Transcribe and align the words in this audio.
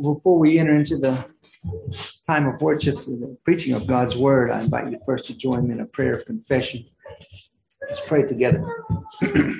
before 0.00 0.38
we 0.38 0.58
enter 0.58 0.74
into 0.74 0.98
the 0.98 1.24
time 2.26 2.46
of 2.46 2.60
worship, 2.60 2.96
the 2.96 3.36
preaching 3.44 3.74
of 3.74 3.86
God's 3.86 4.16
word, 4.16 4.50
I 4.50 4.62
invite 4.62 4.90
you 4.90 4.98
first 5.06 5.26
to 5.26 5.36
join 5.36 5.68
me 5.68 5.74
in 5.74 5.80
a 5.80 5.86
prayer 5.86 6.12
of 6.12 6.26
confession. 6.26 6.84
Let's 7.82 8.04
pray 8.06 8.22
together. 8.22 8.64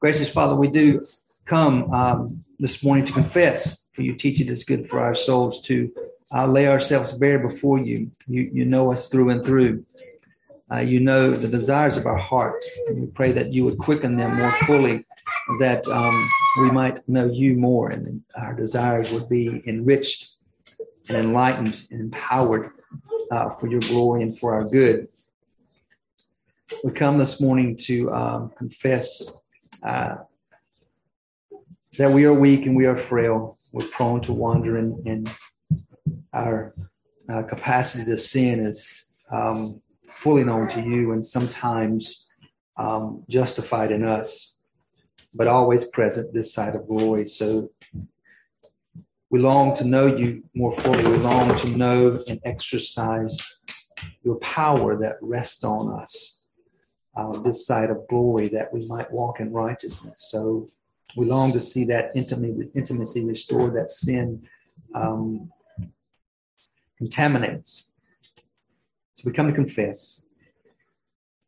Gracious 0.00 0.32
Father, 0.32 0.54
we 0.54 0.68
do 0.68 1.04
come 1.46 1.92
um, 1.92 2.44
this 2.58 2.82
morning 2.82 3.04
to 3.04 3.12
confess, 3.12 3.86
for 3.92 4.02
you 4.02 4.14
teach 4.14 4.40
it 4.40 4.48
is 4.48 4.64
good 4.64 4.88
for 4.88 5.00
our 5.00 5.14
souls 5.14 5.60
to 5.62 5.92
uh, 6.34 6.46
lay 6.46 6.68
ourselves 6.68 7.16
bare 7.16 7.38
before 7.38 7.78
you. 7.78 8.10
You, 8.26 8.42
you 8.52 8.64
know 8.64 8.92
us 8.92 9.08
through 9.08 9.30
and 9.30 9.44
through. 9.44 9.84
Uh, 10.72 10.78
you 10.78 10.98
know 10.98 11.30
the 11.30 11.48
desires 11.48 11.96
of 11.96 12.06
our 12.06 12.16
heart. 12.16 12.62
And 12.88 13.02
we 13.02 13.10
pray 13.12 13.32
that 13.32 13.52
you 13.52 13.64
would 13.64 13.78
quicken 13.78 14.16
them 14.16 14.36
more 14.36 14.50
fully, 14.66 15.04
that 15.60 15.86
um, 15.88 16.28
we 16.60 16.70
might 16.70 17.00
know 17.08 17.26
you 17.26 17.56
more 17.56 17.90
and 17.90 18.22
our 18.36 18.54
desires 18.54 19.12
would 19.12 19.28
be 19.28 19.62
enriched 19.66 20.36
and 21.08 21.18
enlightened 21.18 21.86
and 21.90 22.00
empowered 22.00 22.70
uh, 23.30 23.50
for 23.50 23.68
your 23.68 23.80
glory 23.80 24.22
and 24.22 24.38
for 24.38 24.54
our 24.54 24.64
good. 24.64 25.08
We 26.82 26.92
come 26.92 27.18
this 27.18 27.40
morning 27.40 27.76
to 27.82 28.12
um, 28.12 28.50
confess 28.56 29.22
uh, 29.82 30.16
that 31.98 32.10
we 32.10 32.24
are 32.24 32.34
weak 32.34 32.66
and 32.66 32.76
we 32.76 32.86
are 32.86 32.96
frail. 32.96 33.58
We're 33.72 33.86
prone 33.88 34.20
to 34.22 34.32
wander, 34.32 34.76
and, 34.78 35.04
and 35.06 35.30
our 36.32 36.74
uh, 37.28 37.42
capacity 37.42 38.04
to 38.04 38.16
sin 38.16 38.60
is 38.60 39.06
um, 39.30 39.80
fully 40.16 40.44
known 40.44 40.68
to 40.68 40.80
you 40.80 41.12
and 41.12 41.24
sometimes 41.24 42.26
um, 42.76 43.24
justified 43.28 43.90
in 43.90 44.04
us, 44.04 44.53
but 45.34 45.48
always 45.48 45.84
present 45.90 46.32
this 46.32 46.54
side 46.54 46.76
of 46.76 46.86
glory. 46.86 47.26
So 47.26 47.70
we 49.30 49.40
long 49.40 49.74
to 49.76 49.84
know 49.84 50.06
you 50.06 50.44
more 50.54 50.72
fully. 50.72 51.04
We 51.04 51.16
long 51.18 51.56
to 51.56 51.68
know 51.68 52.22
and 52.28 52.40
exercise 52.44 53.36
your 54.22 54.36
power 54.36 54.96
that 55.00 55.16
rests 55.20 55.64
on 55.64 56.00
us 56.00 56.42
uh, 57.16 57.32
this 57.40 57.66
side 57.66 57.90
of 57.90 58.06
glory 58.08 58.48
that 58.48 58.72
we 58.72 58.86
might 58.86 59.10
walk 59.10 59.40
in 59.40 59.52
righteousness. 59.52 60.28
So 60.30 60.68
we 61.16 61.26
long 61.26 61.52
to 61.52 61.60
see 61.60 61.84
that 61.86 62.12
intimacy, 62.14 62.70
intimacy 62.74 63.24
restored, 63.24 63.74
that 63.74 63.90
sin 63.90 64.46
um, 64.94 65.50
contaminates. 66.98 67.90
So 69.12 69.22
we 69.26 69.32
come 69.32 69.48
to 69.48 69.52
confess. 69.52 70.22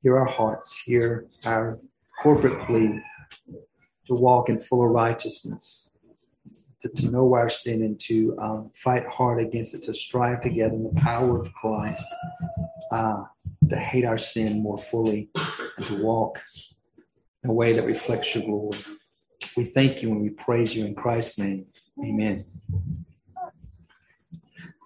Hear 0.02 0.18
our 0.18 0.26
hearts, 0.26 0.80
hear 0.80 1.26
our 1.44 1.80
corporate 2.22 2.60
plea 2.66 3.00
to 4.06 4.14
walk 4.14 4.48
in 4.48 4.58
fuller 4.58 4.88
righteousness 4.88 5.96
to, 6.80 6.88
to 7.02 7.10
know 7.10 7.34
our 7.34 7.48
sin 7.48 7.82
and 7.82 7.98
to 8.00 8.36
um, 8.38 8.70
fight 8.74 9.04
hard 9.06 9.40
against 9.40 9.74
it, 9.74 9.82
to 9.84 9.94
strive 9.94 10.42
together 10.42 10.74
in 10.74 10.82
the 10.82 11.00
power 11.00 11.40
of 11.40 11.52
Christ, 11.54 12.06
uh, 12.92 13.24
to 13.68 13.76
hate 13.76 14.04
our 14.04 14.18
sin 14.18 14.62
more 14.62 14.78
fully, 14.78 15.30
and 15.76 15.86
to 15.86 16.02
walk 16.02 16.42
in 17.44 17.50
a 17.50 17.52
way 17.52 17.72
that 17.72 17.84
reflects 17.84 18.34
your 18.34 18.44
glory. 18.44 18.78
We 19.56 19.64
thank 19.64 20.02
you 20.02 20.10
and 20.10 20.20
we 20.20 20.30
praise 20.30 20.76
you 20.76 20.84
in 20.84 20.94
Christ's 20.94 21.38
name. 21.38 21.66
Amen. 22.04 22.44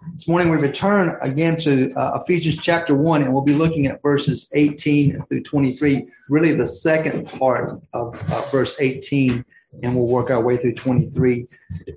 This 0.08 0.26
morning 0.26 0.50
we 0.50 0.56
return 0.56 1.18
again 1.20 1.58
to 1.58 1.92
uh, 1.92 2.18
Ephesians 2.20 2.56
chapter 2.56 2.94
1, 2.94 3.22
and 3.22 3.32
we'll 3.32 3.42
be 3.42 3.54
looking 3.54 3.86
at 3.86 4.00
verses 4.00 4.50
18 4.54 5.22
through 5.26 5.42
23, 5.42 6.08
really 6.30 6.54
the 6.54 6.66
second 6.66 7.26
part 7.26 7.72
of 7.92 8.32
uh, 8.32 8.40
verse 8.50 8.80
18 8.80 9.44
and 9.82 9.94
we'll 9.94 10.08
work 10.08 10.30
our 10.30 10.42
way 10.42 10.56
through 10.56 10.74
23. 10.74 11.46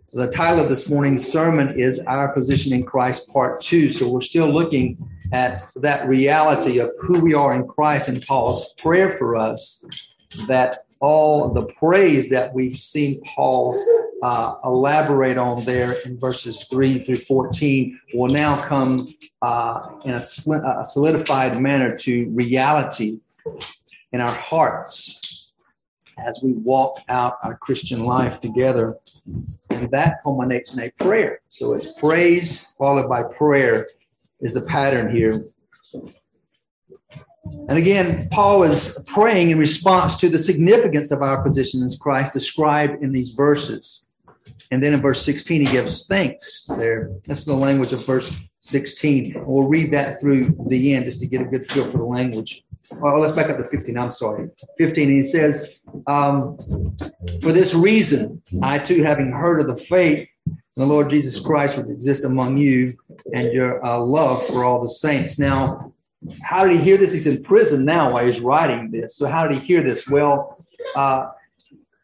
So 0.05 0.25
the 0.25 0.31
title 0.31 0.59
of 0.59 0.69
this 0.69 0.89
morning's 0.89 1.25
sermon 1.25 1.79
is 1.79 1.99
Our 2.05 2.31
Position 2.31 2.71
in 2.71 2.83
Christ, 2.83 3.27
Part 3.29 3.61
2. 3.61 3.89
So 3.89 4.11
we're 4.11 4.21
still 4.21 4.51
looking 4.51 4.97
at 5.31 5.63
that 5.77 6.07
reality 6.07 6.79
of 6.79 6.91
who 6.99 7.19
we 7.19 7.33
are 7.33 7.53
in 7.53 7.67
Christ 7.67 8.09
and 8.09 8.23
Paul's 8.25 8.73
prayer 8.73 9.17
for 9.17 9.35
us 9.35 9.83
that 10.47 10.85
all 10.99 11.49
the 11.49 11.63
praise 11.63 12.29
that 12.29 12.53
we've 12.53 12.77
seen 12.77 13.21
Paul 13.23 13.73
uh, 14.23 14.55
elaborate 14.63 15.37
on 15.37 15.65
there 15.65 15.93
in 16.05 16.17
verses 16.17 16.63
3 16.69 16.99
through 16.99 17.17
14 17.17 17.99
will 18.13 18.29
now 18.29 18.57
come 18.57 19.05
uh, 19.41 19.89
in 20.05 20.11
a, 20.11 20.23
a 20.79 20.85
solidified 20.85 21.59
manner 21.61 21.93
to 21.97 22.29
reality 22.29 23.19
in 24.13 24.21
our 24.21 24.31
hearts 24.31 25.51
as 26.25 26.39
we 26.41 26.53
walk 26.53 27.01
out 27.09 27.37
our 27.43 27.57
Christian 27.57 28.05
life 28.05 28.39
together. 28.39 28.97
And 29.69 29.91
that 29.91 30.23
culminates 30.23 30.73
in 30.73 30.83
a 30.83 30.91
prayer. 31.03 31.41
So 31.49 31.73
it's 31.73 31.91
praise 31.91 32.65
followed 32.77 33.09
by 33.09 33.23
prayer 33.23 33.87
is 34.39 34.53
the 34.53 34.61
pattern 34.61 35.13
here. 35.13 35.47
And 37.67 37.77
again, 37.77 38.29
Paul 38.31 38.63
is 38.63 38.97
praying 39.05 39.51
in 39.51 39.57
response 39.57 40.15
to 40.17 40.29
the 40.29 40.39
significance 40.39 41.11
of 41.11 41.21
our 41.21 41.43
position 41.43 41.83
as 41.83 41.97
Christ 41.97 42.31
described 42.31 43.03
in 43.03 43.11
these 43.11 43.31
verses. 43.31 44.05
And 44.73 44.81
then 44.81 44.95
in 44.95 45.01
verse 45.01 45.21
16, 45.21 45.67
he 45.67 45.71
gives 45.71 46.07
thanks 46.07 46.65
there. 46.65 47.11
That's 47.27 47.45
the 47.45 47.53
language 47.53 47.93
of 47.93 48.03
verse 48.07 48.41
16. 48.61 49.43
We'll 49.45 49.67
read 49.67 49.91
that 49.91 50.19
through 50.19 50.57
the 50.67 50.95
end 50.95 51.05
just 51.05 51.19
to 51.19 51.27
get 51.27 51.41
a 51.41 51.45
good 51.45 51.63
feel 51.63 51.85
for 51.85 51.99
the 51.99 52.05
language. 52.05 52.63
Well, 52.95 53.19
let's 53.19 53.33
back 53.33 53.51
up 53.51 53.57
to 53.57 53.65
15. 53.65 53.95
I'm 53.95 54.09
sorry. 54.11 54.49
15, 54.79 55.09
he 55.11 55.21
says, 55.21 55.75
um, 56.07 56.57
For 57.43 57.51
this 57.51 57.75
reason, 57.75 58.41
I 58.63 58.79
too, 58.79 59.03
having 59.03 59.31
heard 59.31 59.61
of 59.61 59.67
the 59.67 59.75
faith 59.75 60.27
the 60.75 60.85
Lord 60.85 61.11
Jesus 61.11 61.39
Christ 61.39 61.77
which 61.77 61.89
exists 61.89 62.25
among 62.25 62.57
you 62.57 62.97
and 63.31 63.53
your 63.53 63.85
uh, 63.85 63.99
love 63.99 64.43
for 64.47 64.63
all 64.63 64.81
the 64.81 64.89
saints. 64.89 65.37
Now, 65.37 65.93
how 66.41 66.67
did 66.67 66.77
he 66.77 66.83
hear 66.83 66.97
this? 66.97 67.13
He's 67.13 67.27
in 67.27 67.43
prison 67.43 67.85
now 67.85 68.11
while 68.11 68.25
he's 68.25 68.41
writing 68.41 68.89
this. 68.89 69.17
So, 69.17 69.27
how 69.27 69.47
did 69.47 69.59
he 69.59 69.67
hear 69.67 69.83
this? 69.83 70.09
Well, 70.09 70.65
uh, 70.95 71.27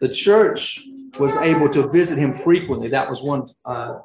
the 0.02 0.10
church 0.10 0.86
was 1.18 1.38
able 1.38 1.70
to 1.70 1.88
visit 1.90 2.18
him 2.18 2.34
frequently. 2.34 2.90
That 2.90 3.10
was 3.10 3.22
one 3.22 3.48
uh, 3.66 4.00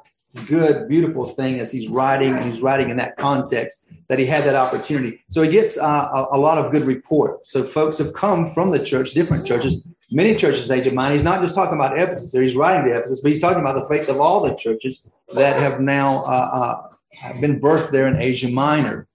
good, 0.47 0.87
beautiful 0.87 1.25
thing 1.25 1.59
as 1.59 1.71
he's 1.71 1.87
writing. 1.87 2.37
He's 2.41 2.61
writing 2.61 2.89
in 2.89 2.97
that 2.97 3.17
context 3.17 3.91
that 4.07 4.19
he 4.19 4.25
had 4.25 4.43
that 4.45 4.55
opportunity. 4.55 5.23
So 5.29 5.41
he 5.41 5.49
gets 5.49 5.77
uh, 5.77 5.83
a, 5.83 6.37
a, 6.37 6.39
lot 6.39 6.57
of 6.57 6.71
good 6.71 6.83
report. 6.83 7.45
So 7.45 7.65
folks 7.65 7.97
have 7.97 8.13
come 8.13 8.47
from 8.47 8.71
the 8.71 8.79
church, 8.79 9.11
different 9.11 9.45
churches, 9.45 9.81
many 10.11 10.35
churches 10.35 10.69
Asia 10.69 10.91
Minor. 10.91 11.13
He's 11.13 11.23
not 11.23 11.41
just 11.41 11.55
talking 11.55 11.75
about 11.75 11.97
Ephesus 11.97 12.31
there. 12.31 12.43
He's 12.43 12.55
writing 12.55 12.85
to 12.85 12.97
Ephesus, 12.97 13.21
but 13.21 13.29
he's 13.29 13.41
talking 13.41 13.61
about 13.61 13.75
the 13.75 13.85
faith 13.87 14.09
of 14.09 14.19
all 14.19 14.41
the 14.41 14.55
churches 14.55 15.07
that 15.33 15.59
have 15.59 15.79
now 15.79 16.23
uh, 16.23 16.87
uh, 17.23 17.33
been 17.39 17.59
birthed 17.59 17.91
there 17.91 18.07
in 18.07 18.21
Asia 18.21 18.49
Minor. 18.49 19.07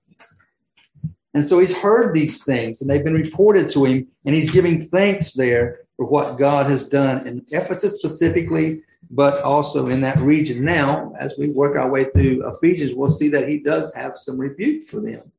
And 1.32 1.44
so 1.44 1.60
he's 1.60 1.76
heard 1.76 2.12
these 2.12 2.42
things 2.42 2.80
and 2.80 2.90
they've 2.90 3.04
been 3.04 3.14
reported 3.14 3.70
to 3.70 3.84
him, 3.84 4.08
and 4.24 4.34
he's 4.34 4.50
giving 4.50 4.84
thanks 4.84 5.32
there 5.32 5.80
for 6.00 6.06
what 6.06 6.38
God 6.38 6.64
has 6.64 6.88
done 6.88 7.26
in 7.26 7.44
Ephesus 7.50 7.98
specifically, 7.98 8.80
but 9.10 9.42
also 9.42 9.88
in 9.88 10.00
that 10.00 10.18
region. 10.20 10.64
Now, 10.64 11.12
as 11.20 11.36
we 11.38 11.50
work 11.50 11.76
our 11.76 11.90
way 11.90 12.04
through 12.04 12.48
Ephesians, 12.48 12.94
we'll 12.94 13.10
see 13.10 13.28
that 13.28 13.46
he 13.46 13.58
does 13.58 13.94
have 13.94 14.16
some 14.16 14.38
rebuke 14.38 14.84
for 14.84 15.00
them. 15.00 15.30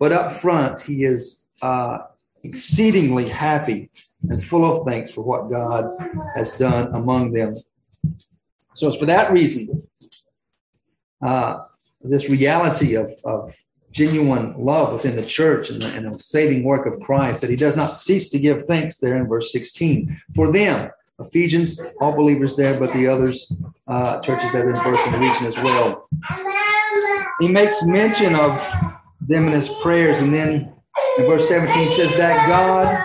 But 0.00 0.10
up 0.10 0.32
front, 0.32 0.80
he 0.80 1.04
is 1.04 1.44
uh, 1.62 1.98
exceedingly 2.42 3.28
happy 3.28 3.90
and 4.28 4.42
full 4.42 4.64
of 4.64 4.84
thanks 4.84 5.12
for 5.12 5.22
what 5.22 5.52
God 5.52 5.84
has 6.34 6.58
done 6.58 6.92
among 6.96 7.30
them. 7.32 7.54
So 8.74 8.88
it's 8.88 8.98
for 8.98 9.06
that 9.06 9.30
reason, 9.30 9.86
uh, 11.22 11.60
this 12.02 12.28
reality 12.28 12.96
of, 12.96 13.08
of 13.24 13.56
genuine 13.92 14.54
love 14.56 14.92
within 14.92 15.16
the 15.16 15.24
church 15.24 15.70
and 15.70 15.82
the, 15.82 15.96
and 15.96 16.06
the 16.06 16.12
saving 16.12 16.62
work 16.62 16.86
of 16.86 17.00
Christ, 17.00 17.40
that 17.40 17.50
he 17.50 17.56
does 17.56 17.76
not 17.76 17.92
cease 17.92 18.30
to 18.30 18.38
give 18.38 18.64
thanks 18.64 18.98
there 18.98 19.16
in 19.16 19.26
verse 19.26 19.52
16. 19.52 20.20
For 20.34 20.52
them, 20.52 20.90
Ephesians, 21.20 21.80
all 22.00 22.12
believers 22.12 22.54
there, 22.54 22.78
but 22.78 22.92
the 22.92 23.08
others, 23.08 23.52
uh, 23.88 24.20
churches 24.20 24.52
that 24.52 24.64
are 24.64 24.70
in 24.70 24.76
in 24.76 24.82
the 24.82 25.18
region 25.18 25.46
as 25.46 25.58
well. 25.58 26.08
He 27.40 27.48
makes 27.48 27.84
mention 27.84 28.34
of 28.34 28.64
them 29.20 29.46
in 29.46 29.52
his 29.52 29.68
prayers, 29.82 30.18
and 30.20 30.32
then 30.32 30.72
in 31.18 31.24
verse 31.24 31.48
17 31.48 31.88
says 31.88 32.16
that 32.16 32.48
God 32.48 33.04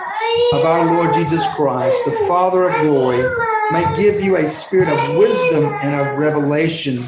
of 0.52 0.64
our 0.64 0.94
Lord 0.94 1.14
Jesus 1.14 1.46
Christ, 1.54 1.96
the 2.04 2.12
Father 2.28 2.68
of 2.68 2.74
glory, 2.82 3.22
may 3.72 3.96
give 3.96 4.22
you 4.22 4.36
a 4.36 4.46
spirit 4.46 4.88
of 4.88 5.16
wisdom 5.16 5.64
and 5.64 6.00
of 6.00 6.18
revelation 6.18 7.02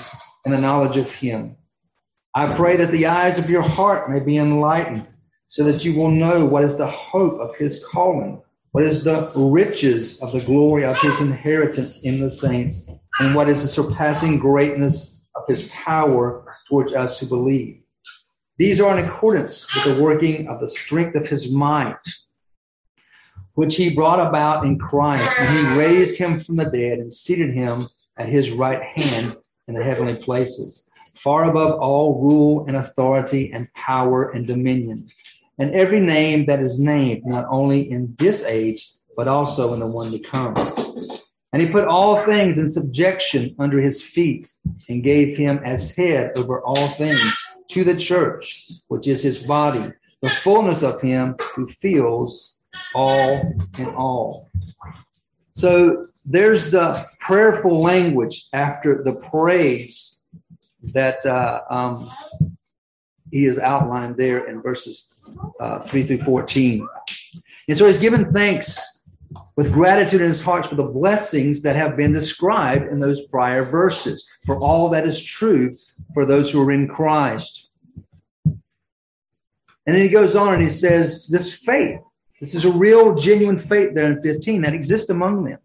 and 0.44 0.52
the 0.52 0.60
knowledge 0.60 0.96
of 0.96 1.12
him. 1.12 1.56
I 2.36 2.54
pray 2.54 2.76
that 2.76 2.92
the 2.92 3.06
eyes 3.06 3.38
of 3.38 3.50
your 3.50 3.62
heart 3.62 4.08
may 4.08 4.20
be 4.20 4.36
enlightened, 4.36 5.08
so 5.48 5.64
that 5.64 5.84
you 5.84 5.98
will 5.98 6.10
know 6.10 6.46
what 6.46 6.62
is 6.62 6.76
the 6.76 6.86
hope 6.86 7.40
of 7.40 7.56
his 7.56 7.84
calling 7.90 8.40
what 8.76 8.84
is 8.84 9.04
the 9.04 9.32
riches 9.34 10.20
of 10.20 10.32
the 10.32 10.42
glory 10.42 10.84
of 10.84 11.00
his 11.00 11.22
inheritance 11.22 12.02
in 12.02 12.20
the 12.20 12.30
saints? 12.30 12.90
And 13.20 13.34
what 13.34 13.48
is 13.48 13.62
the 13.62 13.68
surpassing 13.68 14.38
greatness 14.38 15.24
of 15.34 15.44
his 15.48 15.70
power 15.70 16.44
towards 16.68 16.92
us 16.92 17.18
who 17.18 17.26
believe? 17.26 17.82
These 18.58 18.78
are 18.78 18.98
in 18.98 19.02
accordance 19.02 19.74
with 19.74 19.96
the 19.96 20.02
working 20.02 20.48
of 20.48 20.60
the 20.60 20.68
strength 20.68 21.14
of 21.14 21.26
his 21.26 21.50
might, 21.50 21.96
which 23.54 23.76
he 23.76 23.94
brought 23.94 24.20
about 24.20 24.66
in 24.66 24.78
Christ 24.78 25.40
when 25.40 25.54
he 25.54 25.78
raised 25.78 26.18
him 26.18 26.38
from 26.38 26.56
the 26.56 26.66
dead 26.66 26.98
and 26.98 27.10
seated 27.10 27.54
him 27.54 27.88
at 28.18 28.28
his 28.28 28.50
right 28.50 28.82
hand 28.82 29.38
in 29.68 29.74
the 29.74 29.82
heavenly 29.82 30.16
places, 30.16 30.85
far 31.16 31.50
above 31.50 31.80
all 31.80 32.20
rule 32.20 32.66
and 32.66 32.76
authority 32.76 33.52
and 33.52 33.72
power 33.74 34.30
and 34.30 34.46
dominion, 34.46 35.08
and 35.58 35.74
every 35.74 36.00
name 36.00 36.46
that 36.46 36.60
is 36.60 36.80
named, 36.80 37.22
not 37.24 37.46
only 37.50 37.90
in 37.90 38.14
this 38.18 38.44
age, 38.44 38.90
but 39.16 39.28
also 39.28 39.72
in 39.74 39.80
the 39.80 39.86
one 39.86 40.10
to 40.10 40.18
come. 40.18 40.54
And 41.52 41.62
he 41.62 41.68
put 41.68 41.88
all 41.88 42.18
things 42.18 42.58
in 42.58 42.68
subjection 42.68 43.56
under 43.58 43.80
his 43.80 44.02
feet 44.02 44.52
and 44.88 45.02
gave 45.02 45.36
him 45.36 45.60
as 45.64 45.96
head 45.96 46.32
over 46.36 46.60
all 46.60 46.88
things 46.88 47.34
to 47.68 47.82
the 47.82 47.96
church, 47.96 48.70
which 48.88 49.06
is 49.06 49.22
his 49.22 49.46
body, 49.46 49.90
the 50.20 50.28
fullness 50.28 50.82
of 50.82 51.00
him 51.00 51.34
who 51.54 51.66
fills 51.66 52.58
all 52.94 53.40
in 53.78 53.86
all. 53.94 54.50
So 55.52 56.08
there's 56.26 56.70
the 56.70 57.06
prayerful 57.20 57.80
language 57.80 58.48
after 58.52 59.02
the 59.02 59.14
praise 59.14 60.15
that 60.82 61.24
uh, 61.26 61.62
um, 61.70 62.10
he 63.30 63.44
has 63.44 63.58
outlined 63.58 64.16
there 64.16 64.46
in 64.46 64.62
verses 64.62 65.14
uh, 65.60 65.80
3 65.80 66.02
through 66.04 66.18
14. 66.18 66.86
And 67.68 67.76
so 67.76 67.86
he's 67.86 67.98
given 67.98 68.32
thanks 68.32 69.00
with 69.56 69.72
gratitude 69.72 70.20
in 70.20 70.28
his 70.28 70.40
heart 70.40 70.66
for 70.66 70.76
the 70.76 70.82
blessings 70.84 71.62
that 71.62 71.76
have 71.76 71.96
been 71.96 72.12
described 72.12 72.90
in 72.92 73.00
those 73.00 73.26
prior 73.26 73.64
verses, 73.64 74.28
for 74.44 74.58
all 74.58 74.88
that 74.90 75.06
is 75.06 75.22
true 75.22 75.76
for 76.14 76.24
those 76.24 76.50
who 76.50 76.62
are 76.62 76.72
in 76.72 76.86
Christ. 76.86 77.68
And 78.44 79.94
then 79.94 80.02
he 80.02 80.08
goes 80.08 80.34
on 80.34 80.54
and 80.54 80.62
he 80.62 80.68
says, 80.68 81.28
This 81.28 81.64
faith, 81.64 82.00
this 82.40 82.54
is 82.54 82.64
a 82.64 82.72
real, 82.72 83.14
genuine 83.14 83.58
faith 83.58 83.94
there 83.94 84.10
in 84.10 84.20
15 84.20 84.62
that 84.62 84.74
exists 84.74 85.10
among 85.10 85.44
them. 85.44 85.58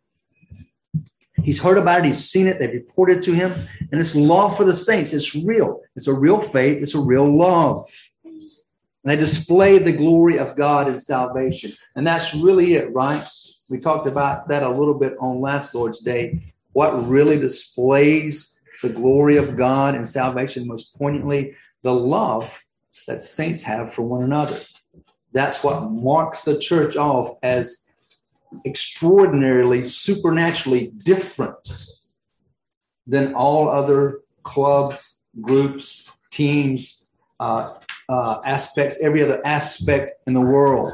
He's 1.43 1.61
heard 1.61 1.77
about 1.77 1.99
it. 1.99 2.05
He's 2.05 2.29
seen 2.29 2.47
it. 2.47 2.59
They've 2.59 2.71
reported 2.71 3.21
to 3.23 3.33
him. 3.33 3.67
And 3.91 3.99
it's 3.99 4.15
love 4.15 4.55
for 4.55 4.63
the 4.63 4.73
saints. 4.73 5.13
It's 5.13 5.35
real. 5.35 5.81
It's 5.95 6.07
a 6.07 6.13
real 6.13 6.39
faith. 6.39 6.81
It's 6.81 6.95
a 6.95 6.99
real 6.99 7.35
love. 7.35 7.89
And 8.23 9.11
they 9.11 9.15
display 9.15 9.79
the 9.79 9.91
glory 9.91 10.37
of 10.37 10.55
God 10.55 10.87
in 10.87 10.99
salvation. 10.99 11.71
And 11.95 12.05
that's 12.05 12.35
really 12.35 12.75
it, 12.75 12.93
right? 12.93 13.27
We 13.69 13.79
talked 13.79 14.05
about 14.05 14.47
that 14.49 14.63
a 14.63 14.69
little 14.69 14.93
bit 14.93 15.15
on 15.19 15.41
last 15.41 15.73
Lord's 15.73 16.01
Day. 16.01 16.41
What 16.73 17.07
really 17.07 17.39
displays 17.39 18.59
the 18.83 18.89
glory 18.89 19.37
of 19.37 19.57
God 19.57 19.95
in 19.95 20.05
salvation 20.05 20.67
most 20.67 20.97
poignantly? 20.97 21.55
The 21.81 21.93
love 21.93 22.63
that 23.07 23.21
saints 23.21 23.63
have 23.63 23.91
for 23.91 24.03
one 24.03 24.23
another. 24.23 24.59
That's 25.33 25.63
what 25.63 25.89
marks 25.89 26.43
the 26.43 26.57
church 26.59 26.97
off 26.97 27.37
as 27.41 27.80
extraordinarily, 28.65 29.83
supernaturally 29.83 30.91
different 31.03 31.55
than 33.07 33.33
all 33.33 33.69
other 33.69 34.21
clubs, 34.43 35.17
groups, 35.39 36.09
teams, 36.31 37.05
uh, 37.39 37.75
uh, 38.09 38.39
aspects, 38.45 39.01
every 39.01 39.23
other 39.23 39.41
aspect 39.45 40.11
in 40.27 40.33
the 40.33 40.41
world. 40.41 40.91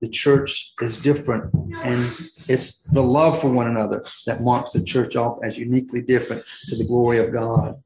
The 0.00 0.08
church 0.08 0.72
is 0.80 0.98
different, 0.98 1.52
and 1.82 2.12
it's 2.46 2.82
the 2.82 3.02
love 3.02 3.40
for 3.40 3.50
one 3.50 3.66
another 3.66 4.04
that 4.26 4.42
marks 4.42 4.72
the 4.72 4.82
church 4.82 5.16
off 5.16 5.38
as 5.42 5.58
uniquely 5.58 6.02
different 6.02 6.44
to 6.68 6.76
the 6.76 6.84
glory 6.84 7.18
of 7.18 7.32
God. 7.32 7.82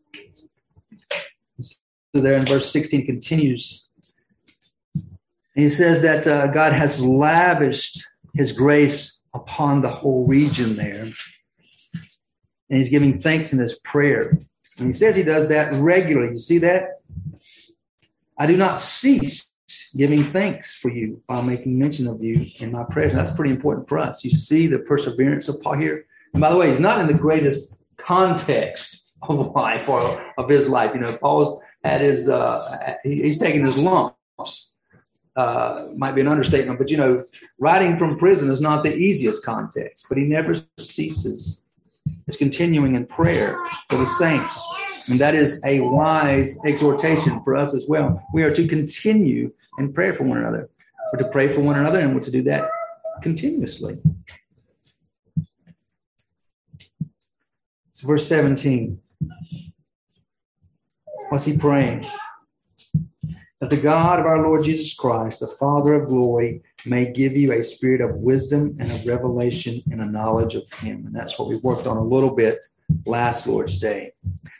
So, 1.60 1.76
there 2.12 2.34
in 2.34 2.44
verse 2.44 2.70
16 2.70 3.06
continues. 3.06 3.86
He 5.54 5.70
says 5.70 6.02
that 6.02 6.26
uh, 6.26 6.48
God 6.48 6.74
has 6.74 7.00
lavished 7.00 8.02
his 8.34 8.52
grace 8.52 9.20
upon 9.34 9.82
the 9.82 9.88
whole 9.88 10.26
region 10.26 10.76
there. 10.76 11.04
And 11.04 12.78
he's 12.78 12.88
giving 12.88 13.20
thanks 13.20 13.52
in 13.52 13.58
his 13.58 13.78
prayer. 13.80 14.38
And 14.78 14.86
he 14.86 14.92
says 14.92 15.14
he 15.14 15.22
does 15.22 15.48
that 15.48 15.72
regularly. 15.74 16.32
You 16.32 16.38
see 16.38 16.58
that? 16.58 17.00
I 18.38 18.46
do 18.46 18.56
not 18.56 18.80
cease 18.80 19.50
giving 19.96 20.22
thanks 20.22 20.74
for 20.74 20.90
you 20.90 21.22
while 21.26 21.42
making 21.42 21.78
mention 21.78 22.06
of 22.06 22.22
you 22.22 22.46
in 22.58 22.72
my 22.72 22.84
prayers. 22.84 23.12
And 23.12 23.20
that's 23.20 23.34
pretty 23.34 23.52
important 23.52 23.88
for 23.88 23.98
us. 23.98 24.24
You 24.24 24.30
see 24.30 24.66
the 24.66 24.78
perseverance 24.80 25.48
of 25.48 25.60
Paul 25.60 25.78
here. 25.78 26.06
And 26.32 26.40
by 26.40 26.50
the 26.50 26.56
way, 26.56 26.68
he's 26.68 26.80
not 26.80 27.00
in 27.00 27.06
the 27.06 27.14
greatest 27.14 27.76
context 27.98 29.12
of 29.22 29.52
life 29.54 29.88
or 29.88 30.00
of 30.38 30.48
his 30.48 30.68
life. 30.68 30.92
You 30.94 31.00
know, 31.00 31.16
Paul's 31.18 31.62
at 31.84 32.00
his, 32.00 32.28
uh, 32.28 32.96
he's 33.04 33.38
taking 33.38 33.64
his 33.64 33.76
lumps 33.78 34.71
uh, 35.36 35.86
might 35.96 36.14
be 36.14 36.20
an 36.20 36.28
understatement, 36.28 36.78
but 36.78 36.90
you 36.90 36.96
know, 36.96 37.24
writing 37.58 37.96
from 37.96 38.18
prison 38.18 38.50
is 38.50 38.60
not 38.60 38.84
the 38.84 38.94
easiest 38.94 39.44
context, 39.44 40.06
but 40.08 40.18
he 40.18 40.24
never 40.24 40.54
ceases. 40.78 41.62
It's 42.26 42.36
continuing 42.36 42.96
in 42.96 43.06
prayer 43.06 43.56
for 43.88 43.96
the 43.96 44.06
saints. 44.06 44.60
And 45.08 45.18
that 45.18 45.34
is 45.34 45.62
a 45.64 45.80
wise 45.80 46.58
exhortation 46.64 47.42
for 47.42 47.56
us 47.56 47.74
as 47.74 47.86
well. 47.88 48.24
We 48.32 48.42
are 48.44 48.54
to 48.54 48.68
continue 48.68 49.52
in 49.78 49.92
prayer 49.92 50.14
for 50.14 50.24
one 50.24 50.38
another. 50.38 50.68
We're 51.12 51.20
to 51.20 51.28
pray 51.28 51.48
for 51.48 51.60
one 51.60 51.78
another 51.78 51.98
and 52.00 52.14
we're 52.14 52.22
to 52.22 52.30
do 52.30 52.42
that 52.42 52.68
continuously. 53.22 53.98
It's 57.90 58.00
verse 58.00 58.26
17. 58.26 59.00
What's 61.30 61.44
he 61.44 61.56
praying? 61.56 62.06
That 63.62 63.70
the 63.70 63.76
God 63.76 64.18
of 64.18 64.26
our 64.26 64.42
Lord 64.42 64.64
Jesus 64.64 64.92
Christ, 64.92 65.38
the 65.38 65.46
Father 65.46 65.94
of 65.94 66.08
glory, 66.08 66.62
may 66.84 67.12
give 67.12 67.36
you 67.36 67.52
a 67.52 67.62
spirit 67.62 68.00
of 68.00 68.16
wisdom 68.16 68.76
and 68.80 68.90
of 68.90 69.06
revelation 69.06 69.80
and 69.92 70.00
a 70.00 70.10
knowledge 70.10 70.56
of 70.56 70.68
Him. 70.72 71.06
And 71.06 71.14
that's 71.14 71.38
what 71.38 71.46
we 71.46 71.54
worked 71.58 71.86
on 71.86 71.96
a 71.96 72.02
little 72.02 72.34
bit 72.34 72.56
last 73.06 73.46
Lord's 73.46 73.78
Day. 73.78 74.10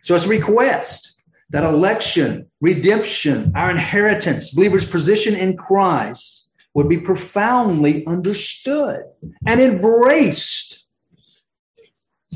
So 0.03 0.15
it's 0.15 0.27
a 0.27 0.29
request 0.29 1.17
that 1.51 1.65
election, 1.65 2.47
redemption, 2.61 3.51
our 3.57 3.73
inheritance, 3.73 4.55
believers' 4.55 4.89
position 4.89 5.35
in 5.35 5.57
Christ 5.57 6.49
would 6.75 6.89
be 6.89 6.99
profoundly 6.99 8.07
understood 8.07 9.03
and 9.45 9.61
embraced. 9.61 10.87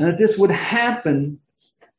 And 0.01 0.09
that 0.09 0.19
this 0.19 0.37
would 0.37 0.51
happen 0.51 1.39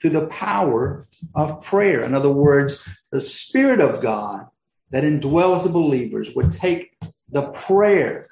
through 0.02 0.10
the 0.10 0.28
power 0.28 1.08
of 1.36 1.62
prayer. 1.62 2.02
In 2.02 2.14
other 2.14 2.30
words, 2.30 2.86
the 3.14 3.22
Spirit 3.22 3.80
of 3.80 4.02
God 4.02 4.48
that 4.92 5.04
indwells 5.04 5.64
the 5.64 5.70
believers 5.70 6.36
would 6.36 6.52
take 6.52 6.98
the 7.30 7.44
prayer 7.50 8.28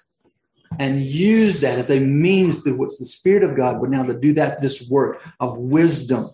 and 0.80 1.06
use 1.06 1.62
that 1.62 1.78
as 1.78 1.90
a 1.90 2.00
means 2.00 2.62
through 2.62 2.78
which 2.78 2.98
the 2.98 3.06
Spirit 3.06 3.44
of 3.44 3.56
God 3.56 3.80
would 3.80 3.90
now 3.90 4.04
to 4.04 4.18
do 4.18 4.34
that 4.34 4.62
this 4.62 4.90
work 4.90 5.24
of 5.40 5.58
wisdom 5.58 6.30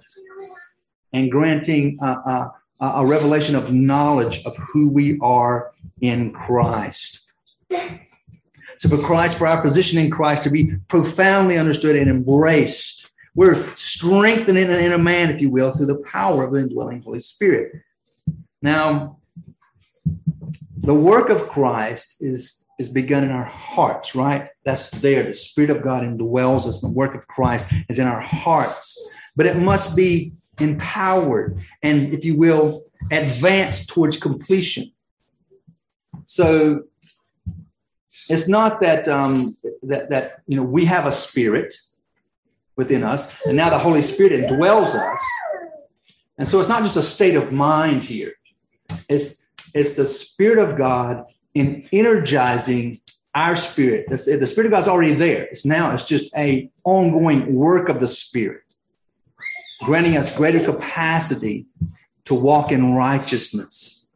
and 1.14 1.30
granting 1.30 1.98
uh, 2.02 2.16
uh, 2.26 2.48
a 2.80 3.06
revelation 3.06 3.56
of 3.56 3.74
knowledge 3.74 4.44
of 4.46 4.58
who 4.58 4.92
we 4.92 5.20
are 5.22 5.72
in 6.02 6.32
Christ. 6.32 7.22
So, 8.78 8.90
for 8.90 8.98
Christ, 8.98 9.38
for 9.38 9.46
our 9.46 9.62
position 9.62 10.00
in 10.00 10.10
Christ 10.10 10.44
to 10.44 10.50
be 10.50 10.76
profoundly 10.88 11.58
understood 11.58 11.96
and 11.96 12.10
embraced, 12.10 13.10
we're 13.36 13.76
strengthening 13.76 14.66
an 14.66 14.80
inner 14.80 14.98
man, 14.98 15.30
if 15.30 15.40
you 15.40 15.50
will, 15.50 15.70
through 15.70 15.86
the 15.86 16.04
power 16.12 16.44
of 16.44 16.52
the 16.52 16.60
indwelling 16.60 17.02
Holy 17.02 17.20
Spirit. 17.20 17.74
Now, 18.62 19.20
the 20.82 20.96
work 20.96 21.30
of 21.30 21.48
Christ 21.48 22.18
is 22.20 22.66
is 22.80 22.90
begun 22.90 23.24
in 23.24 23.32
our 23.32 23.46
hearts, 23.46 24.16
right? 24.16 24.50
That's 24.66 24.90
there. 24.90 25.24
The 25.24 25.34
Spirit 25.34 25.70
of 25.70 25.84
God 25.84 26.04
indwells 26.04 26.66
us. 26.66 26.82
The 26.82 26.90
work 26.90 27.14
of 27.14 27.28
Christ 27.28 27.72
is 27.88 28.00
in 28.00 28.08
our 28.08 28.20
hearts, 28.20 29.14
but 29.36 29.46
it 29.46 29.58
must 29.58 29.96
be 29.96 30.34
empowered 30.60 31.60
and, 31.84 32.12
if 32.14 32.26
you 32.26 32.36
will, 32.36 32.82
advanced 33.12 33.90
towards 33.90 34.18
completion. 34.18 34.92
So 36.26 36.84
it's 38.30 38.48
not 38.48 38.82
that 38.82 39.08
um, 39.08 39.56
that 39.84 40.10
that 40.10 40.42
you 40.48 40.58
know 40.58 40.64
we 40.64 40.86
have 40.86 41.06
a 41.06 41.12
spirit 41.12 41.74
within 42.76 43.04
us, 43.04 43.36
and 43.46 43.56
now 43.56 43.70
the 43.70 43.78
Holy 43.78 44.02
Spirit 44.02 44.32
indwells 44.32 44.96
us, 44.96 45.24
and 46.38 46.48
so 46.48 46.60
it's 46.60 46.70
not 46.70 46.84
just 46.84 46.98
a 46.98 47.04
state 47.04 47.36
of 47.36 47.52
mind 47.52 48.04
here. 48.04 48.34
It's 49.08 49.41
it's 49.74 49.94
the 49.94 50.06
Spirit 50.06 50.60
of 50.60 50.78
God 50.78 51.26
in 51.54 51.88
energizing 51.92 53.02
our 53.34 53.56
spirit. 53.56 54.08
The 54.10 54.18
Spirit 54.18 54.66
of 54.66 54.72
God's 54.72 54.88
already 54.88 55.14
there. 55.14 55.44
It's 55.44 55.66
now, 55.66 55.94
it's 55.94 56.08
just 56.08 56.36
a 56.36 56.70
ongoing 56.84 57.54
work 57.54 57.90
of 57.90 58.00
the 58.00 58.08
Spirit, 58.08 58.64
granting 59.84 60.18
us 60.18 60.36
greater 60.36 60.64
capacity 60.64 61.68
to 62.26 62.36
walk 62.36 62.72
in 62.72 62.94
righteousness 62.94 64.08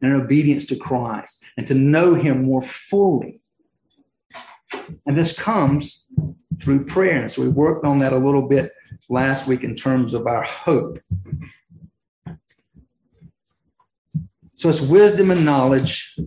and 0.00 0.12
in 0.12 0.20
obedience 0.20 0.66
to 0.66 0.76
Christ 0.76 1.44
and 1.56 1.66
to 1.66 1.74
know 1.74 2.14
Him 2.14 2.44
more 2.44 2.62
fully. 2.62 3.40
And 5.06 5.16
this 5.16 5.36
comes 5.36 6.06
through 6.60 6.84
prayer. 6.84 7.22
And 7.22 7.30
so 7.30 7.42
we 7.42 7.48
worked 7.48 7.84
on 7.84 7.98
that 7.98 8.12
a 8.12 8.18
little 8.18 8.48
bit 8.48 8.72
last 9.08 9.46
week 9.46 9.64
in 9.64 9.74
terms 9.74 10.14
of 10.14 10.26
our 10.26 10.42
hope. 10.42 10.98
So 14.58 14.68
it's 14.68 14.80
wisdom 14.80 15.30
and 15.30 15.44
knowledge 15.44 16.18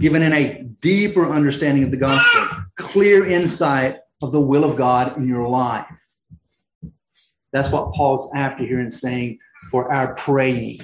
given 0.00 0.22
in 0.22 0.32
a 0.32 0.62
deeper 0.80 1.30
understanding 1.30 1.84
of 1.84 1.90
the 1.90 1.98
gospel, 1.98 2.40
clear 2.76 3.26
insight 3.26 3.98
of 4.22 4.32
the 4.32 4.40
will 4.40 4.64
of 4.64 4.78
God 4.78 5.18
in 5.18 5.28
your 5.28 5.46
life. 5.46 5.84
That's 7.52 7.70
what 7.70 7.92
Paul's 7.92 8.32
after 8.34 8.64
here 8.64 8.80
in 8.80 8.90
saying 8.90 9.40
for 9.70 9.92
our 9.92 10.14
praying, 10.14 10.78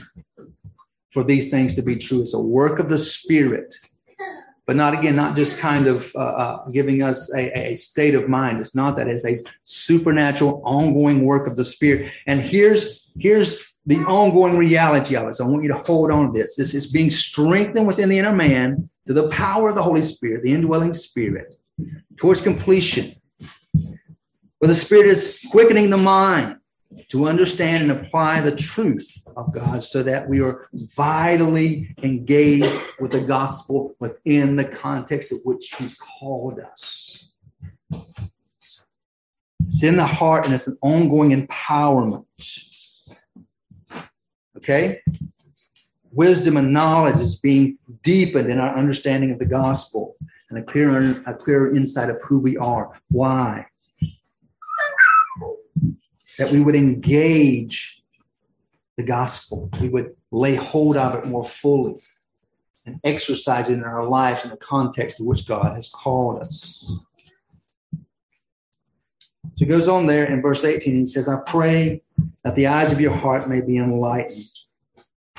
for 1.08 1.24
these 1.24 1.50
things 1.50 1.72
to 1.76 1.82
be 1.82 1.96
true. 1.96 2.20
It's 2.20 2.34
a 2.34 2.38
work 2.38 2.78
of 2.78 2.90
the 2.90 2.98
Spirit, 2.98 3.74
but 4.66 4.76
not 4.76 4.92
again, 4.92 5.16
not 5.16 5.36
just 5.36 5.58
kind 5.58 5.86
of 5.86 6.12
uh, 6.14 6.18
uh, 6.18 6.68
giving 6.68 7.02
us 7.02 7.34
a, 7.34 7.70
a 7.70 7.74
state 7.74 8.14
of 8.14 8.28
mind. 8.28 8.60
It's 8.60 8.76
not 8.76 8.96
that. 8.96 9.08
It's 9.08 9.24
a 9.24 9.34
supernatural, 9.62 10.60
ongoing 10.66 11.24
work 11.24 11.46
of 11.46 11.56
the 11.56 11.64
Spirit. 11.64 12.12
And 12.26 12.38
here's 12.38 13.10
here's 13.18 13.64
the 13.86 13.98
ongoing 14.00 14.56
reality 14.56 15.16
of 15.16 15.28
it. 15.28 15.34
So 15.34 15.44
I 15.44 15.48
want 15.48 15.62
you 15.62 15.70
to 15.70 15.78
hold 15.78 16.10
on 16.10 16.32
to 16.32 16.38
this. 16.38 16.56
This 16.56 16.74
is 16.74 16.90
being 16.90 17.10
strengthened 17.10 17.86
within 17.86 18.08
the 18.08 18.18
inner 18.18 18.34
man 18.34 18.88
to 19.06 19.12
the 19.12 19.28
power 19.28 19.70
of 19.70 19.74
the 19.74 19.82
Holy 19.82 20.02
Spirit, 20.02 20.42
the 20.42 20.52
indwelling 20.52 20.92
Spirit, 20.92 21.56
towards 22.16 22.42
completion. 22.42 23.14
Where 24.58 24.68
the 24.68 24.74
Spirit 24.74 25.06
is 25.06 25.40
quickening 25.50 25.88
the 25.90 25.96
mind 25.96 26.56
to 27.08 27.26
understand 27.26 27.90
and 27.90 27.92
apply 27.92 28.40
the 28.40 28.54
truth 28.54 29.24
of 29.36 29.54
God 29.54 29.82
so 29.82 30.02
that 30.02 30.28
we 30.28 30.42
are 30.42 30.68
vitally 30.72 31.94
engaged 32.02 32.78
with 33.00 33.12
the 33.12 33.20
gospel 33.20 33.94
within 34.00 34.56
the 34.56 34.64
context 34.64 35.32
of 35.32 35.38
which 35.44 35.74
He's 35.78 35.98
called 35.98 36.58
us. 36.58 37.32
It's 39.60 39.82
in 39.82 39.96
the 39.96 40.06
heart 40.06 40.44
and 40.44 40.52
it's 40.52 40.66
an 40.66 40.76
ongoing 40.82 41.30
empowerment. 41.30 42.24
Okay? 44.60 45.00
Wisdom 46.12 46.56
and 46.56 46.72
knowledge 46.72 47.20
is 47.20 47.40
being 47.40 47.78
deepened 48.02 48.50
in 48.50 48.58
our 48.58 48.76
understanding 48.76 49.30
of 49.30 49.38
the 49.38 49.46
gospel 49.46 50.16
and 50.50 50.58
a 50.58 50.62
clearer, 50.62 51.22
a 51.26 51.34
clearer 51.34 51.74
insight 51.74 52.10
of 52.10 52.20
who 52.22 52.38
we 52.38 52.56
are. 52.56 53.00
Why? 53.10 53.66
That 56.38 56.50
we 56.50 56.60
would 56.60 56.74
engage 56.74 58.02
the 58.96 59.04
gospel. 59.04 59.70
We 59.80 59.88
would 59.88 60.14
lay 60.30 60.56
hold 60.56 60.96
of 60.96 61.14
it 61.14 61.26
more 61.26 61.44
fully 61.44 61.96
and 62.86 63.00
exercise 63.04 63.70
it 63.70 63.74
in 63.74 63.84
our 63.84 64.06
lives 64.06 64.44
in 64.44 64.50
the 64.50 64.56
context 64.56 65.20
of 65.20 65.26
which 65.26 65.46
God 65.46 65.74
has 65.74 65.88
called 65.88 66.42
us. 66.42 66.98
So 69.54 69.64
he 69.64 69.66
goes 69.66 69.88
on 69.88 70.06
there 70.06 70.24
in 70.24 70.42
verse 70.42 70.64
18. 70.64 70.98
He 70.98 71.06
says, 71.06 71.28
I 71.28 71.38
pray 71.46 72.02
that 72.44 72.54
the 72.54 72.66
eyes 72.66 72.92
of 72.92 73.00
your 73.00 73.12
heart 73.12 73.48
may 73.48 73.60
be 73.60 73.76
enlightened, 73.78 74.44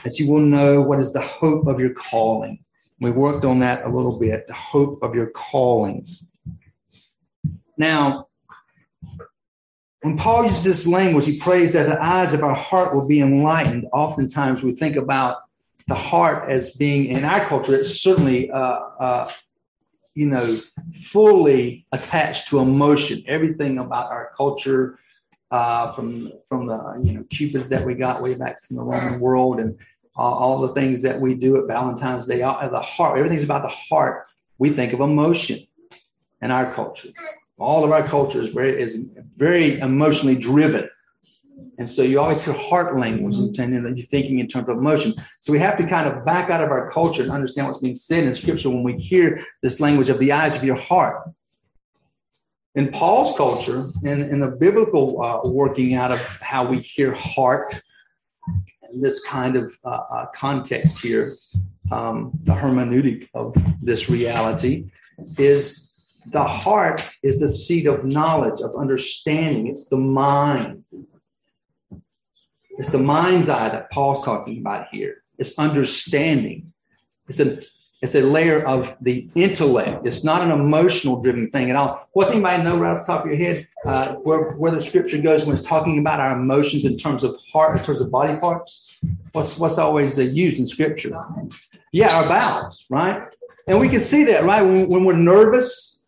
that 0.03 0.19
you 0.19 0.31
will 0.31 0.39
know 0.39 0.81
what 0.81 1.00
is 1.00 1.13
the 1.13 1.21
hope 1.21 1.67
of 1.67 1.79
your 1.79 1.93
calling. 1.93 2.63
We've 3.00 3.15
worked 3.15 3.45
on 3.45 3.59
that 3.59 3.85
a 3.85 3.89
little 3.89 4.19
bit, 4.19 4.47
the 4.47 4.53
hope 4.53 5.01
of 5.01 5.15
your 5.15 5.31
calling. 5.31 6.07
Now, 7.77 8.27
when 10.01 10.17
Paul 10.17 10.45
uses 10.45 10.63
this 10.63 10.88
language, 10.88 11.25
he 11.25 11.39
prays 11.39 11.73
that 11.73 11.88
the 11.88 12.01
eyes 12.01 12.33
of 12.33 12.43
our 12.43 12.55
heart 12.55 12.93
will 12.93 13.07
be 13.07 13.21
enlightened. 13.21 13.88
Oftentimes 13.93 14.63
we 14.63 14.71
think 14.71 14.95
about 14.95 15.38
the 15.88 15.95
heart 15.95 16.50
as 16.50 16.75
being, 16.75 17.05
in 17.05 17.23
our 17.23 17.45
culture, 17.45 17.75
it's 17.75 18.01
certainly 18.01 18.51
uh, 18.51 18.57
uh, 18.57 19.31
you 20.13 20.27
know, 20.27 20.57
fully 20.93 21.85
attached 21.91 22.47
to 22.50 22.59
emotion. 22.59 23.23
Everything 23.27 23.77
about 23.77 24.11
our 24.11 24.31
culture, 24.35 25.00
uh, 25.51 25.91
from 25.91 26.31
from 26.48 26.65
the 26.65 27.01
you 27.03 27.13
know 27.13 27.25
cupids 27.29 27.70
that 27.70 27.86
we 27.86 27.93
got 27.93 28.22
way 28.22 28.36
back 28.36 28.60
from 28.62 28.77
the 28.77 28.84
Roman 28.84 29.20
world, 29.20 29.60
and 29.60 29.77
uh, 30.17 30.22
all 30.22 30.60
the 30.60 30.70
things 30.70 31.01
that 31.01 31.20
we 31.20 31.36
do 31.36 31.58
at 31.58 31.67
Valentine's 31.67 32.25
Day, 32.25 32.41
all, 32.41 32.70
the 32.70 32.81
heart, 32.81 33.17
everything's 33.17 33.43
about 33.43 33.63
the 33.63 33.70
heart. 33.70 34.27
We 34.58 34.70
think 34.70 34.93
of 34.93 35.00
emotion 35.00 35.60
in 36.41 36.51
our 36.51 36.72
culture. 36.72 37.10
All 37.58 37.84
of 37.84 37.91
our 37.91 38.08
culture 38.08 38.41
is 38.41 38.50
very 38.50 38.81
is 38.81 39.05
very 39.36 39.79
emotionally 39.79 40.36
driven. 40.36 40.89
And 41.77 41.89
so 41.89 42.03
you 42.03 42.20
always 42.20 42.43
hear 42.43 42.53
heart 42.53 42.98
language 42.98 43.38
and 43.38 43.58
you're 43.58 44.05
thinking 44.08 44.39
in 44.39 44.48
terms 44.48 44.70
of 44.70 44.77
emotion. 44.77 45.13
So 45.39 45.51
we 45.51 45.60
have 45.60 45.77
to 45.77 45.86
kind 45.88 46.08
of 46.08 46.25
back 46.25 46.50
out 46.50 46.63
of 46.63 46.70
our 46.70 46.89
culture 46.89 47.24
and 47.24 47.31
understand 47.31 47.67
what's 47.67 47.79
being 47.79 47.96
said 47.96 48.24
in 48.24 48.34
scripture 48.34 48.70
when 48.70 48.84
we 48.84 48.98
hear 48.98 49.43
this 49.62 49.79
language 49.79 50.10
of 50.10 50.20
the 50.20 50.31
eyes 50.31 50.55
of 50.55 50.63
your 50.63 50.75
heart. 50.75 51.27
In 52.73 52.89
Paul's 52.91 53.35
culture 53.35 53.91
and 54.05 54.23
in 54.23 54.39
the 54.39 54.47
biblical 54.47 55.21
uh, 55.21 55.41
working 55.49 55.95
out 55.95 56.11
of 56.11 56.21
how 56.41 56.67
we 56.67 56.79
hear 56.79 57.13
heart, 57.13 57.81
in 58.93 59.01
this 59.01 59.23
kind 59.23 59.55
of 59.55 59.73
uh, 59.83 59.89
uh, 59.89 60.25
context 60.33 61.01
here, 61.01 61.33
um, 61.91 62.31
the 62.43 62.53
hermeneutic 62.53 63.27
of 63.33 63.55
this 63.81 64.09
reality 64.09 64.89
is 65.37 65.91
the 66.27 66.43
heart 66.43 67.09
is 67.23 67.39
the 67.39 67.49
seat 67.49 67.87
of 67.87 68.05
knowledge, 68.05 68.61
of 68.61 68.75
understanding. 68.75 69.67
It's 69.67 69.89
the 69.89 69.97
mind. 69.97 70.83
It's 72.77 72.89
the 72.89 72.99
mind's 72.99 73.49
eye 73.49 73.69
that 73.69 73.91
Paul's 73.91 74.23
talking 74.23 74.59
about 74.59 74.87
here. 74.91 75.23
It's 75.37 75.57
understanding. 75.57 76.73
It's 77.27 77.39
a 77.39 77.61
it's 78.01 78.15
a 78.15 78.22
layer 78.22 78.65
of 78.65 78.98
the 79.01 79.29
intellect. 79.36 80.08
It's 80.08 80.24
not 80.24 80.41
an 80.41 80.51
emotional 80.51 81.22
driven 81.22 81.51
thing 81.51 81.70
at 81.70 81.75
all. 81.75 82.10
What's 82.13 82.31
anybody 82.31 82.63
know 82.63 82.77
right 82.77 82.98
off 82.98 83.05
the 83.05 83.13
top 83.13 83.25
of 83.25 83.27
your 83.27 83.38
head 83.38 83.67
uh, 83.86 84.15
where, 84.15 84.53
where 84.53 84.72
the 84.72 84.81
scripture 84.81 85.22
goes 85.22 85.46
when 85.46 85.53
it's 85.53 85.65
talking 85.65 86.00
about 86.00 86.20
our 86.20 86.39
emotions 86.39 86.84
in 86.86 86.98
terms 86.98 87.24
of 87.24 87.38
heart, 87.51 87.77
in 87.77 87.84
terms 87.84 88.01
of 88.01 88.10
body 88.10 88.39
parts? 88.39 88.91
What's 89.34 89.60
what's 89.60 89.77
always 89.77 90.17
uh, 90.17 90.24
used 90.24 90.60
in 90.60 90.65
scripture? 90.65 91.12
Yeah, 91.91 92.17
our 92.17 92.27
bowels, 92.27 92.86
right? 92.89 93.24
And 93.67 93.79
we 93.79 93.88
can 93.88 94.00
see 94.00 94.24
that, 94.25 94.43
right? 94.46 94.63
When, 94.63 94.89
when 94.89 95.05
we're 95.05 95.17
nervous, 95.17 96.00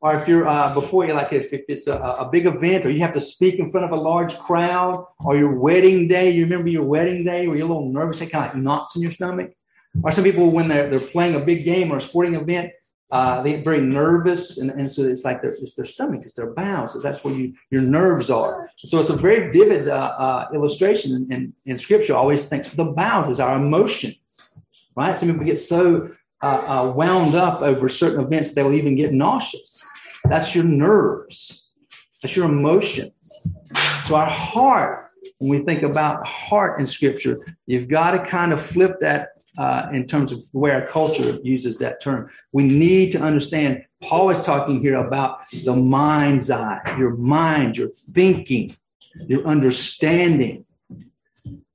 or 0.00 0.14
if 0.14 0.26
you're 0.26 0.48
uh, 0.48 0.72
before 0.72 1.06
you 1.06 1.12
like 1.12 1.32
if, 1.32 1.52
if 1.52 1.64
it's 1.68 1.86
a, 1.86 1.96
a, 1.96 2.28
big 2.30 2.46
event 2.46 2.84
or 2.84 2.90
you 2.90 3.00
have 3.00 3.12
to 3.12 3.20
speak 3.20 3.58
in 3.58 3.70
front 3.70 3.86
of 3.86 3.92
a 3.92 3.96
large 3.96 4.36
crowd 4.38 5.06
or 5.24 5.36
your 5.36 5.54
wedding 5.54 6.06
day 6.06 6.30
you 6.30 6.44
remember 6.44 6.68
your 6.68 6.84
wedding 6.84 7.24
day 7.24 7.46
where 7.46 7.56
you're 7.56 7.64
a 7.64 7.68
little 7.68 7.90
nervous 7.90 8.20
you 8.20 8.28
kind 8.28 8.44
of 8.44 8.54
like 8.54 8.62
knots 8.62 8.96
in 8.96 9.00
your 9.00 9.10
stomach 9.10 9.54
or 10.02 10.10
some 10.10 10.24
people 10.24 10.50
when 10.50 10.68
they're, 10.68 10.88
they're 10.88 11.00
playing 11.00 11.34
a 11.34 11.40
big 11.40 11.64
game 11.64 11.92
or 11.92 11.98
a 11.98 12.00
sporting 12.00 12.34
event 12.34 12.72
uh, 13.10 13.42
they 13.42 13.52
get 13.52 13.64
very 13.64 13.80
nervous 13.80 14.58
and, 14.58 14.70
and 14.70 14.90
so 14.90 15.02
it's 15.02 15.24
like 15.24 15.40
their, 15.40 15.52
it's 15.52 15.74
their 15.74 15.84
stomach 15.84 16.22
it's 16.24 16.34
their 16.34 16.50
bowels 16.50 16.92
so 16.92 17.00
that's 17.00 17.24
where 17.24 17.34
you, 17.34 17.54
your 17.70 17.82
nerves 17.82 18.30
are 18.30 18.68
so 18.76 18.98
it's 18.98 19.10
a 19.10 19.16
very 19.16 19.52
vivid 19.52 19.88
uh, 19.88 20.14
uh 20.18 20.46
illustration 20.54 21.26
in, 21.30 21.52
in, 21.66 21.76
scripture 21.76 22.14
always 22.14 22.48
thinks 22.48 22.68
the 22.68 22.84
bowels 22.84 23.28
is 23.28 23.38
our 23.38 23.56
emotions 23.56 24.56
right 24.96 25.16
some 25.16 25.30
people 25.30 25.44
get 25.44 25.58
so 25.58 26.08
uh, 26.44 26.64
uh, 26.68 26.92
wound 26.92 27.34
up 27.34 27.62
over 27.62 27.88
certain 27.88 28.22
events, 28.22 28.52
they 28.52 28.62
will 28.62 28.74
even 28.74 28.94
get 28.94 29.14
nauseous. 29.14 29.82
That's 30.24 30.54
your 30.54 30.64
nerves. 30.64 31.70
That's 32.20 32.36
your 32.36 32.50
emotions. 32.50 33.46
So 34.04 34.16
our 34.16 34.28
heart, 34.28 35.10
when 35.38 35.48
we 35.48 35.64
think 35.64 35.82
about 35.82 36.26
heart 36.26 36.78
in 36.78 36.84
Scripture, 36.84 37.46
you've 37.64 37.88
got 37.88 38.10
to 38.10 38.18
kind 38.18 38.52
of 38.52 38.60
flip 38.60 39.00
that 39.00 39.30
uh, 39.56 39.88
in 39.92 40.06
terms 40.06 40.32
of 40.32 40.50
the 40.50 40.58
way 40.58 40.70
our 40.72 40.86
culture 40.86 41.38
uses 41.42 41.78
that 41.78 42.00
term. 42.02 42.30
We 42.52 42.64
need 42.64 43.12
to 43.12 43.20
understand. 43.20 43.84
Paul 44.02 44.30
is 44.30 44.44
talking 44.44 44.80
here 44.80 44.96
about 44.96 45.48
the 45.64 45.76
mind's 45.76 46.50
eye, 46.50 46.80
your 46.98 47.16
mind, 47.16 47.78
your 47.78 47.88
thinking, 47.88 48.76
your 49.26 49.44
understanding 49.44 50.64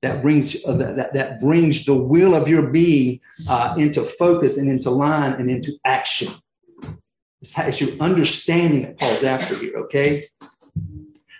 that 0.02 0.22
brings 0.22 0.64
uh, 0.64 0.72
that, 0.72 1.12
that 1.12 1.40
brings 1.40 1.84
the 1.84 1.94
will 1.94 2.34
of 2.34 2.48
your 2.48 2.68
being 2.68 3.20
uh, 3.48 3.74
into 3.78 4.02
focus 4.02 4.56
and 4.56 4.70
into 4.70 4.90
line 4.90 5.34
and 5.34 5.50
into 5.50 5.72
action. 5.84 6.32
It's, 7.40 7.52
how, 7.52 7.64
it's 7.64 7.80
your 7.80 7.90
understanding 8.00 8.82
that 8.82 8.98
Paul's 8.98 9.24
after 9.24 9.56
here, 9.56 9.76
okay? 9.84 10.24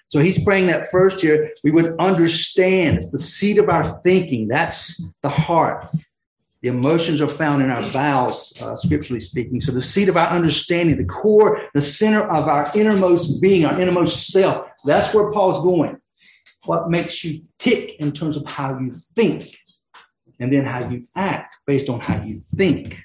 So 0.09 0.19
he's 0.19 0.43
praying 0.43 0.67
that 0.67 0.91
first 0.91 1.23
year 1.23 1.53
we 1.63 1.71
would 1.71 1.99
understand. 2.01 2.97
It's 2.97 3.11
the 3.11 3.19
seat 3.19 3.59
of 3.59 3.69
our 3.69 4.01
thinking. 4.03 4.49
That's 4.49 5.07
the 5.23 5.29
heart. 5.29 5.89
The 6.63 6.69
emotions 6.69 7.21
are 7.21 7.29
found 7.29 7.63
in 7.63 7.71
our 7.71 7.91
bowels, 7.91 8.61
uh, 8.61 8.77
scripturally 8.77 9.21
speaking. 9.21 9.61
So 9.61 9.73
the 9.73 9.81
seat 9.81 10.09
of 10.11 10.17
our 10.17 10.29
understanding, 10.29 10.97
the 10.99 11.05
core, 11.05 11.63
the 11.73 11.81
center 11.81 12.23
of 12.23 12.49
our 12.49 12.71
innermost 12.75 13.41
being, 13.41 13.65
our 13.65 13.81
innermost 13.81 14.31
self. 14.31 14.71
That's 14.85 15.15
where 15.15 15.33
Paul's 15.33 15.63
going 15.63 16.01
what 16.65 16.91
makes 16.91 17.25
you 17.25 17.41
tick 17.59 17.97
in 18.01 18.13
terms 18.13 18.37
of 18.37 18.47
how 18.47 18.79
you 18.79 18.91
think, 18.91 19.59
and 20.39 20.53
then 20.53 20.65
how 20.65 20.89
you 20.89 21.05
act 21.17 21.57
based 21.67 21.89
on 21.89 22.01
how 22.01 22.23
you 22.23 22.39
think. 22.39 22.97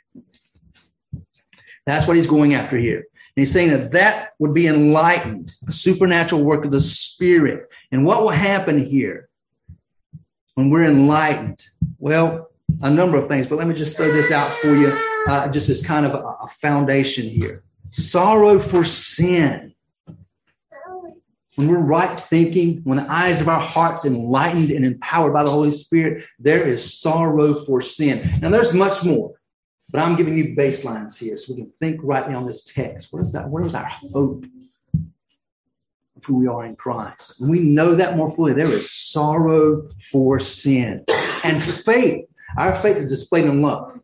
That's 1.85 2.07
what 2.07 2.15
he's 2.15 2.27
going 2.27 2.53
after 2.55 2.77
here. 2.77 2.97
And 2.97 3.41
he's 3.41 3.51
saying 3.51 3.71
that 3.71 3.91
that 3.91 4.29
would 4.39 4.53
be 4.53 4.67
enlightened, 4.67 5.53
a 5.67 5.71
supernatural 5.71 6.43
work 6.43 6.65
of 6.65 6.71
the 6.71 6.81
Spirit. 6.81 7.67
And 7.91 8.05
what 8.05 8.21
will 8.21 8.29
happen 8.29 8.83
here 8.83 9.29
when 10.55 10.69
we're 10.69 10.85
enlightened? 10.85 11.63
Well, 11.99 12.49
a 12.81 12.89
number 12.89 13.17
of 13.17 13.27
things, 13.27 13.47
but 13.47 13.57
let 13.57 13.67
me 13.67 13.73
just 13.73 13.95
throw 13.95 14.11
this 14.11 14.31
out 14.31 14.51
for 14.53 14.75
you, 14.75 14.97
uh, 15.27 15.47
just 15.49 15.69
as 15.69 15.85
kind 15.85 16.05
of 16.05 16.13
a, 16.13 16.17
a 16.17 16.47
foundation 16.47 17.25
here. 17.25 17.63
Sorrow 17.87 18.59
for 18.59 18.83
sin 18.83 19.75
when 21.55 21.69
we're 21.69 21.79
right 21.79 22.19
thinking, 22.19 22.81
when 22.83 22.97
the 22.97 23.11
eyes 23.11 23.39
of 23.39 23.47
our 23.47 23.59
hearts 23.59 24.05
enlightened 24.05 24.71
and 24.71 24.85
empowered 24.85 25.33
by 25.33 25.43
the 25.43 25.49
Holy 25.49 25.71
Spirit, 25.71 26.23
there 26.37 26.67
is 26.67 26.99
sorrow 26.99 27.53
for 27.53 27.81
sin. 27.81 28.29
Now, 28.41 28.49
there's 28.49 28.73
much 28.73 29.03
more, 29.05 29.33
but 29.89 30.01
I'm 30.01 30.17
giving 30.17 30.37
you 30.37 30.55
baselines 30.55 31.17
here 31.17 31.37
so 31.37 31.53
we 31.53 31.61
can 31.61 31.71
think 31.79 32.01
rightly 32.03 32.35
on 32.35 32.45
this 32.45 32.65
text. 32.65 33.13
What 33.13 33.21
is 33.21 33.31
that? 33.33 33.49
Where 33.49 33.65
is 33.65 33.75
our 33.75 33.87
hope? 33.87 34.45
of 36.17 36.23
who 36.23 36.37
we 36.37 36.47
are 36.47 36.65
in 36.65 36.77
Christ. 36.77 37.41
When 37.41 37.49
we 37.49 37.59
know 37.59 37.93
that 37.95 38.15
more 38.15 38.31
fully, 38.31 38.53
there 38.53 38.71
is 38.71 38.89
sorrow 38.89 39.89
for 40.09 40.39
sin 40.39 41.03
and 41.43 41.61
faith. 41.61 42.25
Our 42.57 42.73
faith 42.73 42.97
is 42.97 43.09
displayed 43.09 43.45
in 43.45 43.61
love. 43.61 43.99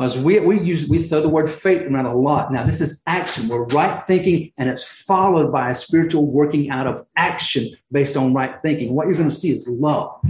As 0.00 0.18
we, 0.18 0.40
we 0.40 0.60
use 0.60 0.88
we 0.88 1.00
throw 1.00 1.20
the 1.20 1.28
word 1.28 1.48
faith 1.48 1.82
around 1.82 2.06
a 2.06 2.16
lot. 2.16 2.52
Now, 2.52 2.64
this 2.64 2.80
is 2.80 3.02
action. 3.06 3.46
We're 3.46 3.64
right 3.66 4.04
thinking, 4.06 4.52
and 4.58 4.68
it's 4.68 4.82
followed 4.82 5.52
by 5.52 5.70
a 5.70 5.74
spiritual 5.74 6.26
working 6.26 6.70
out 6.70 6.86
of 6.86 7.06
action 7.16 7.68
based 7.92 8.16
on 8.16 8.34
right 8.34 8.60
thinking. 8.60 8.94
What 8.94 9.06
you're 9.06 9.16
going 9.16 9.28
to 9.28 9.34
see 9.34 9.50
is 9.50 9.68
love. 9.68 10.20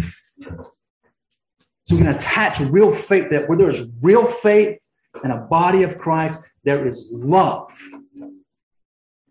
So 1.85 1.97
we 1.97 2.03
can 2.03 2.15
attach 2.15 2.61
real 2.61 2.91
faith 2.91 3.31
that 3.31 3.49
where 3.49 3.57
there's 3.57 3.89
real 4.03 4.27
faith 4.27 4.79
in 5.25 5.31
a 5.31 5.39
body 5.39 5.85
of 5.85 5.97
Christ, 5.99 6.45
there 6.65 6.87
is 6.87 7.11
love. 7.13 7.73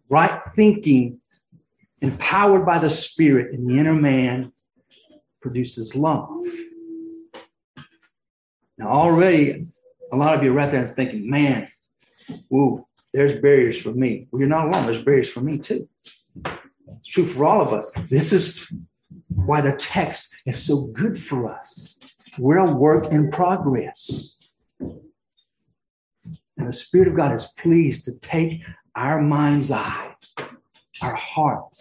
Right 0.09 0.41
thinking, 0.55 1.19
empowered 2.01 2.65
by 2.65 2.79
the 2.79 2.89
Spirit 2.89 3.53
in 3.53 3.67
the 3.67 3.77
inner 3.77 3.93
man, 3.93 4.51
produces 5.41 5.95
love. 5.95 6.29
Now, 8.81 8.88
already 8.88 9.67
a 10.11 10.17
lot 10.17 10.33
of 10.33 10.43
you 10.43 10.50
are 10.50 10.55
right 10.55 10.71
there 10.71 10.79
and 10.79 10.89
thinking, 10.89 11.29
man, 11.29 11.67
ooh, 12.51 12.83
there's 13.13 13.39
barriers 13.39 13.79
for 13.79 13.91
me. 13.91 14.27
Well, 14.31 14.39
you're 14.39 14.50
not 14.50 14.69
alone. 14.69 14.85
There's 14.85 15.03
barriers 15.03 15.29
for 15.29 15.41
me 15.41 15.59
too. 15.59 15.88
It's 16.88 17.07
true 17.07 17.25
for 17.25 17.45
all 17.45 17.61
of 17.61 17.73
us. 17.73 17.91
This 18.09 18.33
is 18.33 18.73
why 19.27 19.61
the 19.61 19.75
text 19.75 20.33
is 20.47 20.65
so 20.65 20.88
good 20.88 21.19
for 21.19 21.53
us. 21.53 22.00
We're 22.39 22.57
a 22.57 22.73
work 22.73 23.11
in 23.11 23.29
progress. 23.29 24.39
And 24.79 25.07
the 26.57 26.73
Spirit 26.73 27.07
of 27.07 27.15
God 27.15 27.33
is 27.33 27.53
pleased 27.59 28.05
to 28.05 28.13
take 28.17 28.63
our 28.95 29.21
mind's 29.21 29.71
eye, 29.71 30.15
our 31.03 31.13
heart, 31.13 31.77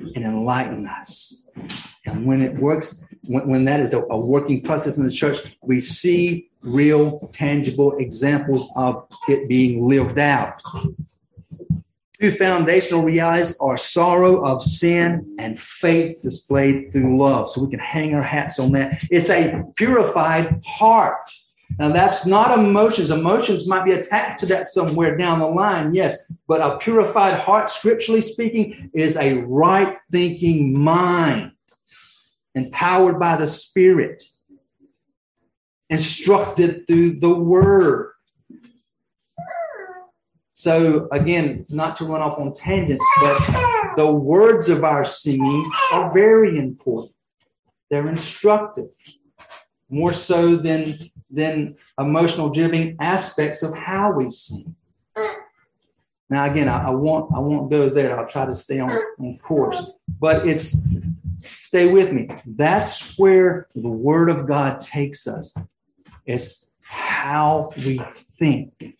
and 0.00 0.24
enlighten 0.24 0.88
us. 0.88 1.44
And 2.04 2.26
when 2.26 2.42
it 2.42 2.56
works, 2.56 3.00
when, 3.28 3.46
when 3.46 3.64
that 3.66 3.80
is 3.80 3.92
a, 3.92 3.98
a 4.10 4.18
working 4.18 4.62
process 4.62 4.98
in 4.98 5.04
the 5.04 5.12
church, 5.12 5.38
we 5.62 5.78
see 5.80 6.48
real, 6.62 7.28
tangible 7.32 7.96
examples 7.98 8.70
of 8.74 9.06
it 9.28 9.48
being 9.48 9.86
lived 9.86 10.18
out. 10.18 10.60
Two 12.20 12.32
foundational 12.32 13.02
realities 13.04 13.56
are 13.60 13.76
sorrow 13.76 14.44
of 14.44 14.60
sin 14.60 15.36
and 15.38 15.58
faith 15.58 16.20
displayed 16.20 16.92
through 16.92 17.16
love. 17.16 17.48
So 17.48 17.62
we 17.62 17.70
can 17.70 17.78
hang 17.78 18.14
our 18.14 18.22
hats 18.22 18.58
on 18.58 18.72
that. 18.72 19.04
It's 19.10 19.30
a 19.30 19.62
purified 19.76 20.60
heart. 20.66 21.20
Now, 21.78 21.92
that's 21.92 22.26
not 22.26 22.58
emotions. 22.58 23.12
Emotions 23.12 23.68
might 23.68 23.84
be 23.84 23.92
attached 23.92 24.40
to 24.40 24.46
that 24.46 24.66
somewhere 24.66 25.16
down 25.16 25.38
the 25.38 25.46
line, 25.46 25.94
yes. 25.94 26.32
But 26.48 26.60
a 26.60 26.78
purified 26.78 27.34
heart, 27.34 27.70
scripturally 27.70 28.22
speaking, 28.22 28.90
is 28.94 29.16
a 29.16 29.34
right 29.42 29.96
thinking 30.10 30.76
mind, 30.76 31.52
empowered 32.54 33.18
by 33.18 33.36
the 33.36 33.46
Spirit 33.46 34.22
instructed 35.90 36.86
through 36.86 37.18
the 37.18 37.34
word. 37.34 38.12
So, 40.52 41.08
again, 41.12 41.66
not 41.70 41.96
to 41.96 42.04
run 42.04 42.20
off 42.20 42.38
on 42.38 42.52
tangents, 42.52 43.06
but 43.20 43.94
the 43.96 44.12
words 44.12 44.68
of 44.68 44.82
our 44.82 45.04
singing 45.04 45.64
are 45.92 46.12
very 46.12 46.58
important. 46.58 47.14
They're 47.90 48.08
instructive, 48.08 48.90
more 49.88 50.12
so 50.12 50.56
than, 50.56 50.98
than 51.30 51.76
emotional 51.98 52.50
driven 52.50 52.96
aspects 53.00 53.62
of 53.62 53.76
how 53.76 54.12
we 54.12 54.30
sing. 54.30 54.74
Now, 56.28 56.44
again, 56.44 56.68
I, 56.68 56.88
I, 56.88 56.90
won't 56.90 57.32
I 57.34 57.38
won't 57.38 57.70
go 57.70 57.88
there. 57.88 58.18
I'll 58.18 58.26
try 58.26 58.44
to 58.44 58.54
stay 58.54 58.80
on, 58.80 58.90
on 59.18 59.38
course. 59.38 59.82
But 60.20 60.46
it's 60.46 60.76
stay 61.38 61.90
with 61.90 62.12
me. 62.12 62.28
That's 62.46 63.18
where 63.18 63.68
the 63.74 63.88
Word 63.88 64.30
of 64.30 64.46
God 64.46 64.80
takes 64.80 65.26
us. 65.26 65.54
It's 66.26 66.70
how 66.82 67.72
we 67.76 68.00
think, 68.12 68.94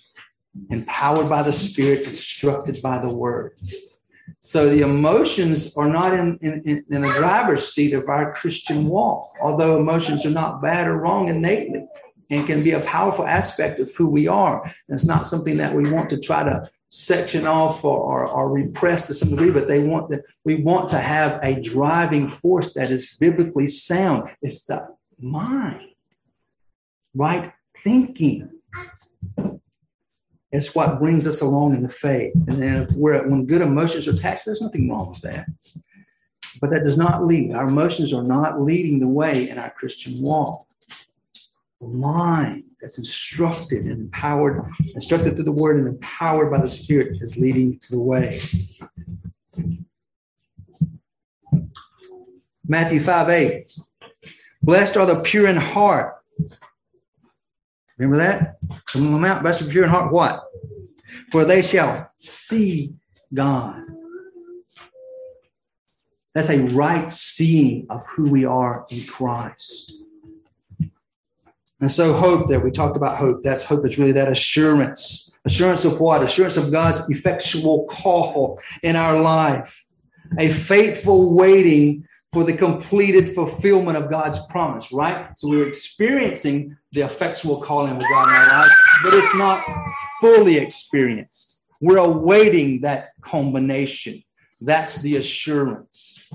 empowered 0.71 1.29
by 1.29 1.43
the 1.43 1.53
Spirit, 1.53 2.07
instructed 2.07 2.81
by 2.83 2.99
the 2.99 3.13
Word. 3.13 3.59
So 4.41 4.69
the 4.69 4.83
emotions 4.83 5.77
are 5.77 5.89
not 5.89 6.15
in, 6.15 6.39
in, 6.43 6.85
in 6.91 7.03
the 7.03 7.13
driver's 7.19 7.69
seat 7.69 7.93
of 7.93 8.09
our 8.09 8.33
Christian 8.35 8.87
walk, 8.87 9.33
although 9.41 9.79
emotions 9.79 10.25
are 10.27 10.31
not 10.31 10.63
bad 10.63 10.87
or 10.87 10.99
wrong 10.99 11.29
innately 11.29 11.87
and 12.31 12.47
can 12.47 12.63
be 12.63 12.73
a 12.73 12.81
powerful 12.81 13.27
aspect 13.27 13.81
of 13.81 13.93
who 13.95 14.07
we 14.07 14.29
are. 14.29 14.63
And 14.63 14.95
it's 14.95 15.05
not 15.05 15.27
something 15.27 15.57
that 15.57 15.75
we 15.75 15.91
want 15.91 16.11
to 16.11 16.21
try 16.21 16.45
to 16.45 16.69
section 16.89 17.47
off 17.47 17.85
or, 17.85 17.99
or, 17.99 18.27
or 18.27 18.51
repress 18.51 19.07
to 19.07 19.15
some 19.15 19.31
degree, 19.31 19.51
but 19.51 19.69
they 19.69 19.81
want 19.81 20.09
that 20.11 20.23
we 20.45 20.57
want 20.57 20.89
to 20.89 20.99
have 20.99 21.39
a 21.43 21.61
driving 21.61 22.29
force 22.29 22.75
that 22.75 22.91
is 22.91 23.17
biblically 23.21 23.69
sound. 23.69 24.35
It's 24.43 24.65
the 24.65 24.87
mind 25.21 25.87
right 27.15 27.53
thinking 27.77 28.51
is 30.51 30.75
what 30.75 30.99
brings 30.99 31.27
us 31.27 31.41
along 31.41 31.75
in 31.75 31.83
the 31.83 31.89
faith. 31.89 32.33
And 32.47 32.63
then 32.63 32.87
where, 32.97 33.27
when 33.29 33.45
good 33.45 33.61
emotions 33.61 34.09
are 34.09 34.13
attached, 34.13 34.47
there's 34.47 34.63
nothing 34.63 34.89
wrong 34.89 35.11
with 35.11 35.21
that. 35.23 35.47
But 36.61 36.71
that 36.71 36.85
does 36.85 36.97
not 36.97 37.27
lead. 37.27 37.53
Our 37.53 37.69
emotions 37.69 38.13
are 38.15 38.23
not 38.23 38.61
leading 38.61 38.99
the 38.99 39.09
way 39.09 39.49
in 39.49 39.59
our 39.59 39.71
Christian 39.71 40.21
walk. 40.21 40.65
The 41.81 41.89
mind 41.89 42.65
that's 42.81 42.99
instructed 42.99 43.85
and 43.85 44.01
empowered, 44.01 44.69
instructed 44.95 45.35
through 45.35 45.45
the 45.45 45.53
word 45.53 45.79
and 45.79 45.89
empowered 45.89 46.51
by 46.51 46.61
the 46.61 46.69
Spirit 46.69 47.19
is 47.21 47.37
leading 47.37 47.81
the 47.91 48.01
way. 48.01 48.41
Matthew 52.67 53.01
5 53.01 53.29
8. 53.29 53.73
Blessed 54.63 54.97
are 54.97 55.07
the 55.07 55.21
pure 55.21 55.47
in 55.47 55.57
heart, 55.57 56.19
Remember 57.99 58.19
that? 58.19 58.59
On 58.95 59.13
the 59.13 59.19
mount, 59.19 59.43
blessed 59.43 59.63
of 59.63 59.71
pure 59.71 59.85
in 59.85 59.91
heart. 59.91 60.13
What? 60.13 60.45
For 61.33 61.45
they 61.45 61.63
shall 61.63 62.11
see 62.15 62.95
God. 63.35 63.83
That's 66.35 66.49
a 66.49 66.63
right 66.69 67.11
seeing 67.11 67.87
of 67.91 68.07
who 68.07 68.31
we 68.31 68.45
are 68.45 68.87
in 68.91 69.05
Christ. 69.05 69.95
And 71.81 71.91
so, 71.91 72.13
hope 72.13 72.49
there, 72.49 72.61
we 72.61 72.71
talked 72.71 72.97
about 72.97 73.17
hope. 73.17 73.43
That's 73.43 73.63
hope 73.63 73.87
is 73.87 73.99
really 73.99 74.13
that 74.13 74.31
assurance. 74.31 75.31
Assurance 75.45 75.85
of 75.85 76.01
what? 76.01 76.23
Assurance 76.23 76.57
of 76.57 76.73
God's 76.73 77.09
effectual 77.09 77.87
call 77.87 78.61
in 78.83 78.97
our 78.97 79.21
life. 79.21 79.87
A 80.39 80.49
faithful 80.49 81.35
waiting 81.35 82.07
for 82.33 82.45
the 82.45 82.53
completed 82.53 83.35
fulfillment 83.35 83.97
of 83.97 84.11
God's 84.11 84.45
promise, 84.47 84.93
right? 84.93 85.29
So 85.39 85.49
we're 85.49 85.67
experiencing 85.67 86.77
the 86.93 87.03
effectual 87.03 87.63
calling 87.63 87.97
of 87.97 88.03
God 88.03 88.29
in 88.29 88.35
our 88.35 88.49
lives, 88.49 88.75
but 89.03 89.15
it's 89.15 89.35
not 89.37 89.65
fully 90.21 90.59
experienced. 90.59 91.63
We're 91.81 91.99
awaiting 91.99 92.83
that 92.83 93.11
combination. 93.23 94.23
That's 94.61 95.01
the 95.01 95.17
assurance, 95.17 96.29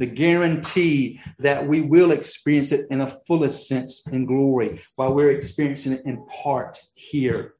the 0.00 0.06
guarantee 0.06 1.20
that 1.38 1.68
we 1.68 1.82
will 1.82 2.10
experience 2.10 2.72
it 2.72 2.86
in 2.90 3.02
a 3.02 3.06
fullest 3.26 3.68
sense 3.68 4.06
in 4.08 4.24
glory 4.24 4.82
while 4.96 5.14
we're 5.14 5.30
experiencing 5.30 5.92
it 5.92 6.02
in 6.06 6.24
part 6.24 6.78
here. 6.94 7.54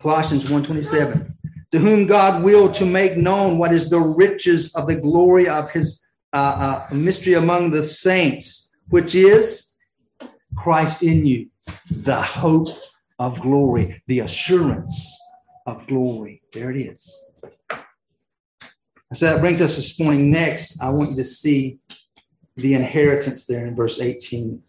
Colossians 0.00 0.44
127 0.44 1.36
to 1.70 1.78
whom 1.78 2.06
God 2.06 2.42
willed 2.42 2.72
to 2.74 2.86
make 2.86 3.18
known 3.18 3.58
what 3.58 3.72
is 3.72 3.90
the 3.90 4.00
riches 4.00 4.74
of 4.74 4.86
the 4.88 4.96
glory 4.96 5.46
of 5.48 5.70
his 5.70 6.02
uh, 6.32 6.86
uh, 6.90 6.94
mystery 6.94 7.34
among 7.34 7.70
the 7.70 7.82
saints, 7.82 8.70
which 8.88 9.14
is 9.14 9.76
Christ 10.56 11.02
in 11.02 11.26
you, 11.26 11.50
the 11.90 12.20
hope 12.20 12.68
of 13.18 13.38
glory, 13.40 14.02
the 14.06 14.20
assurance 14.20 15.20
of 15.66 15.86
glory. 15.86 16.42
There 16.54 16.70
it 16.70 16.78
is. 16.78 17.22
So 19.12 19.26
that 19.26 19.40
brings 19.40 19.60
us 19.60 19.74
this 19.74 19.98
morning. 19.98 20.30
Next, 20.30 20.80
I 20.80 20.90
want 20.90 21.10
you 21.10 21.16
to 21.16 21.24
see 21.24 21.80
the 22.56 22.74
inheritance 22.74 23.44
there 23.44 23.66
in 23.66 23.74
verse 23.74 24.00
18. 24.00 24.62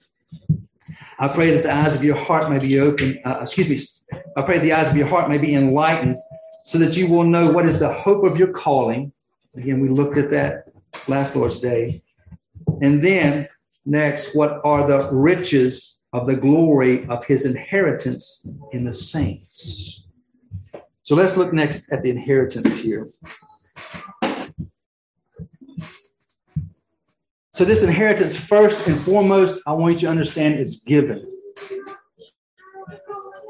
I 1.19 1.27
pray 1.27 1.51
that 1.51 1.61
the 1.61 1.71
eyes 1.71 1.95
of 1.95 2.03
your 2.03 2.15
heart 2.15 2.49
may 2.49 2.57
be 2.57 2.79
open. 2.79 3.19
Uh, 3.23 3.37
excuse 3.41 3.69
me. 3.69 4.19
I 4.35 4.41
pray 4.41 4.57
the 4.57 4.73
eyes 4.73 4.89
of 4.89 4.97
your 4.97 5.07
heart 5.07 5.29
may 5.29 5.37
be 5.37 5.53
enlightened 5.53 6.17
so 6.63 6.79
that 6.79 6.97
you 6.97 7.07
will 7.07 7.23
know 7.23 7.51
what 7.51 7.67
is 7.67 7.79
the 7.79 7.93
hope 7.93 8.25
of 8.25 8.39
your 8.39 8.51
calling. 8.51 9.11
Again, 9.55 9.79
we 9.79 9.89
looked 9.89 10.17
at 10.17 10.31
that 10.31 10.69
last 11.07 11.35
Lord's 11.35 11.59
Day. 11.59 12.01
And 12.81 13.03
then 13.03 13.47
next, 13.85 14.35
what 14.35 14.59
are 14.63 14.87
the 14.87 15.07
riches 15.11 15.99
of 16.13 16.25
the 16.25 16.35
glory 16.35 17.05
of 17.09 17.23
his 17.25 17.45
inheritance 17.45 18.47
in 18.71 18.85
the 18.85 18.93
saints? 18.93 20.07
So 21.03 21.15
let's 21.15 21.37
look 21.37 21.53
next 21.53 21.91
at 21.91 22.01
the 22.01 22.09
inheritance 22.09 22.77
here. 22.77 23.09
So, 27.53 27.65
this 27.65 27.83
inheritance, 27.83 28.39
first 28.39 28.87
and 28.87 29.03
foremost, 29.03 29.61
I 29.67 29.73
want 29.73 29.95
you 29.95 29.99
to 29.99 30.07
understand 30.07 30.57
is 30.57 30.83
given. 30.87 31.27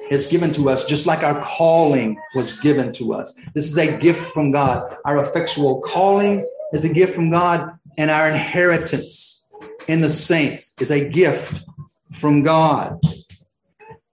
It's 0.10 0.26
given 0.26 0.52
to 0.54 0.72
us, 0.72 0.88
just 0.88 1.06
like 1.06 1.22
our 1.24 1.40
calling 1.44 2.20
was 2.34 2.60
given 2.62 2.92
to 2.94 3.14
us. 3.14 3.40
This 3.54 3.68
is 3.68 3.78
a 3.78 3.96
gift 3.98 4.34
from 4.34 4.52
God. 4.52 4.96
Our 5.06 5.20
effectual 5.22 5.82
calling 5.82 6.48
is 6.74 6.84
a 6.84 6.92
gift 6.92 7.14
from 7.14 7.30
God, 7.30 7.78
and 8.00 8.10
our 8.10 8.28
inheritance 8.28 9.48
in 9.88 10.02
the 10.02 10.10
saints 10.10 10.74
is 10.80 10.90
a 10.90 11.08
gift 11.08 11.64
from 12.12 12.42
God. 12.42 13.00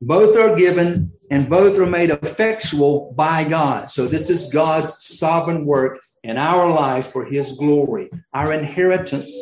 Both 0.02 0.36
are 0.36 0.54
given 0.54 1.12
and 1.30 1.48
both 1.48 1.78
are 1.78 1.86
made 1.86 2.10
effectual 2.10 3.12
by 3.16 3.44
God. 3.44 3.90
So 3.90 4.06
this 4.06 4.28
is 4.28 4.52
God's 4.52 5.02
sovereign 5.02 5.64
work 5.64 5.98
in 6.22 6.36
our 6.36 6.70
life 6.70 7.12
for 7.12 7.24
his 7.24 7.52
glory, 7.58 8.10
our 8.32 8.52
inheritance 8.52 9.32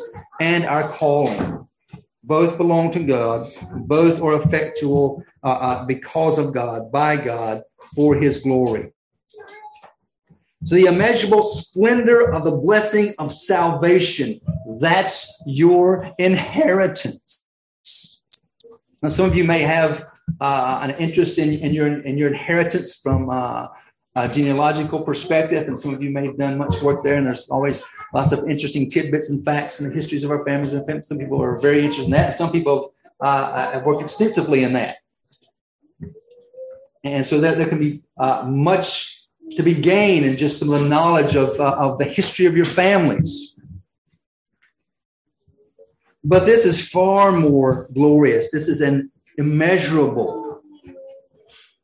and 0.40 0.64
our 0.64 0.88
calling. 0.88 1.66
Both 2.22 2.56
belong 2.56 2.90
to 2.92 3.04
God. 3.04 3.50
Both 3.72 4.20
are 4.20 4.34
effectual 4.34 5.22
uh, 5.44 5.46
uh, 5.46 5.84
because 5.86 6.38
of 6.38 6.52
God, 6.52 6.90
by 6.90 7.16
God, 7.16 7.62
for 7.94 8.16
his 8.16 8.40
glory. 8.40 8.92
So 10.64 10.74
the 10.74 10.86
immeasurable 10.86 11.44
splendor 11.44 12.32
of 12.32 12.44
the 12.44 12.50
blessing 12.50 13.14
of 13.20 13.32
salvation, 13.32 14.40
that's 14.80 15.40
your 15.46 16.12
inheritance. 16.18 17.42
Now, 19.02 19.10
some 19.10 19.26
of 19.26 19.36
you 19.36 19.44
may 19.44 19.60
have 19.60 20.08
uh, 20.40 20.80
an 20.82 20.90
interest 20.98 21.38
in, 21.38 21.50
in, 21.50 21.72
your, 21.72 22.00
in 22.00 22.18
your 22.18 22.28
inheritance 22.28 22.96
from 22.96 23.30
uh, 24.16 24.28
a 24.30 24.32
genealogical 24.32 25.02
perspective, 25.02 25.68
and 25.68 25.78
some 25.78 25.92
of 25.92 26.02
you 26.02 26.10
may 26.10 26.24
have 26.26 26.38
done 26.38 26.56
much 26.56 26.80
work 26.82 27.04
there, 27.04 27.16
and 27.16 27.26
there's 27.26 27.48
always 27.50 27.84
lots 28.14 28.32
of 28.32 28.48
interesting 28.48 28.88
tidbits 28.88 29.30
and 29.30 29.44
facts 29.44 29.78
in 29.78 29.88
the 29.88 29.94
histories 29.94 30.24
of 30.24 30.30
our 30.30 30.44
families. 30.44 30.72
And 30.72 31.04
some 31.04 31.18
people 31.18 31.42
are 31.42 31.58
very 31.58 31.80
interested 31.84 32.06
in 32.06 32.10
that, 32.12 32.26
and 32.26 32.34
some 32.34 32.50
people 32.50 32.94
have, 33.20 33.28
uh, 33.28 33.70
have 33.72 33.84
worked 33.84 34.02
extensively 34.02 34.64
in 34.64 34.72
that. 34.72 34.96
And 37.04 37.24
so 37.24 37.40
that 37.40 37.58
there 37.58 37.68
can 37.68 37.78
be 37.78 38.02
uh, 38.18 38.44
much 38.48 39.22
to 39.56 39.62
be 39.62 39.74
gained 39.74 40.24
in 40.24 40.36
just 40.36 40.58
some 40.58 40.72
of 40.72 40.80
the 40.80 40.88
knowledge 40.88 41.36
of, 41.36 41.60
uh, 41.60 41.76
of 41.78 41.98
the 41.98 42.04
history 42.04 42.46
of 42.46 42.56
your 42.56 42.64
families. 42.64 43.54
But 46.24 46.46
this 46.46 46.64
is 46.64 46.90
far 46.90 47.30
more 47.30 47.88
glorious. 47.92 48.50
This 48.50 48.66
is 48.66 48.80
an 48.80 49.12
immeasurable 49.38 50.45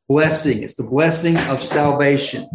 blessing. 0.08 0.62
It's 0.62 0.74
the 0.74 0.84
blessing 0.84 1.36
of 1.36 1.62
salvation. 1.62 2.48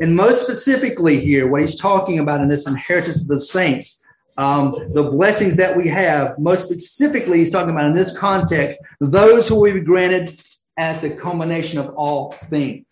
And 0.00 0.16
most 0.16 0.42
specifically, 0.42 1.20
here, 1.20 1.50
what 1.50 1.60
he's 1.60 1.78
talking 1.78 2.18
about 2.18 2.40
in 2.40 2.48
this 2.48 2.66
inheritance 2.66 3.22
of 3.22 3.28
the 3.28 3.40
saints, 3.40 4.02
um, 4.36 4.72
the 4.92 5.04
blessings 5.10 5.56
that 5.56 5.76
we 5.76 5.88
have, 5.88 6.38
most 6.38 6.66
specifically, 6.66 7.38
he's 7.38 7.50
talking 7.50 7.70
about 7.70 7.86
in 7.86 7.94
this 7.94 8.16
context, 8.16 8.80
those 9.00 9.48
who 9.48 9.60
will 9.60 9.72
be 9.72 9.80
granted 9.80 10.42
at 10.76 11.00
the 11.00 11.10
culmination 11.10 11.78
of 11.78 11.94
all 11.94 12.32
things. 12.32 12.86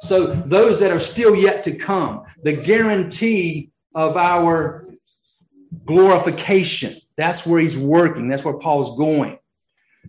So, 0.00 0.26
those 0.26 0.80
that 0.80 0.90
are 0.90 1.00
still 1.00 1.36
yet 1.36 1.62
to 1.64 1.72
come, 1.72 2.24
the 2.42 2.52
guarantee 2.52 3.70
of 3.94 4.16
our 4.16 4.88
glorification. 5.84 6.96
That's 7.16 7.46
where 7.46 7.60
he's 7.60 7.78
working. 7.78 8.28
That's 8.28 8.44
where 8.44 8.58
Paul's 8.58 8.96
going. 8.98 9.38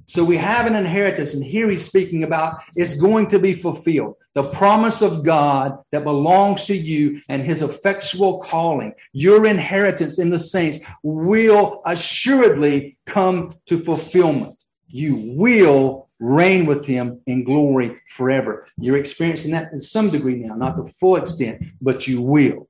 So 0.03 0.23
we 0.23 0.38
have 0.38 0.67
an 0.67 0.75
inheritance, 0.75 1.34
and 1.34 1.43
here 1.43 1.69
he's 1.69 1.86
speaking 1.86 2.23
about 2.23 2.62
it's 2.75 2.95
going 2.95 3.27
to 3.27 3.39
be 3.39 3.53
fulfilled. 3.53 4.15
The 4.34 4.49
promise 4.49 5.01
of 5.01 5.23
God 5.23 5.77
that 5.91 6.03
belongs 6.03 6.65
to 6.65 6.75
you 6.75 7.21
and 7.29 7.41
his 7.41 7.62
effectual 7.62 8.39
calling, 8.39 8.93
your 9.13 9.45
inheritance 9.45 10.19
in 10.19 10.29
the 10.29 10.39
saints 10.39 10.79
will 11.03 11.81
assuredly 11.86 12.97
come 13.05 13.53
to 13.67 13.79
fulfillment. 13.79 14.63
You 14.88 15.15
will 15.36 16.10
reign 16.19 16.65
with 16.65 16.86
him 16.86 17.21
in 17.25 17.43
glory 17.43 17.99
forever. 18.10 18.67
You're 18.77 18.97
experiencing 18.97 19.51
that 19.51 19.71
to 19.71 19.79
some 19.79 20.10
degree 20.10 20.36
now, 20.36 20.55
not 20.55 20.77
the 20.77 20.91
full 20.93 21.17
extent, 21.17 21.63
but 21.81 22.08
you 22.08 22.21
will. 22.21 22.67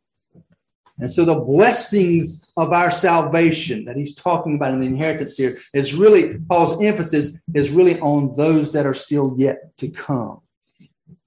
And 0.97 1.11
so 1.11 1.25
the 1.25 1.35
blessings 1.35 2.49
of 2.55 2.71
our 2.71 2.89
salvation 2.89 3.83
that 3.85 3.97
he's 3.97 4.15
talking 4.15 4.55
about 4.55 4.73
in 4.73 4.79
the 4.79 4.85
inheritance 4.85 5.35
here 5.35 5.57
is 5.73 5.93
really, 5.93 6.39
Paul's 6.47 6.81
emphasis 6.81 7.41
is 7.53 7.71
really 7.71 7.99
on 7.99 8.33
those 8.35 8.71
that 8.71 8.85
are 8.85 8.93
still 8.93 9.35
yet 9.37 9.77
to 9.77 9.89
come. 9.89 10.41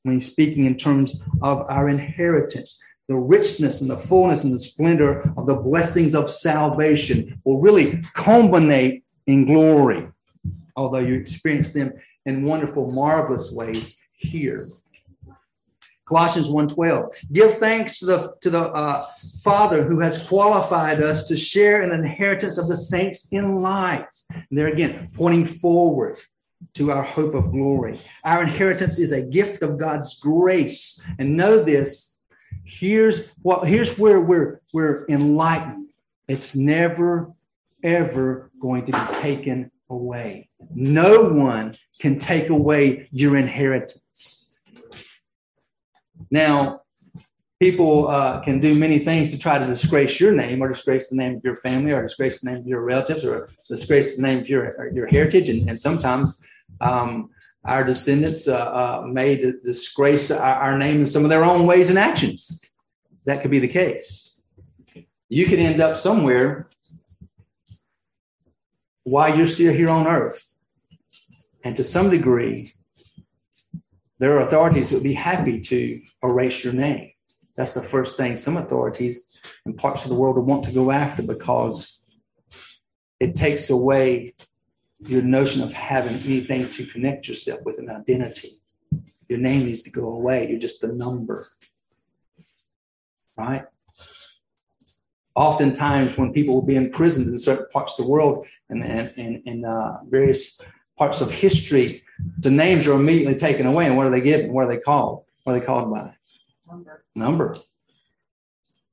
When 0.02 0.14
he's 0.14 0.30
speaking 0.30 0.64
in 0.64 0.76
terms 0.76 1.20
of 1.42 1.66
our 1.68 1.88
inheritance, 1.88 2.80
the 3.08 3.16
richness 3.16 3.82
and 3.82 3.90
the 3.90 3.96
fullness 3.96 4.44
and 4.44 4.54
the 4.54 4.58
splendor 4.58 5.32
of 5.36 5.46
the 5.46 5.56
blessings 5.56 6.14
of 6.14 6.30
salvation 6.30 7.40
will 7.44 7.60
really 7.60 8.02
culminate 8.14 9.04
in 9.26 9.44
glory, 9.44 10.08
although 10.76 10.98
you 10.98 11.14
experience 11.14 11.74
them 11.74 11.92
in 12.24 12.44
wonderful, 12.44 12.90
marvelous 12.90 13.52
ways 13.52 13.98
here. 14.12 14.68
Colossians 16.08 16.48
1:12. 16.48 17.32
Give 17.32 17.54
thanks 17.54 17.98
to 17.98 18.06
the 18.06 18.34
to 18.40 18.50
the 18.50 18.62
uh, 18.72 19.04
Father 19.42 19.82
who 19.82 20.00
has 20.00 20.26
qualified 20.26 21.02
us 21.02 21.24
to 21.24 21.36
share 21.36 21.82
an 21.82 21.92
inheritance 21.92 22.56
of 22.56 22.68
the 22.68 22.76
saints 22.76 23.28
in 23.30 23.60
light. 23.60 24.08
And 24.30 24.58
there 24.58 24.68
again, 24.68 25.08
pointing 25.14 25.44
forward 25.44 26.18
to 26.74 26.90
our 26.90 27.02
hope 27.02 27.34
of 27.34 27.52
glory. 27.52 28.00
Our 28.24 28.42
inheritance 28.42 28.98
is 28.98 29.12
a 29.12 29.22
gift 29.22 29.62
of 29.62 29.78
God's 29.78 30.18
grace. 30.18 31.00
And 31.18 31.36
know 31.36 31.62
this, 31.62 32.18
here's 32.64 33.28
what 33.42 33.66
here's 33.68 33.98
where 33.98 34.22
we're 34.22 34.60
we're 34.72 35.04
enlightened. 35.08 35.88
It's 36.26 36.56
never 36.56 37.32
ever 37.82 38.50
going 38.60 38.84
to 38.86 38.92
be 38.92 39.14
taken 39.20 39.70
away. 39.90 40.48
No 40.74 41.24
one 41.24 41.76
can 42.00 42.18
take 42.18 42.48
away 42.48 43.08
your 43.12 43.36
inheritance. 43.36 44.47
Now, 46.30 46.82
people 47.60 48.08
uh, 48.08 48.40
can 48.40 48.60
do 48.60 48.74
many 48.74 48.98
things 48.98 49.32
to 49.32 49.38
try 49.38 49.58
to 49.58 49.66
disgrace 49.66 50.20
your 50.20 50.32
name 50.32 50.62
or 50.62 50.68
disgrace 50.68 51.08
the 51.08 51.16
name 51.16 51.36
of 51.36 51.44
your 51.44 51.56
family 51.56 51.92
or 51.92 52.02
disgrace 52.02 52.40
the 52.40 52.50
name 52.50 52.60
of 52.60 52.66
your 52.66 52.82
relatives 52.82 53.24
or 53.24 53.48
disgrace 53.68 54.16
the 54.16 54.22
name 54.22 54.38
of 54.40 54.48
your, 54.48 54.92
your 54.94 55.06
heritage. 55.06 55.48
And, 55.48 55.68
and 55.68 55.78
sometimes 55.78 56.44
um, 56.80 57.30
our 57.64 57.84
descendants 57.84 58.46
uh, 58.46 58.56
uh, 58.56 59.06
may 59.06 59.36
disgrace 59.36 60.30
our, 60.30 60.54
our, 60.54 60.78
name 60.78 61.00
in 61.00 61.06
some 61.06 61.24
of 61.24 61.30
their 61.30 61.44
own 61.44 61.66
ways 61.66 61.90
and 61.90 61.98
actions. 61.98 62.62
That 63.24 63.42
could 63.42 63.50
be 63.50 63.58
the 63.58 63.68
case. 63.68 64.40
You 65.28 65.46
could 65.46 65.58
end 65.58 65.80
up 65.80 65.96
somewhere 65.96 66.70
while 69.02 69.36
you're 69.36 69.46
still 69.46 69.74
here 69.74 69.90
on 69.90 70.06
earth. 70.06 70.58
And 71.64 71.74
to 71.76 71.84
some 71.84 72.08
degree, 72.08 72.72
there 74.18 74.36
are 74.36 74.40
authorities 74.40 74.90
that 74.90 74.96
would 74.96 75.04
be 75.04 75.12
happy 75.14 75.60
to 75.60 76.00
erase 76.22 76.64
your 76.64 76.72
name. 76.72 77.12
That's 77.56 77.72
the 77.72 77.82
first 77.82 78.16
thing 78.16 78.36
some 78.36 78.56
authorities 78.56 79.40
in 79.66 79.74
parts 79.74 80.04
of 80.04 80.10
the 80.10 80.16
world 80.16 80.36
would 80.36 80.46
want 80.46 80.64
to 80.64 80.72
go 80.72 80.90
after 80.90 81.22
because 81.22 81.98
it 83.20 83.34
takes 83.34 83.70
away 83.70 84.34
your 85.00 85.22
notion 85.22 85.62
of 85.62 85.72
having 85.72 86.16
anything 86.20 86.68
to 86.70 86.86
connect 86.86 87.28
yourself 87.28 87.60
with 87.64 87.78
an 87.78 87.90
identity. 87.90 88.60
Your 89.28 89.38
name 89.38 89.66
needs 89.66 89.82
to 89.82 89.90
go 89.90 90.08
away. 90.08 90.48
You're 90.48 90.58
just 90.58 90.82
a 90.84 90.92
number. 90.92 91.46
Right? 93.36 93.64
Oftentimes, 95.34 96.18
when 96.18 96.32
people 96.32 96.54
will 96.54 96.66
be 96.66 96.76
imprisoned 96.76 97.28
in 97.28 97.38
certain 97.38 97.66
parts 97.72 97.98
of 97.98 98.06
the 98.06 98.10
world 98.10 98.46
and, 98.68 98.82
and, 98.82 99.12
and, 99.16 99.42
and 99.46 99.64
uh, 99.64 99.98
various 100.08 100.60
parts 100.98 101.20
of 101.20 101.30
history, 101.30 102.00
the 102.38 102.50
names 102.50 102.86
are 102.86 102.92
immediately 102.92 103.36
taken 103.36 103.66
away. 103.66 103.86
And 103.86 103.96
what 103.96 104.06
are 104.06 104.10
they 104.10 104.20
given? 104.20 104.52
What 104.52 104.64
are 104.64 104.68
they 104.68 104.80
called? 104.80 105.24
What 105.44 105.54
are 105.54 105.58
they 105.60 105.64
called 105.64 105.90
by? 105.90 106.12
Number. 106.68 107.04
Number. 107.14 107.54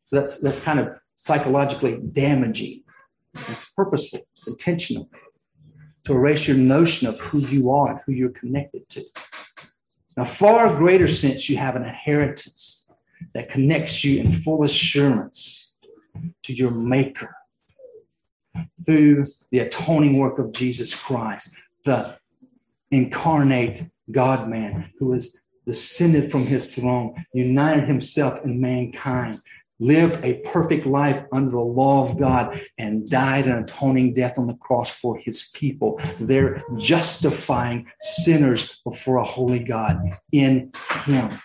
So 0.06 0.16
that's 0.16 0.40
that's 0.40 0.60
kind 0.60 0.80
of 0.80 0.94
psychologically 1.16 1.98
damaging. 2.12 2.84
It's 3.50 3.72
purposeful. 3.72 4.22
It's 4.32 4.48
intentional 4.48 5.10
to 6.06 6.14
erase 6.14 6.48
your 6.48 6.58
notion 6.58 7.08
of 7.08 7.20
who 7.20 7.40
you 7.40 7.72
are 7.72 7.92
and 7.92 8.00
who 8.06 8.14
you're 8.14 8.30
connected 8.30 8.88
to. 8.90 9.02
In 10.16 10.24
a 10.24 10.26
far 10.26 10.78
greater 10.78 11.08
sense, 11.08 11.50
you 11.50 11.58
have 11.58 11.76
an 11.76 11.84
inheritance 11.84 12.90
that 13.34 13.50
connects 13.50 14.04
you 14.04 14.22
in 14.22 14.32
full 14.32 14.64
assurance 14.64 15.74
to 16.44 16.54
your 16.54 16.72
Maker 16.72 17.36
through 18.86 19.26
the 19.52 19.60
atoning 19.60 20.20
work 20.20 20.40
of 20.40 20.54
Jesus 20.54 20.96
Christ, 20.96 21.56
the 21.86 22.18
incarnate 22.92 23.84
God 24.12 24.50
man 24.50 24.92
who 25.00 25.08
was 25.08 25.40
descended 25.66 26.32
from 26.32 26.46
his 26.46 26.76
throne, 26.76 27.26
united 27.34 27.88
himself 27.88 28.44
in 28.44 28.60
mankind, 28.60 29.40
lived 29.80 30.24
a 30.24 30.42
perfect 30.42 30.86
life 30.86 31.24
under 31.32 31.52
the 31.52 31.60
law 31.60 32.02
of 32.02 32.18
God, 32.20 32.62
and 32.78 33.08
died 33.10 33.46
an 33.48 33.64
atoning 33.64 34.14
death 34.14 34.38
on 34.38 34.48
the 34.48 34.54
cross 34.56 34.92
for 34.92 35.18
his 35.18 35.50
people. 35.54 36.00
They're 36.20 36.62
justifying 36.78 37.88
sinners 38.00 38.80
before 38.84 39.18
a 39.18 39.24
holy 39.24 39.60
God 39.60 40.00
in 40.32 40.72
him. 41.06 41.40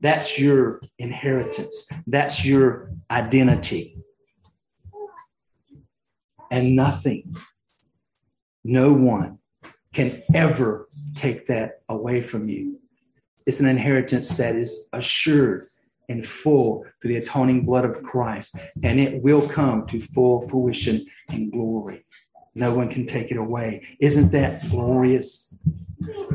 That's 0.00 0.38
your 0.38 0.80
inheritance. 0.98 1.88
That's 2.06 2.44
your 2.44 2.90
identity. 3.10 3.96
And 6.50 6.74
nothing 6.74 7.36
no 8.68 8.92
one 8.92 9.38
can 9.94 10.22
ever 10.34 10.88
take 11.14 11.46
that 11.46 11.80
away 11.88 12.20
from 12.20 12.46
you. 12.50 12.78
It's 13.46 13.60
an 13.60 13.66
inheritance 13.66 14.28
that 14.34 14.56
is 14.56 14.86
assured 14.92 15.68
and 16.10 16.24
full 16.24 16.84
through 17.00 17.14
the 17.14 17.16
atoning 17.16 17.64
blood 17.64 17.86
of 17.86 18.02
Christ, 18.02 18.56
and 18.82 19.00
it 19.00 19.22
will 19.22 19.46
come 19.48 19.86
to 19.86 20.00
full 20.00 20.46
fruition 20.48 21.06
and 21.30 21.50
glory. 21.50 22.04
No 22.54 22.74
one 22.74 22.90
can 22.90 23.06
take 23.06 23.30
it 23.30 23.38
away. 23.38 23.86
Isn't 24.00 24.32
that 24.32 24.68
glorious? 24.68 25.54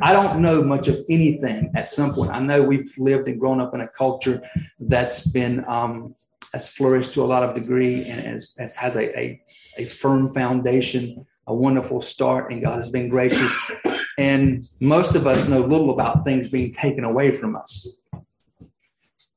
I 0.02 0.12
don't 0.12 0.41
know 0.41 0.63
much 0.63 0.88
of 0.88 0.98
anything 1.10 1.72
at 1.76 1.88
some 1.88 2.15
point. 2.15 2.32
I 2.32 2.39
know 2.39 2.63
we've 2.63 2.91
lived 2.98 3.28
and 3.28 3.39
grown 3.39 3.62
up 3.62 3.76
in 3.76 3.82
a 3.82 3.88
culture 3.88 4.41
that's 4.80 5.28
been 5.28 5.63
um, 5.67 6.15
has 6.54 6.69
flourished 6.69 7.13
to 7.13 7.24
a 7.24 7.26
lot 7.26 7.43
of 7.43 7.56
degree 7.56 8.06
and 8.06 8.22
has, 8.22 8.54
has, 8.78 8.96
a, 8.96 9.19
a, 9.19 9.41
a 9.78 9.86
firm 9.86 10.34
foundation, 10.34 11.26
a 11.47 11.53
wonderful 11.53 12.01
start, 12.01 12.51
and 12.51 12.62
God 12.62 12.75
has 12.75 12.89
been 12.89 13.10
gracious. 13.10 13.58
And 14.17 14.67
most 14.79 15.15
of 15.15 15.27
us 15.27 15.49
know 15.49 15.62
little 15.62 15.91
about 15.91 16.23
things 16.23 16.51
being 16.51 16.71
taken 16.71 17.03
away 17.03 17.32
from 17.32 17.56
us 17.56 17.88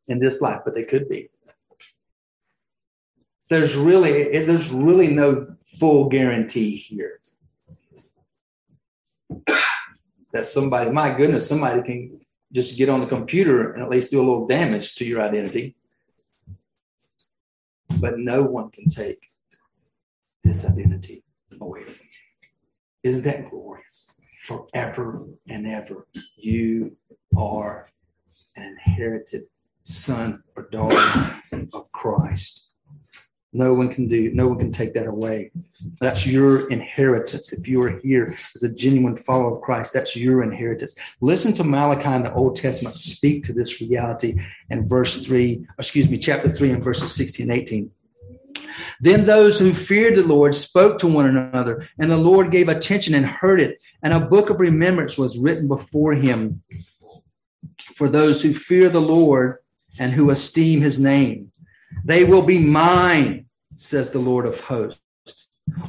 in 0.09 0.19
this 0.19 0.40
life, 0.40 0.61
but 0.64 0.75
they 0.75 0.85
could 0.85 1.09
be. 1.09 1.31
There's 3.49 3.77
really 3.77 4.38
there's 4.40 4.73
really 4.73 5.14
no 5.14 5.47
full 5.79 6.09
guarantee 6.09 6.77
here 6.77 7.21
that 10.33 10.47
somebody, 10.47 10.90
my 10.90 11.12
goodness, 11.16 11.49
somebody 11.49 11.83
can 11.83 12.21
just 12.53 12.77
get 12.77 12.88
on 12.88 13.01
the 13.01 13.07
computer 13.07 13.73
and 13.73 13.83
at 13.83 13.88
least 13.88 14.11
do 14.11 14.19
a 14.19 14.27
little 14.27 14.47
damage 14.47 14.97
to 14.97 15.05
your 15.05 15.23
identity. 15.23 15.77
But 18.01 18.19
no 18.19 18.42
one 18.42 18.71
can 18.71 18.88
take 18.88 19.31
this 20.42 20.69
identity 20.69 21.23
away 21.61 21.83
from 21.83 22.07
you. 22.07 22.49
Isn't 23.11 23.25
that 23.25 23.51
glorious? 23.51 24.12
Forever 24.40 25.27
and 25.49 25.66
ever, 25.66 26.07
you 26.37 26.97
are 27.37 27.88
an 28.57 28.77
inherited 28.87 29.45
son 29.83 30.42
or 30.57 30.69
daughter 30.71 31.42
of 31.73 31.90
Christ. 31.92 32.71
No 33.53 33.73
one 33.73 33.88
can 33.88 34.07
do, 34.07 34.31
no 34.35 34.49
one 34.49 34.59
can 34.59 34.71
take 34.71 34.92
that 34.95 35.07
away. 35.07 35.51
That's 35.99 36.27
your 36.27 36.69
inheritance. 36.69 37.55
If 37.55 37.66
you 37.66 37.81
are 37.83 37.99
here 38.01 38.37
as 38.55 38.62
a 38.62 38.75
genuine 38.75 39.16
follower 39.16 39.57
of 39.57 39.62
Christ, 39.62 39.95
that's 39.95 40.14
your 40.14 40.42
inheritance. 40.42 40.95
Listen 41.23 41.55
to 41.55 41.64
Malachi 41.64 42.11
in 42.11 42.25
the 42.25 42.35
Old 42.35 42.57
Testament 42.57 42.95
speak 42.95 43.45
to 43.45 43.55
this 43.55 43.81
reality 43.81 44.38
in 44.69 44.87
verse 44.87 45.25
3, 45.25 45.66
excuse 45.79 46.09
me, 46.11 46.19
chapter 46.19 46.51
3 46.51 46.73
and 46.73 46.85
verses 46.85 47.14
16 47.14 47.51
and 47.51 47.59
18. 47.59 47.90
Then 49.01 49.27
those 49.27 49.59
who 49.59 49.73
feared 49.73 50.17
the 50.17 50.27
Lord 50.27 50.55
spoke 50.55 50.99
to 50.99 51.07
one 51.07 51.27
another, 51.27 51.89
and 51.99 52.11
the 52.11 52.17
Lord 52.17 52.51
gave 52.51 52.69
attention 52.69 53.15
and 53.15 53.27
heard 53.27 53.61
it, 53.61 53.79
and 54.03 54.12
a 54.12 54.21
book 54.21 54.51
of 54.51 54.61
remembrance 54.61 55.19
was 55.19 55.39
written 55.39 55.69
before 55.69 56.15
him 56.15 56.62
for 57.97 58.09
those 58.09 58.43
who 58.43 58.53
fear 58.53 58.89
the 58.89 59.01
Lord 59.01 59.57
and 59.99 60.12
who 60.12 60.31
esteem 60.31 60.81
his 60.81 60.99
name. 60.99 61.51
They 62.05 62.25
will 62.25 62.43
be 62.43 62.65
mine, 62.65 63.47
says 63.75 64.11
the 64.11 64.19
Lord 64.19 64.47
of 64.47 64.61
hosts. 64.61 65.01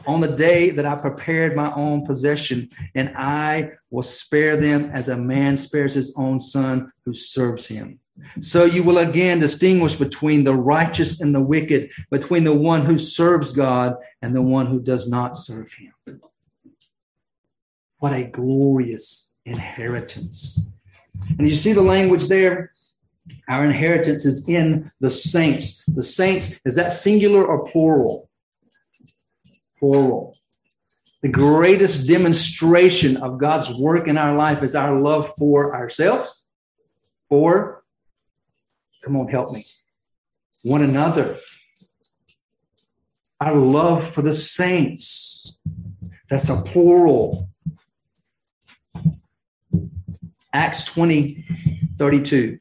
On 0.08 0.21
the 0.21 0.36
day 0.36 0.71
that 0.71 0.86
I 0.86 0.95
prepared 0.95 1.56
my 1.56 1.71
own 1.73 2.06
possession, 2.06 2.69
and 2.95 3.15
I 3.15 3.73
will 3.91 4.02
spare 4.02 4.58
them 4.58 4.89
as 4.93 5.08
a 5.10 5.17
man 5.17 5.56
spares 5.56 5.93
his 5.93 6.13
own 6.17 6.39
son 6.39 6.91
who 7.06 7.13
serves 7.13 7.67
him. 7.67 8.00
So 8.39 8.65
you 8.65 8.84
will 8.84 8.99
again 8.99 9.39
distinguish 9.39 9.95
between 9.95 10.43
the 10.43 10.56
righteous 10.56 11.21
and 11.21 11.34
the 11.34 11.41
wicked, 11.41 11.91
between 12.12 12.43
the 12.43 12.56
one 12.56 12.86
who 12.86 12.97
serves 12.97 13.53
God 13.53 13.95
and 14.21 14.36
the 14.36 14.41
one 14.41 14.67
who 14.67 14.82
does 14.82 15.10
not 15.10 15.36
serve 15.36 15.71
him. 15.73 16.21
What 17.99 18.13
a 18.13 18.25
glorious 18.25 19.36
inheritance. 19.45 20.69
And 21.38 21.49
you 21.49 21.56
see 21.56 21.73
the 21.73 21.82
language 21.82 22.27
there? 22.27 22.73
Our 23.49 23.65
inheritance 23.65 24.25
is 24.25 24.47
in 24.47 24.91
the 24.99 25.10
saints. 25.10 25.84
The 25.88 26.03
saints, 26.03 26.62
is 26.65 26.75
that 26.75 26.91
singular 26.91 27.45
or 27.45 27.65
plural? 27.65 28.30
Plural. 29.80 30.36
The 31.21 31.30
greatest 31.30 32.08
demonstration 32.08 33.17
of 33.17 33.39
God's 33.39 33.73
work 33.73 34.08
in 34.08 34.17
our 34.17 34.36
life 34.36 34.63
is 34.63 34.75
our 34.75 34.99
love 34.99 35.34
for 35.36 35.75
ourselves, 35.75 36.45
for, 37.27 37.76
come 39.08 39.15
on, 39.15 39.28
help 39.30 39.54
me, 39.54 39.65
one 40.63 40.82
another. 40.82 41.38
Our 43.39 43.56
love 43.56 44.06
for 44.06 44.22
the 44.22 44.34
saints. 44.34 45.58
That's 46.30 46.50
a 46.50 46.62
plural. 46.62 47.50
Acts 50.52 50.84
20, 50.86 51.46
32. 51.98 52.60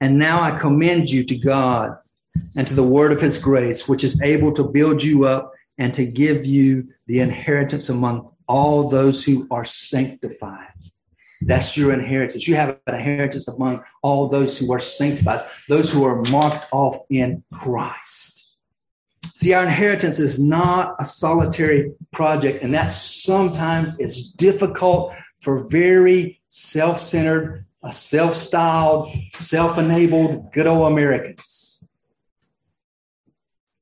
And 0.00 0.18
now 0.18 0.42
I 0.42 0.58
commend 0.58 1.08
you 1.10 1.24
to 1.24 1.36
God 1.36 1.96
and 2.54 2.66
to 2.66 2.74
the 2.74 2.82
word 2.82 3.10
of 3.10 3.20
his 3.20 3.38
grace, 3.38 3.88
which 3.88 4.04
is 4.04 4.20
able 4.20 4.52
to 4.52 4.68
build 4.68 5.02
you 5.02 5.24
up 5.24 5.52
and 5.78 5.94
to 5.94 6.04
give 6.04 6.44
you 6.44 6.84
the 7.06 7.20
inheritance 7.20 7.88
among 7.88 8.32
all 8.48 8.90
those 8.90 9.24
who 9.24 9.46
are 9.50 9.64
sanctified. 9.64 10.67
That's 11.42 11.76
your 11.76 11.92
inheritance. 11.92 12.48
You 12.48 12.56
have 12.56 12.78
an 12.86 12.94
inheritance 12.94 13.48
among 13.48 13.84
all 14.02 14.28
those 14.28 14.58
who 14.58 14.72
are 14.72 14.80
sanctified, 14.80 15.40
those 15.68 15.92
who 15.92 16.04
are 16.04 16.22
marked 16.22 16.66
off 16.72 16.98
in 17.10 17.42
Christ. 17.52 18.58
See, 19.26 19.52
our 19.52 19.62
inheritance 19.62 20.18
is 20.18 20.40
not 20.40 20.96
a 20.98 21.04
solitary 21.04 21.92
project, 22.12 22.62
and 22.62 22.74
that 22.74 22.88
sometimes 22.88 23.98
it's 24.00 24.32
difficult 24.32 25.14
for 25.40 25.68
very 25.68 26.40
self 26.48 27.00
centered 27.00 27.64
self 27.90 28.34
styled, 28.34 29.10
self 29.30 29.78
enabled, 29.78 30.52
good 30.52 30.66
old 30.66 30.92
Americans. 30.92 31.84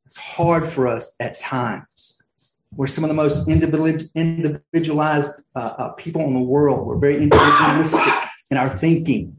It's 0.05 0.17
hard 0.17 0.69
for 0.69 0.87
us 0.87 1.17
at 1.19 1.39
times. 1.39 2.16
We're 2.75 2.87
some 2.87 3.05
of 3.05 3.09
the 3.09 3.15
most 3.15 3.49
individualized 3.49 5.43
uh, 5.55 5.59
uh, 5.59 5.89
people 5.91 6.23
in 6.23 6.35
the 6.35 6.41
world. 6.41 6.87
We're 6.87 6.99
very 6.99 7.23
individualistic 7.23 8.13
in 8.51 8.57
our 8.57 8.69
thinking. 8.69 9.37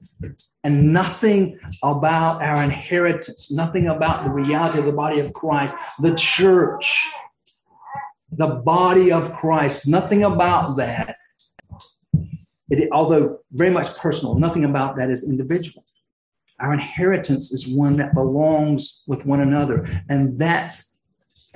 And 0.63 0.91
nothing 0.91 1.59
about 1.83 2.41
our 2.41 2.63
inheritance, 2.63 3.51
nothing 3.51 3.87
about 3.87 4.23
the 4.23 4.31
reality 4.31 4.79
of 4.79 4.85
the 4.85 4.91
body 4.91 5.19
of 5.19 5.33
Christ, 5.33 5.75
the 5.99 6.15
church, 6.15 7.07
the 8.31 8.47
body 8.47 9.11
of 9.11 9.31
Christ, 9.31 9.87
nothing 9.87 10.23
about 10.23 10.77
that 10.77 11.17
it, 12.69 12.89
although 12.91 13.39
very 13.51 13.69
much 13.69 13.95
personal, 13.97 14.35
nothing 14.35 14.65
about 14.65 14.97
that 14.97 15.09
is 15.09 15.29
individual. 15.29 15.83
Our 16.59 16.73
inheritance 16.73 17.51
is 17.51 17.67
one 17.67 17.97
that 17.97 18.13
belongs 18.13 19.03
with 19.07 19.25
one 19.25 19.41
another. 19.41 19.87
And 20.09 20.39
that's 20.39 20.96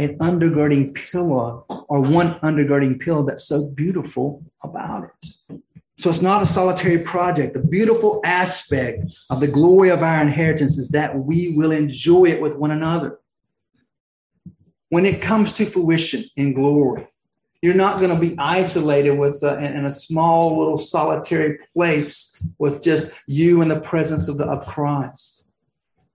an 0.01 0.17
undergirding 0.17 0.93
pillar 0.95 1.61
or 1.67 2.01
one 2.01 2.39
undergirding 2.39 2.99
pillar 2.99 3.23
that's 3.25 3.45
so 3.45 3.67
beautiful 3.67 4.43
about 4.63 5.03
it. 5.03 5.61
So 5.97 6.09
it's 6.09 6.21
not 6.21 6.41
a 6.41 6.47
solitary 6.47 6.97
project. 7.03 7.53
The 7.53 7.63
beautiful 7.63 8.21
aspect 8.23 9.05
of 9.29 9.39
the 9.39 9.47
glory 9.47 9.89
of 9.89 10.01
our 10.01 10.21
inheritance 10.21 10.79
is 10.79 10.89
that 10.89 11.15
we 11.15 11.53
will 11.55 11.71
enjoy 11.71 12.25
it 12.25 12.41
with 12.41 12.57
one 12.57 12.71
another. 12.71 13.19
When 14.89 15.05
it 15.05 15.21
comes 15.21 15.53
to 15.53 15.65
fruition 15.65 16.23
in 16.35 16.53
glory, 16.53 17.07
you're 17.61 17.75
not 17.75 17.99
going 17.99 18.09
to 18.09 18.19
be 18.19 18.35
isolated 18.39 19.11
with 19.11 19.43
uh, 19.43 19.57
in 19.57 19.85
a 19.85 19.91
small 19.91 20.57
little 20.57 20.79
solitary 20.79 21.59
place 21.75 22.43
with 22.57 22.83
just 22.83 23.21
you 23.27 23.61
in 23.61 23.67
the 23.67 23.79
presence 23.79 24.27
of 24.27 24.39
the 24.39 24.45
of 24.45 24.65
Christ. 24.65 25.51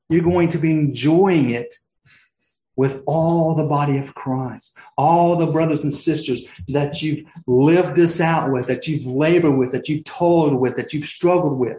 You're 0.08 0.24
going 0.24 0.48
to 0.48 0.58
be 0.58 0.72
enjoying 0.72 1.50
it 1.50 1.72
with 2.76 3.02
all 3.06 3.54
the 3.54 3.64
body 3.64 3.98
of 3.98 4.14
Christ, 4.14 4.76
all 4.96 5.36
the 5.36 5.46
brothers 5.46 5.82
and 5.82 5.92
sisters 5.92 6.46
that 6.68 7.02
you've 7.02 7.24
lived 7.46 7.96
this 7.96 8.20
out 8.20 8.52
with, 8.52 8.66
that 8.66 8.86
you've 8.86 9.06
labored 9.06 9.56
with, 9.56 9.72
that 9.72 9.88
you've 9.88 10.04
toiled 10.04 10.54
with, 10.54 10.76
that 10.76 10.92
you've 10.92 11.04
struggled 11.04 11.58
with. 11.58 11.78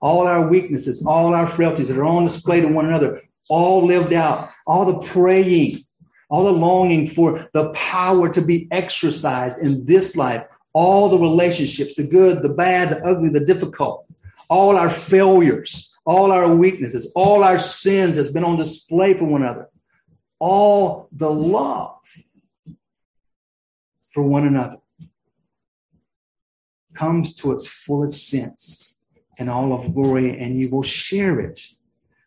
All 0.00 0.26
our 0.26 0.48
weaknesses, 0.48 1.06
all 1.06 1.32
our 1.32 1.46
frailties 1.46 1.88
that 1.88 1.96
are 1.96 2.04
on 2.04 2.24
display 2.24 2.60
to 2.60 2.66
one 2.66 2.86
another, 2.86 3.22
all 3.48 3.86
lived 3.86 4.12
out, 4.12 4.50
all 4.66 4.84
the 4.84 5.06
praying, 5.06 5.76
all 6.28 6.44
the 6.44 6.58
longing 6.58 7.06
for 7.06 7.48
the 7.52 7.70
power 7.70 8.32
to 8.32 8.42
be 8.42 8.66
exercised 8.72 9.62
in 9.62 9.84
this 9.84 10.16
life, 10.16 10.44
all 10.72 11.08
the 11.08 11.18
relationships, 11.18 11.94
the 11.94 12.02
good, 12.02 12.42
the 12.42 12.48
bad, 12.48 12.88
the 12.88 13.04
ugly, 13.04 13.28
the 13.28 13.44
difficult, 13.44 14.06
all 14.48 14.76
our 14.76 14.90
failures, 14.90 15.94
all 16.04 16.32
our 16.32 16.52
weaknesses, 16.52 17.12
all 17.14 17.44
our 17.44 17.58
sins 17.58 18.16
has 18.16 18.32
been 18.32 18.44
on 18.44 18.56
display 18.56 19.14
for 19.14 19.26
one 19.26 19.42
another, 19.42 19.68
all 20.42 21.08
the 21.12 21.30
love 21.30 22.00
for 24.10 24.24
one 24.24 24.44
another 24.44 24.78
comes 26.94 27.36
to 27.36 27.52
its 27.52 27.64
fullest 27.68 28.28
sense 28.28 28.98
in 29.38 29.48
all 29.48 29.72
of 29.72 29.94
glory, 29.94 30.36
and 30.36 30.60
you 30.60 30.68
will 30.68 30.82
share 30.82 31.38
it 31.38 31.60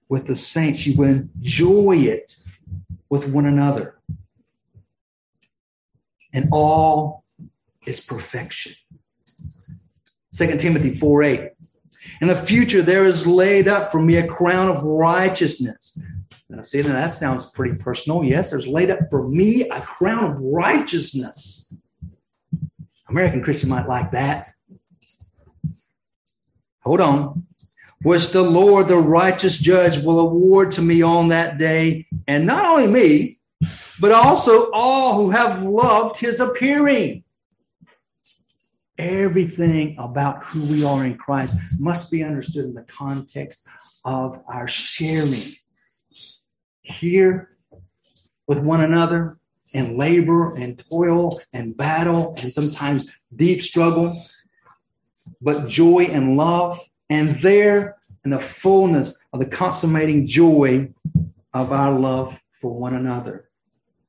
with 0.08 0.28
the 0.28 0.36
saints. 0.36 0.88
You 0.88 0.96
will 0.96 1.10
enjoy 1.10 1.98
it 1.98 2.38
with 3.10 3.28
one 3.28 3.48
another. 3.48 4.00
And 6.34 6.48
all 6.54 7.26
is 7.86 8.00
perfection. 8.00 8.72
2 10.34 10.56
Timothy 10.56 10.96
4 10.96 11.24
8. 11.24 11.52
In 12.22 12.30
the 12.30 12.36
future, 12.36 12.82
there 12.82 13.06
is 13.06 13.28
laid 13.28 13.68
up 13.68 13.92
for 13.92 14.02
me 14.02 14.16
a 14.16 14.26
crown 14.26 14.70
of 14.70 14.82
righteousness. 14.84 16.00
Now, 16.50 16.62
see, 16.62 16.82
that 16.82 17.12
sounds 17.12 17.48
pretty 17.48 17.76
personal. 17.76 18.24
Yes, 18.24 18.52
there's 18.52 18.68
laid 18.68 18.92
up 18.92 19.00
for 19.10 19.28
me 19.28 19.68
a 19.70 19.82
crown 19.82 20.32
of 20.32 20.40
righteousness. 20.40 21.74
American 23.10 23.44
Christian 23.44 23.70
might 23.70 23.88
like 23.88 24.12
that. 24.12 24.48
Hold 26.84 27.02
on. 27.02 27.48
Which 28.04 28.30
the 28.30 28.44
Lord, 28.44 28.88
the 28.88 28.98
righteous 28.98 29.58
judge, 29.58 29.98
will 29.98 30.20
award 30.20 30.70
to 30.72 30.82
me 30.82 31.02
on 31.02 31.30
that 31.30 31.58
day, 31.58 32.06
and 32.28 32.46
not 32.46 32.64
only 32.64 32.86
me, 32.86 33.40
but 34.00 34.12
also 34.12 34.70
all 34.72 35.16
who 35.16 35.32
have 35.32 35.64
loved 35.64 36.20
his 36.20 36.40
appearing. 36.40 37.24
Everything 39.00 39.96
about 39.98 40.44
who 40.46 40.62
we 40.66 40.84
are 40.84 41.06
in 41.06 41.18
Christ 41.18 41.58
must 41.80 42.12
be 42.12 42.24
understood 42.24 42.66
in 42.66 42.74
the 42.76 42.84
context 42.84 43.68
of 44.04 44.42
our 44.48 44.68
sharing 44.68 45.54
here 46.86 47.58
with 48.48 48.60
one 48.60 48.82
another 48.82 49.38
in 49.74 49.98
labor 49.98 50.56
and 50.56 50.84
toil 50.90 51.38
and 51.54 51.76
battle 51.76 52.36
and 52.42 52.52
sometimes 52.52 53.16
deep 53.36 53.62
struggle, 53.62 54.16
but 55.42 55.68
joy 55.68 56.04
and 56.04 56.38
love, 56.38 56.80
and 57.10 57.30
there 57.42 57.98
in 58.24 58.32
the 58.32 58.40
fullness 58.40 59.26
of 59.34 59.40
the 59.40 59.50
consummating 59.50 60.26
joy 60.26 60.90
of 61.54 61.72
our 61.72 61.98
love 61.98 62.42
for 62.52 62.74
one 62.74 62.96
another. 62.96 63.50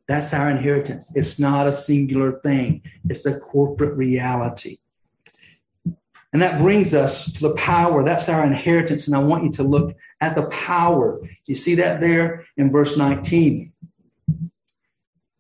That's 0.09 0.33
our 0.33 0.51
inheritance. 0.51 1.15
It's 1.17 1.39
not 1.39 1.67
a 1.67 1.73
singular 1.73 2.33
thing, 2.41 2.83
it's 3.09 3.27
a 3.27 3.41
corporate 3.41 3.97
reality. 3.97 4.79
And 6.33 6.43
that 6.43 6.61
brings 6.61 6.93
us 6.93 7.33
to 7.33 7.49
the 7.49 7.55
power. 7.55 8.05
That's 8.05 8.29
our 8.29 8.45
inheritance. 8.45 9.07
And 9.07 9.17
I 9.17 9.21
want 9.21 9.45
you 9.45 9.51
to 9.53 9.63
look 9.63 9.97
at 10.21 10.35
the 10.35 10.49
power. 10.51 11.19
You 11.47 11.55
see 11.55 11.77
that 11.77 12.01
there 12.01 12.45
in 12.57 12.71
verse 12.71 12.97
19. 12.97 13.73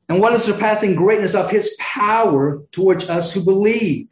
And 0.08 0.20
what 0.20 0.32
is 0.32 0.44
surpassing 0.44 0.94
greatness 0.94 1.34
of 1.34 1.50
his 1.50 1.76
power 1.80 2.62
towards 2.70 3.10
us 3.10 3.32
who 3.32 3.44
believe? 3.44 4.08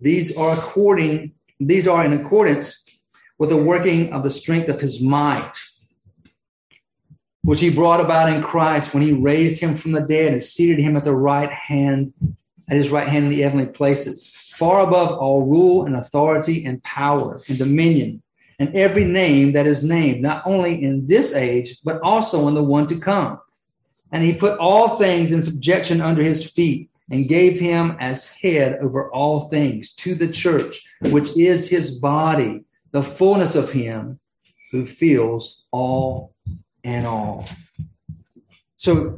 These 0.00 0.36
are 0.36 0.56
according, 0.56 1.34
these 1.60 1.86
are 1.86 2.04
in 2.04 2.14
accordance 2.14 2.88
with 3.38 3.50
the 3.50 3.62
working 3.62 4.12
of 4.12 4.22
the 4.22 4.30
strength 4.30 4.68
of 4.68 4.80
his 4.80 5.02
might 5.02 5.52
which 7.42 7.60
he 7.60 7.70
brought 7.70 8.00
about 8.00 8.32
in 8.32 8.42
Christ 8.42 8.92
when 8.92 9.02
he 9.02 9.12
raised 9.12 9.60
him 9.60 9.74
from 9.74 9.92
the 9.92 10.06
dead 10.06 10.32
and 10.32 10.42
seated 10.42 10.78
him 10.78 10.96
at 10.96 11.04
the 11.04 11.14
right 11.14 11.50
hand, 11.50 12.12
at 12.68 12.76
his 12.76 12.90
right 12.90 13.08
hand 13.08 13.24
in 13.24 13.30
the 13.30 13.40
heavenly 13.40 13.66
places, 13.66 14.34
far 14.60 14.80
above 14.86 15.16
all 15.16 15.46
rule 15.46 15.86
and 15.86 15.96
authority 15.96 16.66
and 16.66 16.82
power 16.82 17.40
and 17.48 17.56
dominion 17.56 18.22
and 18.58 18.76
every 18.76 19.04
name 19.04 19.52
that 19.52 19.66
is 19.66 19.82
named, 19.82 20.20
not 20.20 20.42
only 20.44 20.84
in 20.84 21.06
this 21.06 21.34
age, 21.34 21.78
but 21.82 21.98
also 22.02 22.46
in 22.46 22.52
the 22.52 22.62
one 22.62 22.86
to 22.86 23.00
come. 23.00 23.40
And 24.12 24.22
he 24.22 24.34
put 24.34 24.58
all 24.58 24.98
things 24.98 25.32
in 25.32 25.40
subjection 25.40 26.02
under 26.02 26.22
his 26.22 26.50
feet 26.50 26.90
and 27.10 27.26
gave 27.26 27.58
him 27.58 27.96
as 28.00 28.28
head 28.28 28.78
over 28.82 29.10
all 29.12 29.48
things 29.48 29.94
to 29.94 30.14
the 30.14 30.28
church, 30.28 30.84
which 31.04 31.38
is 31.38 31.70
his 31.70 31.98
body, 31.98 32.62
the 32.92 33.02
fullness 33.02 33.54
of 33.54 33.72
him 33.72 34.20
who 34.72 34.84
fills 34.84 35.64
all 35.70 36.34
and 36.84 37.06
all. 37.06 37.48
So 38.76 39.16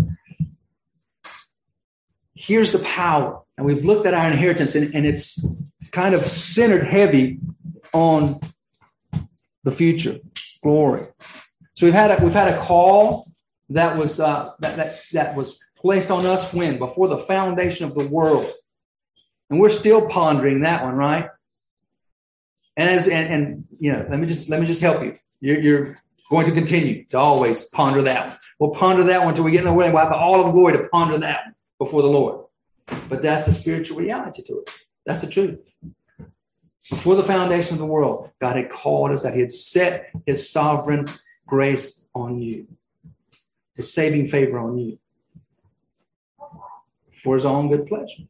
here's 2.42 2.72
the 2.72 2.81
power. 2.81 3.40
And 3.57 3.64
we've 3.66 3.85
looked 3.85 4.07
at 4.07 4.14
our 4.14 4.26
inheritance, 4.26 4.74
and, 4.74 4.94
and 4.94 5.07
it's 5.07 5.44
kind 5.92 6.14
of 6.14 6.22
centered 6.22 6.85
heavy 6.85 7.38
on 7.92 8.40
the 9.62 9.70
future 9.70 10.18
glory. 10.62 11.07
So 11.74 11.87
we've 11.87 11.94
had 11.94 12.11
a, 12.11 12.22
we've 12.22 12.35
had 12.35 12.48
a 12.48 12.59
call 12.59 13.31
that 13.70 13.96
was 13.96 14.18
uh, 14.18 14.52
that, 14.61 14.76
that 14.76 15.00
that 15.12 15.37
was 15.37 15.61
placed 15.76 16.11
on 16.11 16.26
us 16.26 16.52
when 16.52 16.78
before 16.78 17.09
the 17.09 17.18
foundation 17.18 17.87
of 17.87 17.94
the 17.94 18.07
world, 18.09 18.50
and 19.48 19.61
we're 19.61 19.68
still 19.68 20.09
pondering 20.09 20.62
that 20.62 20.85
one, 20.85 20.94
right? 20.94 21.28
And 22.76 22.88
as 22.88 23.07
and, 23.07 23.28
and 23.28 23.64
you 23.78 23.92
know, 23.92 24.07
let 24.09 24.18
me 24.18 24.26
just 24.26 24.48
let 24.48 24.61
me 24.61 24.66
just 24.66 24.83
help 24.83 25.02
you. 25.02 25.16
You're, 25.40 25.61
you're 25.61 25.96
going 26.31 26.46
to 26.46 26.52
continue 26.52 27.05
to 27.07 27.18
always 27.18 27.66
ponder 27.66 28.02
that 28.02 28.26
one. 28.26 28.37
We'll 28.59 28.70
ponder 28.70 29.05
that 29.05 29.20
one 29.20 29.31
until 29.31 29.44
we 29.44 29.52
get 29.52 29.61
in 29.61 29.66
the 29.66 29.72
way. 29.72 29.90
We'll 29.90 30.02
have 30.02 30.12
all 30.12 30.40
of 30.40 30.46
the 30.46 30.52
glory 30.52 30.72
to 30.78 30.88
ponder 30.88 31.18
that 31.18 31.44
one 31.44 31.55
before 31.85 32.03
the 32.03 32.09
Lord. 32.09 32.45
But 33.09 33.23
that's 33.23 33.47
the 33.47 33.53
spiritual 33.53 33.99
reality 33.99 34.42
to 34.45 34.61
it. 34.61 34.71
That's 35.07 35.21
the 35.21 35.31
truth. 35.31 35.75
Before 36.90 37.14
the 37.14 37.25
foundation 37.25 37.75
of 37.75 37.79
the 37.79 37.87
world, 37.87 38.31
God 38.40 38.57
had 38.57 38.71
called 38.71 39.12
us, 39.12 39.23
that 39.23 39.35
He 39.35 39.40
had 39.40 39.53
set 39.53 40.11
His 40.27 40.51
sovereign 40.51 41.07
grace 41.47 42.07
on 42.14 42.40
you, 42.40 42.66
His 43.75 43.92
saving 43.92 44.27
favor 44.29 44.59
on 44.59 44.79
you 44.79 44.99
for 47.14 47.35
His 47.35 47.47
own 47.47 47.68
good 47.68 47.87
pleasure. 47.87 48.25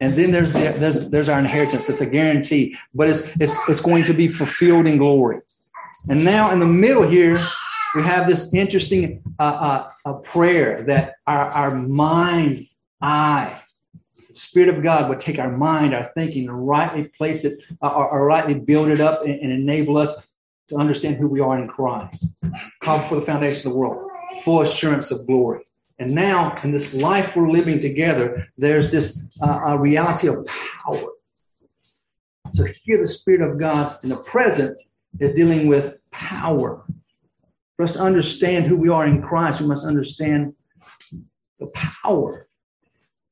And 0.00 0.14
then 0.14 0.32
there's 0.32 0.52
the, 0.52 0.74
there's 0.76 1.08
there's 1.10 1.28
our 1.28 1.38
inheritance. 1.38 1.88
It's 1.88 2.00
a 2.00 2.06
guarantee, 2.06 2.76
but 2.92 3.08
it's 3.08 3.40
it's 3.40 3.56
it's 3.68 3.80
going 3.80 4.02
to 4.04 4.12
be 4.12 4.26
fulfilled 4.26 4.86
in 4.88 4.98
glory. 4.98 5.40
And 6.08 6.24
now 6.24 6.50
in 6.50 6.58
the 6.58 6.66
middle 6.66 7.08
here, 7.08 7.38
we 7.94 8.02
have 8.02 8.28
this 8.28 8.52
interesting 8.54 9.22
uh, 9.38 9.88
uh, 10.04 10.18
prayer 10.20 10.82
that 10.84 11.16
our, 11.26 11.50
our 11.50 11.74
mind's 11.74 12.80
eye, 13.00 13.60
the 14.28 14.34
Spirit 14.34 14.74
of 14.74 14.82
God 14.82 15.08
would 15.08 15.20
take 15.20 15.38
our 15.38 15.54
mind, 15.54 15.94
our 15.94 16.04
thinking, 16.04 16.48
and 16.48 16.66
rightly 16.66 17.04
place 17.04 17.44
it, 17.44 17.62
uh, 17.82 17.88
or, 17.88 18.08
or, 18.08 18.24
rightly 18.24 18.54
build 18.54 18.88
it 18.88 19.00
up 19.00 19.22
and, 19.22 19.38
and, 19.40 19.52
enable 19.52 19.98
us 19.98 20.26
to 20.68 20.76
understand 20.76 21.16
who 21.16 21.28
we 21.28 21.40
are 21.40 21.58
in 21.58 21.68
Christ. 21.68 22.26
Called 22.80 23.06
for 23.06 23.16
the 23.16 23.22
foundation 23.22 23.66
of 23.66 23.72
the 23.72 23.78
world, 23.78 24.10
full 24.42 24.62
assurance 24.62 25.10
of 25.10 25.26
glory. 25.26 25.66
And 25.98 26.14
now, 26.14 26.54
in 26.64 26.72
this 26.72 26.94
life 26.94 27.36
we're 27.36 27.50
living 27.50 27.78
together, 27.78 28.48
there's 28.56 28.90
this 28.90 29.22
uh, 29.40 29.76
reality 29.78 30.28
of 30.28 30.46
power. 30.46 31.12
So 32.52 32.64
here, 32.82 32.98
the 32.98 33.06
Spirit 33.06 33.42
of 33.42 33.58
God 33.58 33.98
in 34.02 34.08
the 34.08 34.16
present 34.16 34.82
is 35.20 35.34
dealing 35.34 35.68
with 35.68 35.98
power. 36.10 36.84
For 37.76 37.84
us 37.84 37.92
to 37.92 38.00
understand 38.00 38.66
who 38.66 38.76
we 38.76 38.88
are 38.88 39.06
in 39.06 39.22
Christ, 39.22 39.60
we 39.60 39.66
must 39.66 39.86
understand 39.86 40.54
the 41.58 41.66
power 41.74 42.48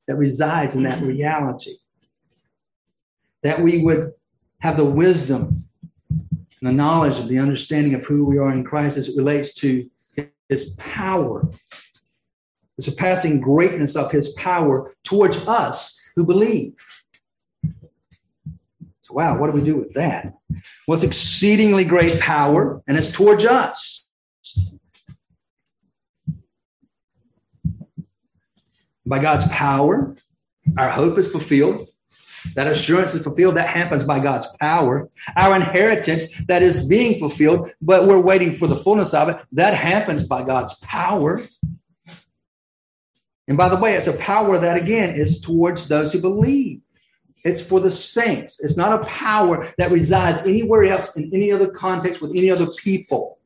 that 0.07 0.15
resides 0.15 0.75
in 0.75 0.83
that 0.83 1.01
reality. 1.01 1.75
That 3.43 3.61
we 3.61 3.79
would 3.79 4.13
have 4.59 4.77
the 4.77 4.85
wisdom 4.85 5.65
and 6.09 6.69
the 6.69 6.71
knowledge 6.71 7.17
of 7.17 7.27
the 7.27 7.39
understanding 7.39 7.93
of 7.95 8.03
who 8.03 8.25
we 8.25 8.37
are 8.37 8.51
in 8.51 8.63
Christ 8.63 8.97
as 8.97 9.09
it 9.09 9.17
relates 9.17 9.53
to 9.55 9.89
his 10.49 10.75
power, 10.75 11.49
the 12.77 12.83
surpassing 12.83 13.41
greatness 13.41 13.95
of 13.95 14.11
his 14.11 14.33
power 14.33 14.93
towards 15.03 15.47
us 15.47 15.99
who 16.15 16.25
believe 16.25 16.75
So, 18.99 19.15
wow, 19.15 19.39
what 19.39 19.47
do 19.47 19.53
we 19.53 19.63
do 19.63 19.75
with 19.75 19.93
that? 19.93 20.33
Well, 20.87 20.93
it's 20.95 21.03
exceedingly 21.03 21.85
great 21.85 22.19
power, 22.19 22.81
and 22.87 22.97
it's 22.97 23.11
towards 23.11 23.45
us. 23.45 23.90
By 29.11 29.19
God's 29.19 29.45
power, 29.49 30.15
our 30.77 30.89
hope 30.89 31.17
is 31.17 31.29
fulfilled. 31.29 31.89
That 32.55 32.67
assurance 32.67 33.13
is 33.13 33.25
fulfilled. 33.25 33.57
That 33.57 33.67
happens 33.67 34.05
by 34.05 34.21
God's 34.21 34.47
power. 34.61 35.09
Our 35.35 35.57
inheritance 35.57 36.33
that 36.47 36.63
is 36.63 36.87
being 36.87 37.19
fulfilled, 37.19 37.73
but 37.81 38.07
we're 38.07 38.21
waiting 38.21 38.55
for 38.55 38.67
the 38.67 38.77
fullness 38.77 39.13
of 39.13 39.27
it. 39.27 39.35
That 39.51 39.73
happens 39.73 40.25
by 40.25 40.43
God's 40.43 40.79
power. 40.79 41.41
And 43.49 43.57
by 43.57 43.67
the 43.67 43.75
way, 43.75 43.95
it's 43.95 44.07
a 44.07 44.17
power 44.17 44.57
that 44.57 44.81
again 44.81 45.13
is 45.13 45.41
towards 45.41 45.89
those 45.89 46.13
who 46.13 46.21
believe. 46.21 46.79
It's 47.43 47.59
for 47.59 47.81
the 47.81 47.91
saints. 47.91 48.63
It's 48.63 48.77
not 48.77 49.01
a 49.01 49.05
power 49.05 49.73
that 49.77 49.91
resides 49.91 50.47
anywhere 50.47 50.85
else 50.85 51.17
in 51.17 51.29
any 51.33 51.51
other 51.51 51.67
context 51.67 52.21
with 52.21 52.31
any 52.31 52.49
other 52.49 52.67
people 52.81 53.39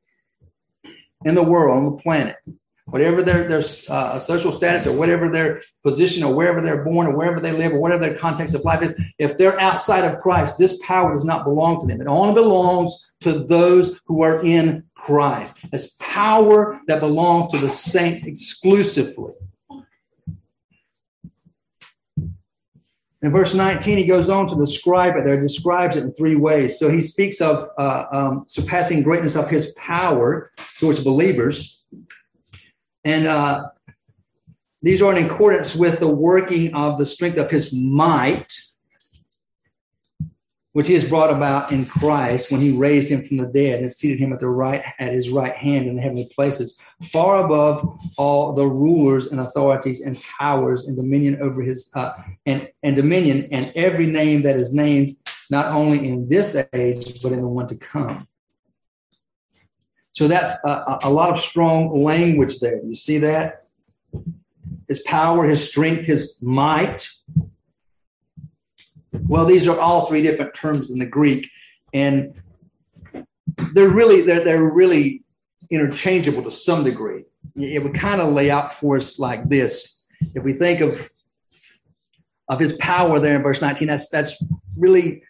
in 1.26 1.34
the 1.34 1.42
world, 1.42 1.76
on 1.76 1.86
the 1.86 2.04
planet. 2.04 2.38
Whatever 2.86 3.24
their, 3.24 3.48
their 3.48 3.64
uh, 3.90 4.20
social 4.20 4.52
status 4.52 4.86
or 4.86 4.96
whatever 4.96 5.30
their 5.30 5.64
position 5.82 6.24
or 6.24 6.36
wherever 6.36 6.62
they're 6.62 6.84
born 6.84 7.08
or 7.08 7.18
wherever 7.18 7.40
they 7.40 7.52
live 7.52 7.72
or 7.72 7.80
whatever 7.80 8.08
their 8.08 8.18
context 8.18 8.54
of 8.54 8.64
life 8.64 8.84
is, 8.84 8.96
if 9.18 9.38
they're 9.38 9.60
outside 9.60 10.06
of 10.06 10.22
Christ, 10.22 10.60
this 10.60 10.80
power 10.86 11.12
does 11.12 11.26
not 11.26 11.46
belong 11.46 11.80
to 11.82 11.88
them. 11.88 12.00
It 12.00 12.08
only 12.08 12.36
belongs 12.36 13.12
to 13.22 13.40
those 13.46 14.00
who 14.06 14.22
are 14.22 14.46
in 14.46 14.84
Christ. 14.94 15.66
It's 15.74 15.96
power 16.00 16.80
that 16.88 17.00
belongs 17.00 17.54
to 17.54 17.58
the 17.58 17.70
saints 17.70 18.24
exclusively. 18.24 19.34
In 23.26 23.32
verse 23.32 23.56
19, 23.56 23.98
he 23.98 24.06
goes 24.06 24.30
on 24.30 24.48
to 24.50 24.56
describe 24.56 25.16
it 25.16 25.26
there, 25.26 25.42
describes 25.42 25.98
it 25.98 26.04
in 26.04 26.14
three 26.14 26.36
ways. 26.36 26.78
So 26.78 26.92
he 26.92 27.02
speaks 27.02 27.42
of 27.42 27.68
uh, 27.80 28.06
um, 28.12 28.46
surpassing 28.48 29.02
greatness 29.02 29.36
of 29.36 29.50
his 29.50 29.72
power 29.72 30.52
towards 30.78 31.04
believers. 31.04 31.82
And 33.06 33.28
uh, 33.28 33.70
these 34.82 35.02
are 35.02 35.16
in 35.16 35.24
accordance 35.24 35.76
with 35.76 36.00
the 36.00 36.10
working 36.10 36.74
of 36.74 36.98
the 36.98 37.06
strength 37.06 37.38
of 37.38 37.50
his 37.50 37.72
might. 37.72 38.52
which 40.74 40.88
he 40.88 40.94
has 40.94 41.08
brought 41.08 41.32
about 41.32 41.72
in 41.72 41.86
Christ 41.86 42.52
when 42.52 42.60
he 42.60 42.76
raised 42.76 43.10
him 43.10 43.24
from 43.24 43.38
the 43.38 43.48
dead 43.48 43.80
and 43.80 43.90
seated 43.90 44.20
him 44.20 44.34
at 44.34 44.42
the 44.42 44.50
right 44.50 44.84
at 45.00 45.14
his 45.14 45.30
right 45.30 45.56
hand 45.56 45.88
in 45.88 45.96
the 45.96 46.02
heavenly 46.02 46.30
places, 46.36 46.78
far 47.14 47.46
above 47.46 47.98
all 48.18 48.52
the 48.52 48.68
rulers 48.68 49.28
and 49.28 49.40
authorities 49.40 50.02
and 50.02 50.20
powers 50.38 50.90
and 50.90 50.98
dominion 50.98 51.42
over 51.42 51.62
his 51.62 51.90
uh, 51.94 52.12
and 52.46 52.68
and 52.84 52.98
dominion 52.98 53.48
and 53.54 53.72
every 53.76 54.08
name 54.08 54.42
that 54.42 54.58
is 54.58 54.74
named 54.74 55.16
not 55.50 55.68
only 55.68 56.06
in 56.06 56.28
this 56.28 56.58
age 56.74 57.22
but 57.22 57.32
in 57.32 57.40
the 57.40 57.48
one 57.48 57.68
to 57.68 57.78
come. 57.78 58.28
So 60.16 60.28
that's 60.28 60.64
a, 60.64 60.98
a 61.04 61.10
lot 61.10 61.30
of 61.30 61.40
strong 61.40 62.02
language 62.02 62.60
there. 62.60 62.82
You 62.84 62.96
see 62.96 63.18
that? 63.20 63.68
His 64.88 65.02
power, 65.04 65.44
his 65.44 65.68
strength, 65.68 66.06
his 66.06 66.38
might, 66.42 67.08
well, 69.28 69.46
these 69.46 69.68
are 69.68 69.80
all 69.80 70.06
three 70.06 70.22
different 70.22 70.54
terms 70.54 70.92
in 70.92 71.00
the 71.00 71.06
Greek, 71.06 71.50
and 71.94 72.34
they're 73.74 73.94
really 73.94 74.22
they're, 74.22 74.44
they're 74.44 74.64
really 74.64 75.24
interchangeable 75.70 76.44
to 76.44 76.52
some 76.52 76.84
degree. 76.84 77.24
It 77.56 77.84
would 77.84 77.96
kind 77.96 78.22
of 78.22 78.34
lay 78.34 78.52
out 78.52 78.74
for 78.74 78.98
us 78.98 79.20
like 79.20 79.50
this. 79.50 80.00
If 80.34 80.44
we 80.44 80.54
think 80.54 80.82
of 80.82 81.10
of 82.48 82.60
his 82.60 82.74
power 82.74 83.20
there 83.20 83.36
in 83.36 83.44
verse 83.44 83.62
19, 83.62 83.88
that's 83.88 84.10
that's 84.10 84.44
really 84.78 85.24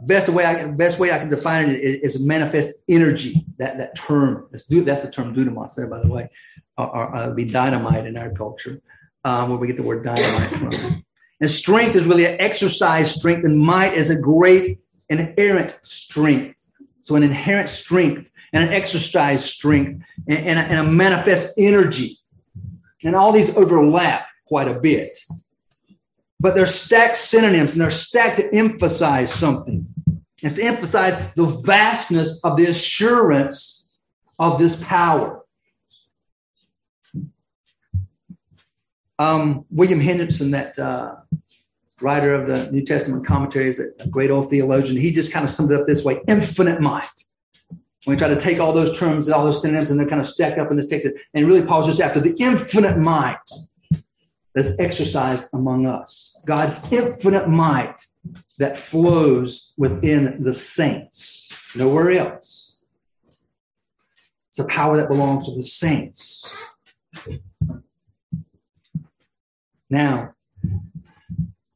best 0.00 0.28
way 0.28 0.44
I 0.44 0.66
best 0.68 0.98
way 0.98 1.12
I 1.12 1.18
can 1.18 1.28
define 1.28 1.70
it 1.70 1.80
is, 1.80 2.16
is 2.16 2.26
manifest 2.26 2.74
energy. 2.88 3.44
That 3.58 3.78
that 3.78 3.96
term 3.96 4.48
that's 4.50 4.66
that's 4.66 5.02
the 5.02 5.10
term 5.10 5.34
dunamis 5.34 5.74
there, 5.76 5.86
by 5.86 6.00
the 6.00 6.08
way, 6.08 6.28
or 6.76 7.16
uh, 7.16 7.34
be 7.34 7.44
dynamite 7.44 8.06
in 8.06 8.16
our 8.16 8.30
culture, 8.30 8.80
um, 9.24 9.50
where 9.50 9.58
we 9.58 9.66
get 9.66 9.76
the 9.76 9.82
word 9.82 10.04
dynamite 10.04 10.48
from. 10.50 11.04
And 11.40 11.50
strength 11.50 11.96
is 11.96 12.06
really 12.06 12.26
an 12.26 12.40
exercise 12.40 13.14
strength, 13.14 13.44
and 13.44 13.58
might 13.58 13.94
is 13.94 14.10
a 14.10 14.18
great 14.18 14.78
inherent 15.08 15.70
strength. 15.70 16.60
So, 17.00 17.16
an 17.16 17.22
inherent 17.22 17.68
strength 17.68 18.30
and 18.52 18.64
an 18.64 18.72
exercise 18.72 19.44
strength 19.44 20.04
and, 20.28 20.38
and, 20.38 20.58
a, 20.58 20.62
and 20.62 20.88
a 20.88 20.90
manifest 20.90 21.52
energy. 21.58 22.18
And 23.02 23.14
all 23.14 23.32
these 23.32 23.54
overlap 23.58 24.28
quite 24.46 24.68
a 24.68 24.80
bit. 24.80 25.18
But 26.44 26.54
they're 26.54 26.66
stacked 26.66 27.16
synonyms 27.16 27.72
and 27.72 27.80
they're 27.80 27.88
stacked 27.88 28.36
to 28.36 28.54
emphasize 28.54 29.32
something. 29.32 29.86
It's 30.42 30.52
to 30.56 30.62
emphasize 30.62 31.32
the 31.32 31.46
vastness 31.46 32.44
of 32.44 32.58
the 32.58 32.66
assurance 32.66 33.86
of 34.38 34.58
this 34.58 34.84
power. 34.84 35.42
Um, 39.18 39.64
William 39.70 39.98
Hendriksen, 39.98 40.50
that 40.50 40.78
uh, 40.78 41.14
writer 42.02 42.34
of 42.34 42.46
the 42.46 42.70
New 42.70 42.84
Testament 42.84 43.24
commentaries, 43.24 43.80
a 43.80 44.06
great 44.08 44.30
old 44.30 44.50
theologian, 44.50 45.00
he 45.00 45.12
just 45.12 45.32
kind 45.32 45.44
of 45.44 45.48
summed 45.48 45.70
it 45.70 45.80
up 45.80 45.86
this 45.86 46.04
way 46.04 46.20
infinite 46.28 46.78
mind. 46.78 47.08
When 48.04 48.16
we 48.16 48.18
try 48.18 48.28
to 48.28 48.38
take 48.38 48.60
all 48.60 48.74
those 48.74 48.98
terms, 48.98 49.28
and 49.28 49.34
all 49.34 49.46
those 49.46 49.62
synonyms, 49.62 49.90
and 49.90 49.98
they're 49.98 50.06
kind 50.06 50.20
of 50.20 50.26
stacked 50.26 50.58
up 50.58 50.70
in 50.70 50.76
this 50.76 50.88
text, 50.88 51.08
and 51.32 51.46
really 51.46 51.64
Paul's 51.64 51.86
just 51.86 52.02
after 52.02 52.20
the 52.20 52.36
infinite 52.38 52.98
might 52.98 53.38
that's 54.54 54.78
exercised 54.78 55.48
among 55.52 55.86
us. 55.86 56.40
God's 56.46 56.90
infinite 56.92 57.48
might 57.48 57.96
that 58.58 58.76
flows 58.76 59.74
within 59.76 60.42
the 60.42 60.54
saints, 60.54 61.50
nowhere 61.74 62.12
else. 62.12 62.76
It's 64.48 64.60
a 64.60 64.66
power 64.66 64.96
that 64.96 65.08
belongs 65.08 65.46
to 65.46 65.54
the 65.54 65.62
saints. 65.62 66.56
Now, 69.90 70.34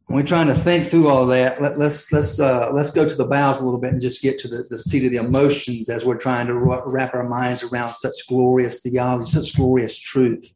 when 0.06 0.22
we're 0.22 0.26
trying 0.26 0.46
to 0.46 0.54
think 0.54 0.86
through 0.86 1.08
all 1.08 1.26
that, 1.26 1.60
let, 1.60 1.72
us 1.72 1.78
let's 1.78 2.12
let's, 2.12 2.40
uh, 2.40 2.70
let's 2.72 2.92
go 2.92 3.06
to 3.06 3.14
the 3.14 3.26
bowels 3.26 3.60
a 3.60 3.64
little 3.64 3.80
bit 3.80 3.92
and 3.92 4.00
just 4.00 4.22
get 4.22 4.38
to 4.38 4.48
the, 4.48 4.64
the 4.70 4.78
seat 4.78 5.04
of 5.04 5.10
the 5.10 5.18
emotions 5.18 5.90
as 5.90 6.04
we're 6.04 6.16
trying 6.16 6.46
to 6.46 6.54
wrap 6.54 7.14
our 7.14 7.28
minds 7.28 7.62
around 7.62 7.92
such 7.92 8.26
glorious 8.28 8.80
theology, 8.80 9.28
such 9.28 9.56
glorious 9.56 9.98
truth. 9.98 10.54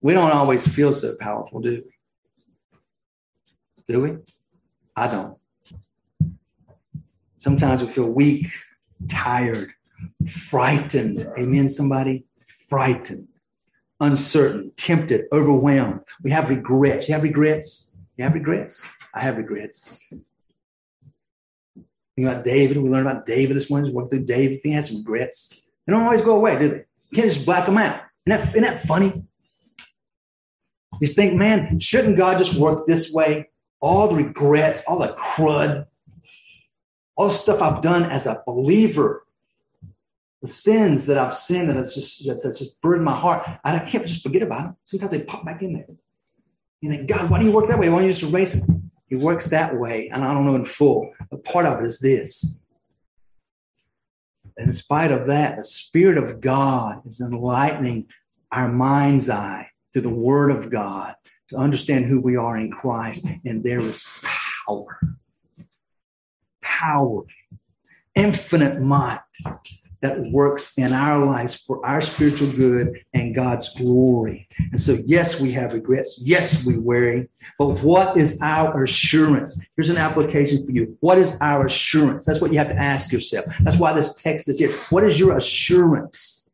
We 0.00 0.14
don't 0.14 0.32
always 0.32 0.66
feel 0.66 0.92
so 0.92 1.14
powerful, 1.18 1.60
do 1.60 1.82
we? 1.84 2.74
Do 3.88 4.00
we? 4.02 4.16
I 4.96 5.08
don't. 5.08 5.36
Sometimes 7.38 7.82
we 7.82 7.88
feel 7.88 8.10
weak, 8.10 8.48
tired, 9.08 9.70
frightened. 10.26 11.26
Amen, 11.38 11.68
somebody? 11.68 12.24
Frightened 12.68 13.28
uncertain, 14.00 14.72
tempted, 14.76 15.26
overwhelmed. 15.32 16.00
We 16.22 16.30
have 16.30 16.50
regrets. 16.50 17.08
You 17.08 17.14
have 17.14 17.22
regrets? 17.22 17.94
You 18.16 18.24
have 18.24 18.34
regrets? 18.34 18.86
I 19.14 19.22
have 19.22 19.36
regrets. 19.36 19.98
Think 22.16 22.28
about 22.28 22.42
David. 22.42 22.78
We 22.78 22.88
learned 22.88 23.06
about 23.06 23.26
David 23.26 23.54
this 23.54 23.70
morning. 23.70 23.92
Work 23.92 24.10
through 24.10 24.24
David. 24.24 24.60
He 24.62 24.72
has 24.72 24.88
some 24.88 24.98
regrets. 24.98 25.62
They 25.86 25.92
don't 25.92 26.02
always 26.02 26.20
go 26.20 26.36
away, 26.36 26.58
do 26.58 26.68
they? 26.68 26.84
You 27.10 27.14
can't 27.14 27.28
just 27.28 27.46
black 27.46 27.66
them 27.66 27.78
out. 27.78 28.02
Isn't 28.26 28.40
that, 28.40 28.48
isn't 28.50 28.62
that 28.62 28.82
funny? 28.82 29.24
You 31.00 31.06
think, 31.06 31.34
man, 31.34 31.80
shouldn't 31.80 32.18
God 32.18 32.38
just 32.38 32.60
work 32.60 32.86
this 32.86 33.12
way? 33.12 33.48
All 33.80 34.08
the 34.08 34.16
regrets, 34.16 34.84
all 34.86 34.98
the 34.98 35.14
crud, 35.14 35.86
all 37.16 37.28
the 37.28 37.34
stuff 37.34 37.62
I've 37.62 37.80
done 37.80 38.04
as 38.04 38.26
a 38.26 38.42
believer, 38.46 39.24
the 40.42 40.48
sins 40.48 41.06
that 41.06 41.16
I've 41.18 41.34
sinned 41.34 41.70
and 41.70 41.78
it's 41.78 41.94
just 41.94 42.26
that's, 42.26 42.58
just 42.58 42.80
burdened 42.82 43.04
my 43.04 43.14
heart. 43.14 43.46
I 43.64 43.78
can't 43.78 44.06
just 44.06 44.22
forget 44.22 44.42
about 44.42 44.62
them. 44.62 44.76
Sometimes 44.84 45.10
they 45.10 45.22
pop 45.22 45.44
back 45.44 45.62
in 45.62 45.72
there. 45.72 45.86
You 46.82 46.90
think, 46.90 47.08
God, 47.08 47.30
why 47.30 47.38
do 47.38 47.46
you 47.46 47.52
work 47.52 47.68
that 47.68 47.78
way? 47.78 47.88
Why 47.88 47.98
don't 47.98 48.08
you 48.08 48.14
just 48.14 48.22
erase 48.22 48.52
them? 48.52 48.90
He 49.08 49.16
works 49.16 49.48
that 49.48 49.76
way, 49.76 50.08
and 50.08 50.24
I 50.24 50.32
don't 50.32 50.44
know 50.44 50.54
in 50.54 50.64
full. 50.64 51.12
But 51.30 51.44
part 51.44 51.66
of 51.66 51.80
it 51.80 51.84
is 51.84 51.98
this. 51.98 52.60
And 54.56 54.68
in 54.68 54.72
spite 54.72 55.10
of 55.10 55.26
that, 55.26 55.56
the 55.56 55.64
Spirit 55.64 56.16
of 56.16 56.40
God 56.40 57.02
is 57.06 57.20
enlightening 57.20 58.08
our 58.52 58.70
mind's 58.70 59.28
eye 59.28 59.69
through 59.92 60.02
the 60.02 60.08
Word 60.08 60.50
of 60.50 60.70
God 60.70 61.14
to 61.48 61.56
understand 61.56 62.06
who 62.06 62.20
we 62.20 62.36
are 62.36 62.56
in 62.56 62.70
Christ. 62.70 63.26
And 63.44 63.62
there 63.62 63.80
is 63.80 64.08
power, 64.66 65.00
power, 66.62 67.22
infinite 68.14 68.80
might 68.80 69.20
that 70.00 70.20
works 70.30 70.78
in 70.78 70.92
our 70.92 71.24
lives 71.24 71.56
for 71.56 71.84
our 71.84 72.00
spiritual 72.00 72.50
good 72.52 73.04
and 73.12 73.34
God's 73.34 73.74
glory. 73.76 74.48
And 74.70 74.80
so, 74.80 74.96
yes, 75.04 75.40
we 75.40 75.52
have 75.52 75.74
regrets. 75.74 76.22
Yes, 76.24 76.64
we 76.64 76.78
worry. 76.78 77.28
But 77.58 77.82
what 77.82 78.16
is 78.16 78.40
our 78.40 78.82
assurance? 78.82 79.62
Here's 79.76 79.90
an 79.90 79.98
application 79.98 80.64
for 80.64 80.72
you. 80.72 80.96
What 81.00 81.18
is 81.18 81.36
our 81.40 81.66
assurance? 81.66 82.24
That's 82.24 82.40
what 82.40 82.52
you 82.52 82.58
have 82.58 82.70
to 82.70 82.76
ask 82.76 83.12
yourself. 83.12 83.46
That's 83.60 83.78
why 83.78 83.92
this 83.92 84.22
text 84.22 84.48
is 84.48 84.58
here. 84.58 84.72
What 84.88 85.04
is 85.04 85.20
your 85.20 85.36
assurance? 85.36 86.49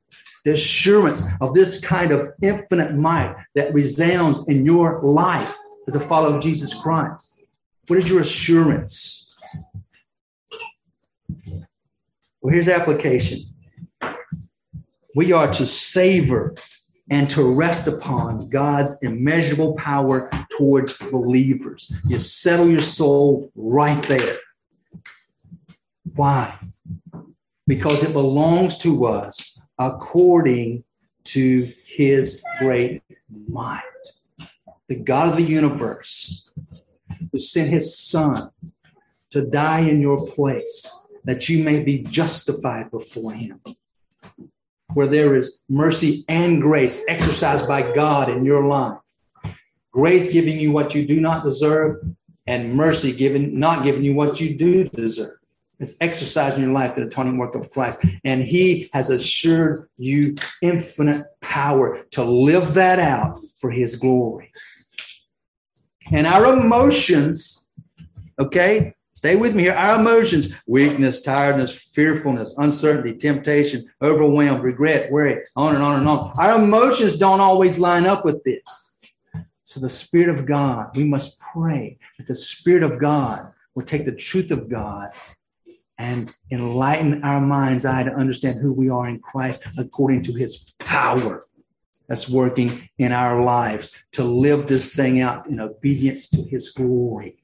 The 0.46 0.52
assurance 0.52 1.26
of 1.40 1.54
this 1.54 1.80
kind 1.80 2.12
of 2.12 2.32
infinite 2.40 2.94
might 2.94 3.34
that 3.56 3.74
resounds 3.74 4.46
in 4.46 4.64
your 4.64 5.02
life 5.02 5.52
as 5.88 5.96
a 5.96 6.00
follower 6.00 6.36
of 6.36 6.40
Jesus 6.40 6.72
Christ. 6.72 7.42
What 7.88 7.98
is 7.98 8.08
your 8.08 8.20
assurance? 8.20 9.34
Well, 11.44 12.54
here's 12.54 12.68
application. 12.68 13.40
We 15.16 15.32
are 15.32 15.52
to 15.52 15.66
savor 15.66 16.54
and 17.10 17.28
to 17.30 17.52
rest 17.52 17.88
upon 17.88 18.48
God's 18.48 19.02
immeasurable 19.02 19.74
power 19.74 20.30
towards 20.56 20.96
believers. 21.10 21.92
You 22.06 22.18
settle 22.18 22.70
your 22.70 22.78
soul 22.78 23.50
right 23.56 24.00
there. 24.04 24.36
Why? 26.14 26.56
Because 27.66 28.04
it 28.04 28.12
belongs 28.12 28.78
to 28.78 29.06
us 29.06 29.55
according 29.78 30.84
to 31.24 31.66
his 31.86 32.42
great 32.58 33.02
might. 33.48 33.82
The 34.88 34.96
God 34.96 35.28
of 35.28 35.36
the 35.36 35.42
universe 35.42 36.50
who 37.32 37.38
sent 37.38 37.70
his 37.70 37.98
son 37.98 38.50
to 39.30 39.44
die 39.46 39.80
in 39.80 40.00
your 40.00 40.24
place 40.28 41.06
that 41.24 41.48
you 41.48 41.64
may 41.64 41.80
be 41.80 41.98
justified 41.98 42.90
before 42.90 43.32
him. 43.32 43.60
Where 44.94 45.08
there 45.08 45.34
is 45.34 45.62
mercy 45.68 46.24
and 46.28 46.62
grace 46.62 47.04
exercised 47.08 47.66
by 47.66 47.92
God 47.92 48.30
in 48.30 48.44
your 48.44 48.64
life. 48.64 48.98
Grace 49.90 50.32
giving 50.32 50.60
you 50.60 50.72
what 50.72 50.94
you 50.94 51.06
do 51.06 51.20
not 51.20 51.42
deserve, 51.42 51.96
and 52.46 52.74
mercy 52.74 53.12
giving 53.12 53.58
not 53.58 53.82
giving 53.82 54.04
you 54.04 54.14
what 54.14 54.40
you 54.40 54.54
do 54.56 54.84
deserve. 54.84 55.38
It's 55.78 55.96
exercising 56.00 56.62
your 56.62 56.72
life 56.72 56.94
to 56.94 57.00
the 57.00 57.06
atoning 57.06 57.36
work 57.36 57.54
of 57.54 57.70
Christ. 57.70 58.04
And 58.24 58.42
he 58.42 58.88
has 58.92 59.10
assured 59.10 59.88
you 59.96 60.34
infinite 60.62 61.26
power 61.40 62.02
to 62.12 62.24
live 62.24 62.74
that 62.74 62.98
out 62.98 63.40
for 63.58 63.70
his 63.70 63.96
glory. 63.96 64.52
And 66.12 66.26
our 66.26 66.58
emotions, 66.58 67.66
okay, 68.38 68.94
Stay 69.16 69.34
with 69.34 69.56
me 69.56 69.62
here. 69.62 69.72
Our 69.72 69.98
emotions, 69.98 70.52
weakness, 70.66 71.22
tiredness, 71.22 71.90
fearfulness, 71.94 72.56
uncertainty, 72.58 73.16
temptation, 73.16 73.90
overwhelmed, 74.02 74.62
regret, 74.62 75.10
worry, 75.10 75.42
on 75.56 75.74
and 75.74 75.82
on 75.82 75.98
and 75.98 76.06
on. 76.08 76.32
Our 76.36 76.62
emotions 76.62 77.16
don't 77.16 77.40
always 77.40 77.78
line 77.78 78.06
up 78.06 78.26
with 78.26 78.44
this. 78.44 78.98
So, 79.64 79.80
the 79.80 79.88
Spirit 79.88 80.28
of 80.28 80.44
God, 80.44 80.94
we 80.94 81.04
must 81.04 81.40
pray 81.40 81.98
that 82.18 82.26
the 82.26 82.34
Spirit 82.34 82.82
of 82.82 83.00
God 83.00 83.50
will 83.74 83.84
take 83.84 84.04
the 84.04 84.12
truth 84.12 84.50
of 84.50 84.68
God 84.68 85.08
and 85.98 86.34
enlighten 86.50 87.22
our 87.24 87.40
mind's 87.40 87.84
eye 87.84 88.02
to 88.02 88.14
understand 88.14 88.60
who 88.60 88.72
we 88.72 88.90
are 88.90 89.08
in 89.08 89.20
Christ 89.20 89.66
according 89.78 90.22
to 90.24 90.32
his 90.32 90.74
power 90.78 91.40
that's 92.08 92.28
working 92.28 92.88
in 92.98 93.12
our 93.12 93.42
lives 93.42 93.92
to 94.12 94.24
live 94.24 94.66
this 94.66 94.94
thing 94.94 95.20
out 95.20 95.48
in 95.48 95.60
obedience 95.60 96.28
to 96.30 96.42
his 96.42 96.70
glory. 96.70 97.42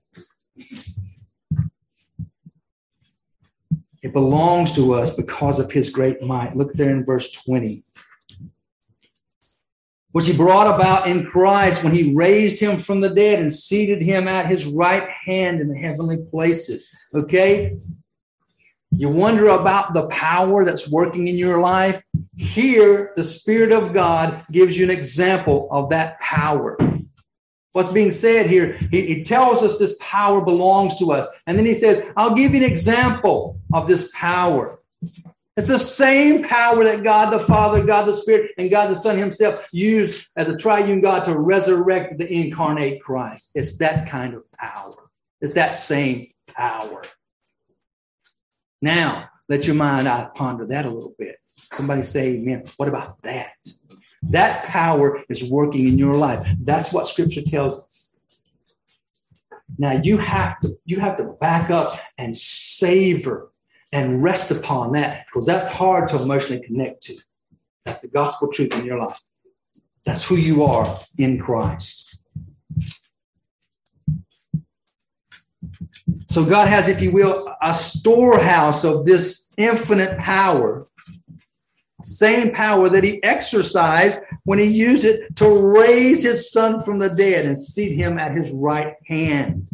It 4.03 4.13
belongs 4.13 4.75
to 4.75 4.95
us 4.95 5.15
because 5.15 5.59
of 5.59 5.71
his 5.71 5.89
great 5.91 6.23
might. 6.23 6.57
Look 6.57 6.73
there 6.75 6.91
in 6.91 7.05
verse 7.05 7.31
20. 7.31 7.85
Which 10.11 10.27
he 10.27 10.37
brought 10.37 10.75
about 10.75 11.09
in 11.09 11.25
Christ 11.25 11.83
when 11.83 11.95
he 11.95 12.13
raised 12.13 12.61
him 12.61 12.79
from 12.81 13.01
the 13.01 13.09
dead 13.09 13.39
and 13.39 13.55
seated 13.55 14.03
him 14.03 14.29
at 14.29 14.51
his 14.51 14.67
right 14.67 15.09
hand 15.09 15.61
in 15.61 15.69
the 15.69 15.79
heavenly 15.79 16.19
places. 16.19 16.91
Okay? 17.15 17.79
You 18.95 19.09
wonder 19.09 19.49
about 19.49 19.95
the 19.95 20.07
power 20.09 20.65
that's 20.65 20.89
working 20.89 21.27
in 21.27 21.37
your 21.37 21.61
life. 21.61 22.03
Here, 22.37 23.13
the 23.17 23.25
Spirit 23.25 23.73
of 23.73 23.95
God 23.95 24.45
gives 24.53 24.79
you 24.79 24.85
an 24.85 24.91
example 24.91 25.67
of 25.71 25.91
that 25.91 26.21
power. 26.21 26.77
What's 27.73 27.89
being 27.89 28.11
said 28.11 28.47
here, 28.47 28.77
he, 28.91 29.07
he, 29.07 29.25
tells 29.25 29.63
us 29.63 29.79
this 29.79 29.97
power 29.99 30.43
belongs 30.43 30.99
to 30.99 31.13
us. 31.13 31.27
And 31.47 31.59
then 31.59 31.65
he 31.65 31.73
says, 31.73 32.07
I'll 32.19 32.35
give 32.35 32.55
you 32.55 32.63
an 32.63 32.71
example 32.71 33.59
of 33.73 33.89
this 33.89 34.11
power. 34.15 34.79
It's 35.57 35.69
the 35.69 35.79
same 35.79 36.45
power 36.45 36.85
that 36.85 37.03
God 37.03 37.31
the 37.31 37.41
Father, 37.41 37.83
God 37.83 38.05
the 38.05 38.15
Spirit, 38.15 38.53
and 38.59 38.71
God 38.71 38.91
the 38.91 38.97
Son 38.97 39.17
Himself 39.17 39.67
used 39.73 40.29
as 40.37 40.49
a 40.49 40.57
triune 40.57 41.01
God 41.01 41.25
to 41.25 41.39
resurrect 41.39 42.19
the 42.19 42.31
incarnate 42.31 43.01
Christ. 43.01 43.53
It's 43.55 43.79
that 43.79 44.07
kind 44.07 44.35
of 44.35 44.51
power. 44.53 45.11
It's 45.41 45.55
that 45.55 45.77
same 45.77 46.33
power. 46.55 47.03
Now, 48.83 49.31
let 49.49 49.67
your 49.67 49.77
mind 49.77 50.09
ponder 50.35 50.67
that 50.67 50.85
a 50.85 50.91
little 50.91 51.15
bit. 51.19 51.37
Somebody 51.47 52.03
say, 52.03 52.35
Amen. 52.35 52.65
What 52.77 52.89
about 52.89 53.23
that? 53.23 53.55
That 54.25 54.67
power 54.67 55.23
is 55.29 55.51
working 55.51 55.89
in 55.89 55.99
your 55.99 56.15
life. 56.15 56.47
That's 56.61 56.93
what 56.93 57.07
Scripture 57.07 57.43
tells 57.43 57.83
us. 57.83 58.17
Now 59.79 59.93
you 59.93 60.19
have 60.19 60.61
to 60.61 60.77
you 60.85 61.01
have 61.01 61.17
to 61.17 61.25
back 61.41 61.71
up 61.71 61.99
and 62.19 62.37
savor 62.37 63.51
and 63.91 64.23
rest 64.23 64.51
upon 64.51 64.93
that 64.93 65.27
because 65.27 65.47
that's 65.47 65.71
hard 65.71 66.09
to 66.09 66.21
emotionally 66.21 66.63
connect 66.63 67.03
to. 67.05 67.17
That's 67.85 68.01
the 68.01 68.09
gospel 68.09 68.49
truth 68.49 68.75
in 68.75 68.85
your 68.85 68.99
life. 68.99 69.21
That's 70.05 70.25
who 70.25 70.37
you 70.37 70.65
are 70.65 70.87
in 71.19 71.39
Christ. 71.39 72.02
So 76.33 76.47
God 76.47 76.67
has, 76.69 76.89
if 76.89 77.03
you 77.03 77.13
will, 77.13 77.55
a 77.61 77.75
storehouse 77.75 78.85
of 78.85 79.05
this 79.05 79.51
infinite 79.59 80.17
power, 80.17 80.89
same 82.03 82.55
power 82.55 82.89
that 82.89 83.05
he 83.05 83.23
exercised 83.23 84.23
when 84.45 84.59
he 84.59 84.65
used 84.65 85.05
it 85.05 85.37
to 85.37 85.55
raise 85.55 86.23
his 86.23 86.51
son 86.51 86.81
from 86.81 86.99
the 86.99 87.11
dead 87.11 87.45
and 87.45 87.59
seat 87.59 87.95
him 87.95 88.19
at 88.19 88.35
his 88.35 88.51
right 88.51 88.95
hand. 89.07 89.69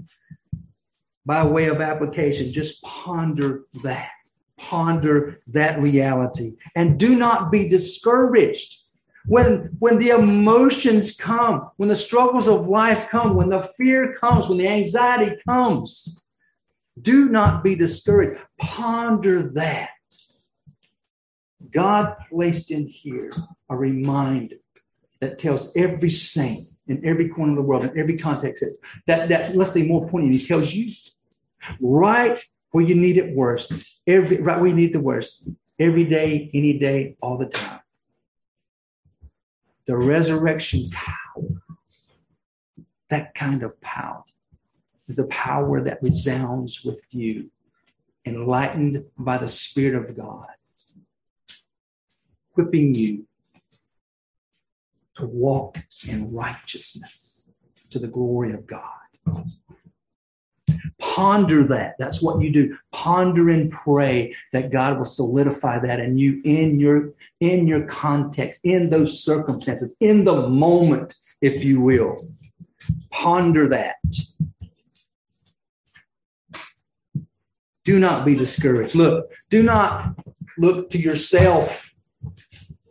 By 1.25 1.47
way 1.47 1.69
of 1.69 1.81
application, 1.81 2.53
just 2.53 2.83
ponder 2.83 3.67
that. 3.85 4.11
Ponder 4.57 5.41
that 5.47 5.81
reality. 5.81 6.57
And 6.75 6.99
do 6.99 7.15
not 7.15 7.53
be 7.53 7.69
discouraged 7.69 8.81
when 9.27 9.77
when 9.79 10.01
the 10.01 10.09
emotions 10.09 11.15
come 11.15 11.71
when 11.77 11.89
the 11.89 11.95
struggles 11.95 12.49
of 12.49 12.67
life 12.67 13.09
come 13.09 13.37
when 13.37 13.51
the 13.51 13.61
fear 13.61 14.15
comes 14.15 14.49
when 14.49 14.59
the 14.59 14.67
anxiety 14.67 15.37
comes 15.47 16.19
do 17.03 17.29
not 17.29 17.63
be 17.65 17.75
discouraged. 17.75 18.41
Ponder 18.59 19.51
that. 19.53 19.91
God 21.71 22.17
placed 22.31 22.71
in 22.71 22.87
here 22.87 23.31
a 23.69 23.77
reminder 23.77 24.57
that 25.21 25.39
tells 25.39 25.77
every 25.77 26.11
saint 26.11 26.67
in 26.87 27.05
every 27.05 27.29
corner 27.29 27.53
of 27.53 27.57
the 27.57 27.63
world, 27.63 27.85
in 27.85 27.99
every 27.99 28.17
context, 28.17 28.65
that, 29.07 29.29
that 29.29 29.57
let's 29.57 29.73
say 29.73 29.87
more 29.87 30.09
poignant, 30.09 30.37
he 30.37 30.47
tells 30.47 30.73
you 30.73 30.91
right 31.81 32.41
where 32.71 32.85
you 32.85 32.95
need 32.95 33.17
it 33.17 33.35
worst, 33.35 33.73
every 34.07 34.41
right 34.41 34.61
where 34.61 34.71
you 34.71 34.77
need 34.77 34.93
the 34.93 35.01
worst, 35.01 35.43
every 35.79 36.05
day, 36.05 36.51
any 36.55 36.79
day, 36.79 37.17
all 37.21 37.37
the 37.37 37.47
time. 37.47 37.81
The 39.87 39.97
resurrection 39.97 40.89
power, 40.91 41.63
that 43.11 43.35
kind 43.35 43.63
of 43.63 43.81
power 43.81 44.23
is 45.09 45.17
the 45.17 45.27
power 45.29 45.81
that 45.83 46.03
resounds 46.03 46.85
with 46.85 47.05
you, 47.11 47.51
enlightened 48.25 49.05
by 49.17 49.39
the 49.39 49.49
Spirit 49.49 49.95
of 49.95 50.17
God, 50.17 50.47
equipping 52.51 52.95
you 52.95 53.27
to 55.15 55.27
walk 55.27 55.79
in 56.09 56.33
righteousness 56.33 57.51
to 57.91 57.99
the 57.99 58.09
glory 58.09 58.53
of 58.53 58.67
God. 58.67 58.83
Ponder 61.01 61.65
that. 61.65 61.97
That's 61.99 62.23
what 62.23 62.41
you 62.41 62.51
do. 62.51 62.77
Ponder 62.93 63.51
and 63.51 63.73
pray 63.73 64.35
that 64.53 64.71
God 64.71 64.99
will 64.99 65.05
solidify 65.05 65.81
that 65.81 65.99
in 66.01 66.17
you 66.17 66.41
in 66.45 66.79
your 66.79 67.13
in 67.41 67.67
your 67.67 67.87
context, 67.87 68.61
in 68.65 68.89
those 68.89 69.23
circumstances, 69.23 69.97
in 70.01 70.25
the 70.25 70.49
moment, 70.49 71.15
if 71.41 71.65
you 71.65 71.81
will. 71.81 72.17
Ponder 73.11 73.69
that. 73.69 73.97
Do 77.85 77.99
not 77.99 78.27
be 78.27 78.35
discouraged. 78.35 78.95
Look, 78.95 79.33
do 79.51 79.63
not 79.63 80.15
look 80.59 80.91
to 80.91 80.99
yourself. 80.99 81.95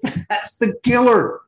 That's 0.29 0.57
the 0.57 0.73
killer. 0.83 1.41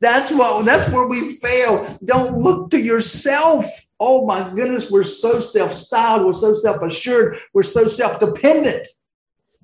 That's 0.00 0.32
what 0.32 0.64
that's 0.64 0.88
where 0.88 1.06
we 1.06 1.34
fail. 1.34 1.98
Don't 2.04 2.38
look 2.38 2.70
to 2.70 2.80
yourself. 2.80 3.66
Oh 3.98 4.24
my 4.24 4.50
goodness, 4.54 4.90
we're 4.90 5.02
so 5.02 5.40
self-styled, 5.40 6.24
we're 6.24 6.32
so 6.32 6.54
self-assured, 6.54 7.38
we're 7.52 7.62
so 7.62 7.86
self-dependent. 7.86 8.88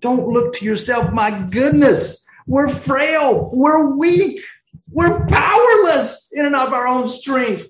Don't 0.01 0.29
look 0.29 0.53
to 0.57 0.65
yourself. 0.67 1.11
My 1.11 1.31
goodness, 1.49 2.27
we're 2.47 2.69
frail, 2.69 3.51
we're 3.51 3.97
weak, 3.97 4.43
we're 4.91 5.27
powerless 5.27 6.31
in 6.33 6.45
and 6.45 6.55
of 6.55 6.75
our 6.75 6.87
own 6.87 7.09
strength. 7.09 7.69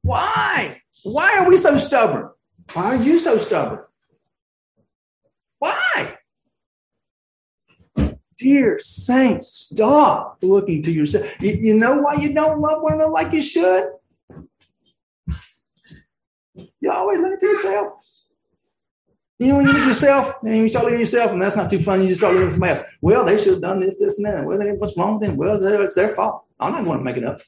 Why? 0.00 0.80
Why 1.02 1.38
are 1.38 1.48
we 1.48 1.58
so 1.58 1.76
stubborn? 1.76 2.30
Why 2.72 2.96
are 2.96 2.96
you 2.96 3.18
so 3.18 3.38
stubborn? 3.38 3.80
Why? 5.58 6.16
Dear 8.36 8.78
saints, 8.80 9.46
stop 9.46 10.38
looking 10.42 10.82
to 10.82 10.90
yourself. 10.90 11.40
You, 11.40 11.52
you 11.52 11.74
know 11.74 11.98
why 11.98 12.14
you 12.14 12.34
don't 12.34 12.60
love 12.60 12.82
one 12.82 12.94
another 12.94 13.12
like 13.12 13.32
you 13.32 13.40
should? 13.40 13.86
You 16.80 16.90
always 16.90 17.20
look 17.20 17.38
to 17.38 17.46
yourself. 17.46 17.92
You 19.38 19.48
know, 19.48 19.56
when 19.56 19.66
you 19.66 19.72
look 19.72 19.82
at 19.82 19.88
yourself 19.88 20.34
and 20.42 20.56
you 20.56 20.68
start 20.68 20.84
looking 20.84 20.96
at 20.96 21.00
yourself, 21.00 21.32
and 21.32 21.42
that's 21.42 21.56
not 21.56 21.70
too 21.70 21.78
funny, 21.78 22.02
you 22.02 22.08
just 22.08 22.20
start 22.20 22.34
looking 22.34 22.46
at 22.46 22.52
somebody 22.52 22.70
else. 22.70 22.82
Well, 23.00 23.24
they 23.24 23.36
should 23.36 23.54
have 23.54 23.62
done 23.62 23.78
this, 23.78 23.98
this, 23.98 24.18
and 24.18 24.26
that. 24.26 24.44
Well, 24.44 24.58
what's 24.76 24.96
wrong 24.96 25.18
with 25.18 25.28
them? 25.28 25.36
Well, 25.36 25.62
it's 25.82 25.94
their 25.94 26.08
fault. 26.08 26.44
I'm 26.60 26.72
not 26.72 26.84
going 26.84 26.98
to 26.98 27.04
make 27.04 27.16
it 27.16 27.24
up. 27.24 27.40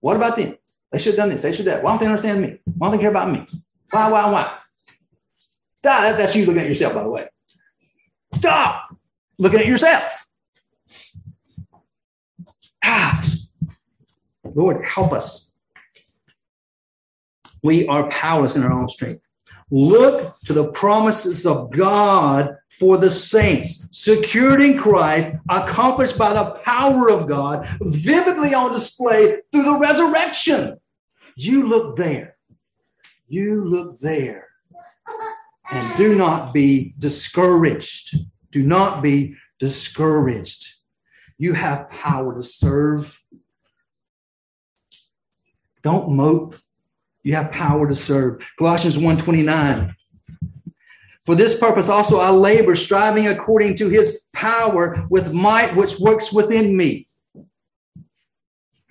What 0.00 0.16
about 0.16 0.36
them? 0.36 0.56
They 0.92 0.98
should 0.98 1.14
have 1.14 1.18
done 1.18 1.28
this. 1.28 1.42
They 1.42 1.52
should 1.52 1.66
have 1.66 1.76
that. 1.76 1.84
Why 1.84 1.90
don't 1.90 2.00
they 2.00 2.06
understand 2.06 2.40
me? 2.40 2.60
Why 2.64 2.88
don't 2.88 2.96
they 2.96 3.02
care 3.02 3.10
about 3.10 3.30
me? 3.30 3.44
Why, 3.90 4.10
why, 4.10 4.30
why? 4.30 4.58
Stop. 5.76 6.16
That's 6.16 6.34
you 6.36 6.44
looking 6.44 6.62
at 6.62 6.68
yourself, 6.68 6.94
by 6.94 7.02
the 7.02 7.10
way. 7.10 7.28
Stop 8.34 8.96
looking 9.38 9.60
at 9.60 9.66
yourself. 9.66 10.26
Ah, 12.84 13.24
Lord, 14.54 14.84
help 14.84 15.12
us. 15.12 15.52
We 17.62 17.86
are 17.88 18.08
powerless 18.08 18.56
in 18.56 18.62
our 18.62 18.72
own 18.72 18.88
strength. 18.88 19.24
Look 19.70 20.40
to 20.46 20.52
the 20.52 20.70
promises 20.72 21.44
of 21.44 21.70
God 21.70 22.56
for 22.70 22.96
the 22.96 23.10
saints, 23.10 23.84
secured 23.90 24.62
in 24.62 24.78
Christ, 24.78 25.32
accomplished 25.50 26.16
by 26.16 26.32
the 26.32 26.58
power 26.64 27.10
of 27.10 27.26
God, 27.26 27.68
vividly 27.80 28.54
on 28.54 28.72
display 28.72 29.40
through 29.52 29.64
the 29.64 29.78
resurrection. 29.78 30.78
You 31.36 31.66
look 31.66 31.96
there. 31.96 32.37
You 33.28 33.64
look 33.64 33.98
there. 33.98 34.48
And 35.70 35.96
do 35.96 36.16
not 36.16 36.54
be 36.54 36.94
discouraged. 36.98 38.16
Do 38.50 38.62
not 38.62 39.02
be 39.02 39.36
discouraged. 39.58 40.66
You 41.36 41.52
have 41.52 41.90
power 41.90 42.34
to 42.34 42.42
serve. 42.42 43.22
Don't 45.82 46.10
mope. 46.10 46.56
You 47.22 47.34
have 47.34 47.52
power 47.52 47.86
to 47.86 47.94
serve. 47.94 48.42
Colossians 48.58 48.96
1:29. 48.96 49.94
For 51.26 51.34
this 51.34 51.58
purpose 51.58 51.90
also 51.90 52.20
I 52.20 52.30
labor, 52.30 52.74
striving 52.74 53.26
according 53.26 53.76
to 53.76 53.90
his 53.90 54.20
power 54.32 55.06
with 55.10 55.34
might 55.34 55.76
which 55.76 56.00
works 56.00 56.32
within 56.32 56.74
me. 56.74 57.06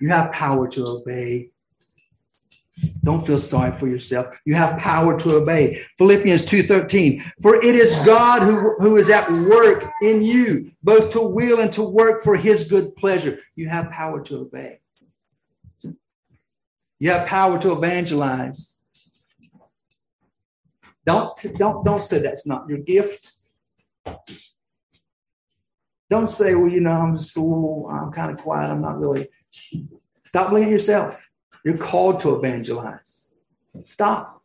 You 0.00 0.10
have 0.10 0.30
power 0.30 0.68
to 0.68 0.86
obey 0.86 1.50
Don't 3.02 3.26
feel 3.26 3.38
sorry 3.38 3.72
for 3.72 3.86
yourself. 3.86 4.28
You 4.44 4.54
have 4.54 4.78
power 4.78 5.18
to 5.20 5.36
obey. 5.36 5.84
Philippians 5.96 6.44
2:13. 6.44 7.22
For 7.40 7.56
it 7.56 7.74
is 7.74 7.96
God 8.04 8.42
who, 8.42 8.74
who 8.78 8.96
is 8.96 9.10
at 9.10 9.30
work 9.30 9.90
in 10.02 10.22
you, 10.22 10.70
both 10.82 11.10
to 11.12 11.20
will 11.20 11.60
and 11.60 11.72
to 11.72 11.82
work 11.82 12.22
for 12.22 12.36
his 12.36 12.68
good 12.68 12.94
pleasure. 12.96 13.38
You 13.56 13.68
have 13.68 13.90
power 13.90 14.20
to 14.24 14.38
obey. 14.38 14.80
You 16.98 17.10
have 17.10 17.28
power 17.28 17.60
to 17.60 17.72
evangelize. 17.72 18.80
Don't, 21.04 21.34
don't, 21.56 21.84
don't 21.84 22.02
say 22.02 22.18
that's 22.18 22.46
not 22.46 22.68
your 22.68 22.78
gift. 22.78 23.32
Don't 26.10 26.26
say, 26.26 26.54
well, 26.54 26.68
you 26.68 26.80
know, 26.80 26.92
I'm 26.92 27.16
just 27.16 27.36
a 27.36 27.40
little, 27.40 27.88
I'm 27.90 28.10
kind 28.10 28.30
of 28.30 28.38
quiet. 28.38 28.70
I'm 28.70 28.82
not 28.82 28.98
really. 28.98 29.26
Stop 30.24 30.52
looking 30.52 30.66
at 30.66 30.70
yourself. 30.70 31.30
You're 31.68 31.76
called 31.76 32.20
to 32.20 32.34
evangelize. 32.34 33.34
Stop. 33.84 34.42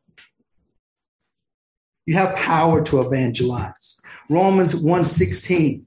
You 2.05 2.15
have 2.15 2.35
power 2.35 2.83
to 2.83 2.99
evangelize. 2.99 4.01
Romans 4.29 4.75
1:16. 4.75 5.85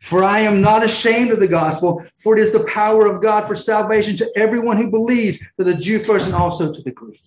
For 0.00 0.22
I 0.22 0.38
am 0.38 0.60
not 0.60 0.84
ashamed 0.84 1.32
of 1.32 1.40
the 1.40 1.48
gospel, 1.48 2.04
for 2.16 2.38
it 2.38 2.40
is 2.40 2.52
the 2.52 2.62
power 2.62 3.06
of 3.06 3.20
God 3.20 3.48
for 3.48 3.56
salvation 3.56 4.16
to 4.18 4.32
everyone 4.36 4.76
who 4.76 4.88
believes, 4.88 5.40
to 5.58 5.64
the 5.64 5.74
Jew 5.74 5.98
first 5.98 6.26
and 6.26 6.34
also 6.36 6.72
to 6.72 6.80
the 6.80 6.92
Greek. 6.92 7.20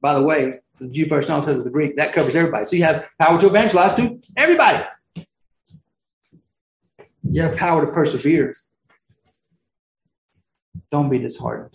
By 0.00 0.14
the 0.14 0.22
way, 0.22 0.60
the 0.78 0.88
Jew 0.90 1.06
first 1.06 1.28
and 1.28 1.34
also 1.34 1.56
to 1.56 1.62
the 1.64 1.70
Greek, 1.70 1.96
that 1.96 2.12
covers 2.12 2.36
everybody. 2.36 2.66
So 2.66 2.76
you 2.76 2.84
have 2.84 3.10
power 3.20 3.40
to 3.40 3.48
evangelize 3.48 3.94
to 3.94 4.20
everybody. 4.36 4.84
You 7.28 7.42
have 7.42 7.56
power 7.56 7.84
to 7.84 7.90
persevere. 7.90 8.52
Don't 10.92 11.08
be 11.08 11.18
disheartened. 11.18 11.74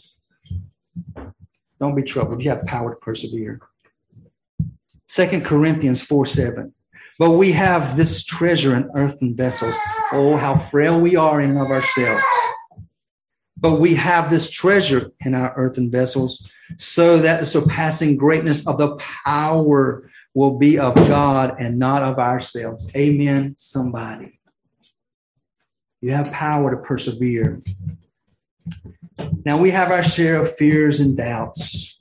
Don't 1.80 1.96
be 1.96 2.04
troubled. 2.04 2.44
You 2.44 2.52
have 2.52 2.66
power 2.66 2.94
to 2.94 3.00
persevere. 3.00 3.60
Second 5.08 5.44
Corinthians 5.44 6.04
4 6.04 6.28
7. 6.28 6.74
But 7.18 7.32
we 7.32 7.52
have 7.54 7.98
this 7.98 8.24
treasure 8.24 8.76
in 8.76 8.92
earthen 8.96 9.36
vessels. 9.36 9.76
Oh, 10.12 10.38
how 10.38 10.56
frail 10.56 11.00
we 11.00 11.16
are 11.16 11.42
in 11.42 11.58
of 11.58 11.72
ourselves. 11.72 12.22
But 13.58 13.80
we 13.80 13.96
have 13.96 14.30
this 14.30 14.52
treasure 14.52 15.12
in 15.22 15.34
our 15.34 15.52
earthen 15.56 15.90
vessels 15.90 16.48
so 16.78 17.18
that 17.18 17.40
the 17.40 17.48
surpassing 17.48 18.18
greatness 18.18 18.68
of 18.68 18.78
the 18.78 18.98
power 19.26 20.12
will 20.36 20.60
be 20.60 20.78
of 20.78 20.94
God 20.94 21.56
and 21.60 21.80
not 21.80 22.04
of 22.04 22.20
ourselves. 22.20 22.92
Amen, 22.96 23.56
somebody. 23.58 24.40
You 26.02 26.12
have 26.12 26.32
power 26.32 26.70
to 26.70 26.78
persevere. 26.78 27.62
Now 29.46 29.58
we 29.58 29.72
have 29.72 29.92
our 29.92 30.04
share 30.04 30.42
of 30.42 30.54
fears 30.54 31.00
and 31.00 31.16
doubts, 31.16 31.98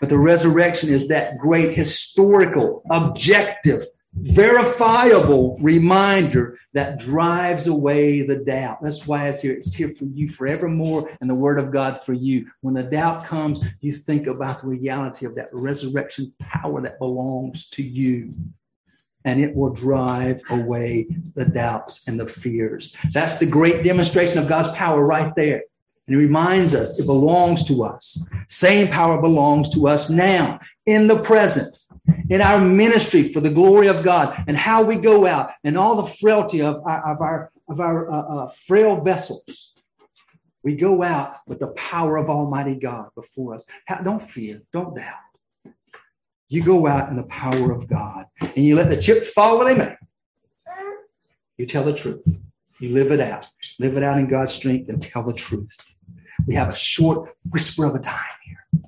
but 0.00 0.08
the 0.08 0.18
resurrection 0.18 0.90
is 0.90 1.08
that 1.08 1.38
great 1.38 1.74
historical, 1.76 2.82
objective, 2.90 3.82
verifiable 4.14 5.56
reminder 5.60 6.58
that 6.72 6.98
drives 6.98 7.66
away 7.66 8.22
the 8.22 8.36
doubt. 8.36 8.78
That's 8.82 9.06
why 9.06 9.28
it's 9.28 9.40
here. 9.40 9.54
It's 9.54 9.74
here 9.74 9.88
for 9.88 10.04
you 10.04 10.28
forevermore 10.28 11.10
and 11.20 11.28
the 11.28 11.34
word 11.34 11.58
of 11.58 11.72
God 11.72 12.00
for 12.00 12.12
you. 12.12 12.46
When 12.60 12.74
the 12.74 12.82
doubt 12.82 13.26
comes, 13.26 13.60
you 13.80 13.92
think 13.92 14.26
about 14.26 14.60
the 14.60 14.68
reality 14.68 15.26
of 15.26 15.34
that 15.36 15.48
resurrection 15.52 16.32
power 16.38 16.80
that 16.82 16.98
belongs 16.98 17.68
to 17.70 17.82
you. 17.82 18.32
And 19.24 19.38
it 19.40 19.54
will 19.54 19.70
drive 19.70 20.40
away 20.48 21.06
the 21.34 21.44
doubts 21.44 22.08
and 22.08 22.18
the 22.18 22.26
fears. 22.26 22.96
That's 23.12 23.36
the 23.36 23.46
great 23.46 23.84
demonstration 23.84 24.38
of 24.38 24.48
God's 24.48 24.72
power 24.72 25.04
right 25.04 25.34
there. 25.34 25.64
And 26.10 26.18
he 26.18 26.26
reminds 26.26 26.74
us 26.74 26.98
it 26.98 27.06
belongs 27.06 27.62
to 27.68 27.84
us. 27.84 28.28
Same 28.48 28.88
power 28.88 29.22
belongs 29.22 29.68
to 29.74 29.86
us 29.86 30.10
now, 30.10 30.58
in 30.84 31.06
the 31.06 31.22
present, 31.22 31.72
in 32.28 32.40
our 32.40 32.60
ministry 32.60 33.32
for 33.32 33.38
the 33.38 33.48
glory 33.48 33.86
of 33.86 34.02
God, 34.02 34.42
and 34.48 34.56
how 34.56 34.82
we 34.82 34.96
go 34.96 35.24
out, 35.24 35.52
and 35.62 35.78
all 35.78 35.94
the 35.94 36.10
frailty 36.10 36.62
of 36.62 36.80
our, 36.84 37.12
of 37.12 37.20
our, 37.20 37.52
of 37.68 37.78
our 37.78 38.10
uh, 38.10 38.22
uh, 38.22 38.48
frail 38.48 39.00
vessels. 39.00 39.76
We 40.64 40.74
go 40.74 41.04
out 41.04 41.36
with 41.46 41.60
the 41.60 41.68
power 41.68 42.16
of 42.16 42.28
Almighty 42.28 42.74
God 42.74 43.10
before 43.14 43.54
us. 43.54 43.64
Don't 44.02 44.20
fear, 44.20 44.62
don't 44.72 44.96
doubt. 44.96 45.14
You 46.48 46.64
go 46.64 46.88
out 46.88 47.08
in 47.10 47.18
the 47.18 47.26
power 47.26 47.70
of 47.70 47.86
God, 47.86 48.26
and 48.40 48.56
you 48.56 48.74
let 48.74 48.90
the 48.90 49.00
chips 49.00 49.28
fall 49.30 49.58
where 49.58 49.72
they 49.72 49.78
may. 49.78 49.94
You 51.56 51.66
tell 51.66 51.84
the 51.84 51.94
truth. 51.94 52.40
You 52.80 52.88
live 52.88 53.12
it 53.12 53.20
out. 53.20 53.46
Live 53.78 53.96
it 53.96 54.02
out 54.02 54.18
in 54.18 54.26
God's 54.26 54.52
strength 54.52 54.88
and 54.88 55.00
tell 55.00 55.22
the 55.22 55.34
truth. 55.34 55.89
We 56.46 56.54
have 56.54 56.68
a 56.68 56.76
short 56.76 57.30
whisper 57.50 57.84
of 57.84 57.94
a 57.94 57.98
time 57.98 58.16
here. 58.44 58.82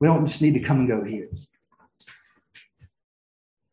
We 0.00 0.08
don't 0.08 0.26
just 0.26 0.42
need 0.42 0.54
to 0.54 0.60
come 0.60 0.80
and 0.80 0.88
go 0.88 1.04
here. 1.04 1.28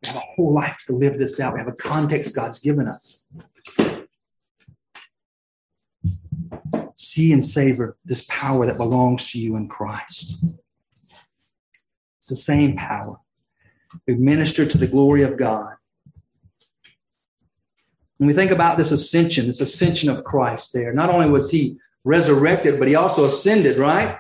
We 0.02 0.08
have 0.08 0.18
a 0.18 0.20
whole 0.36 0.54
life 0.54 0.84
to 0.88 0.94
live 0.94 1.18
this 1.18 1.40
out. 1.40 1.54
We 1.54 1.60
have 1.60 1.68
a 1.68 1.74
context 1.74 2.36
God's 2.36 2.60
given 2.60 2.88
us. 2.88 3.28
See 6.96 7.32
and 7.32 7.44
savor 7.44 7.96
this 8.06 8.26
power 8.28 8.66
that 8.66 8.78
belongs 8.78 9.32
to 9.32 9.40
you 9.40 9.56
in 9.56 9.68
Christ. 9.68 10.44
It's 12.18 12.30
the 12.30 12.36
same 12.36 12.76
power. 12.76 13.18
We 14.08 14.16
minister 14.16 14.66
to 14.66 14.78
the 14.78 14.88
glory 14.88 15.24
of 15.24 15.38
God. 15.38 15.76
When 18.18 18.28
we 18.28 18.34
think 18.34 18.52
about 18.52 18.78
this 18.78 18.92
ascension, 18.92 19.46
this 19.46 19.62
ascension 19.62 20.10
of 20.10 20.24
Christ 20.24 20.74
there, 20.74 20.92
not 20.92 21.10
only 21.10 21.30
was 21.30 21.52
he 21.52 21.78
resurrected, 22.08 22.80
but 22.80 22.88
he 22.88 22.96
also 22.96 23.26
ascended, 23.26 23.78
right? 23.78 24.18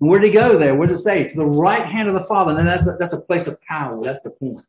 And 0.00 0.08
where 0.08 0.20
did 0.20 0.28
he 0.28 0.32
go 0.32 0.58
there? 0.58 0.74
What 0.74 0.88
does 0.88 1.00
it 1.00 1.02
say? 1.02 1.26
To 1.26 1.36
the 1.36 1.46
right 1.46 1.86
hand 1.86 2.08
of 2.08 2.14
the 2.14 2.20
Father. 2.20 2.56
And 2.56 2.68
that's 2.68 2.86
a, 2.86 2.96
that's 2.98 3.12
a 3.12 3.20
place 3.20 3.46
of 3.46 3.60
power. 3.62 4.00
That's 4.02 4.22
the 4.22 4.30
point. 4.30 4.64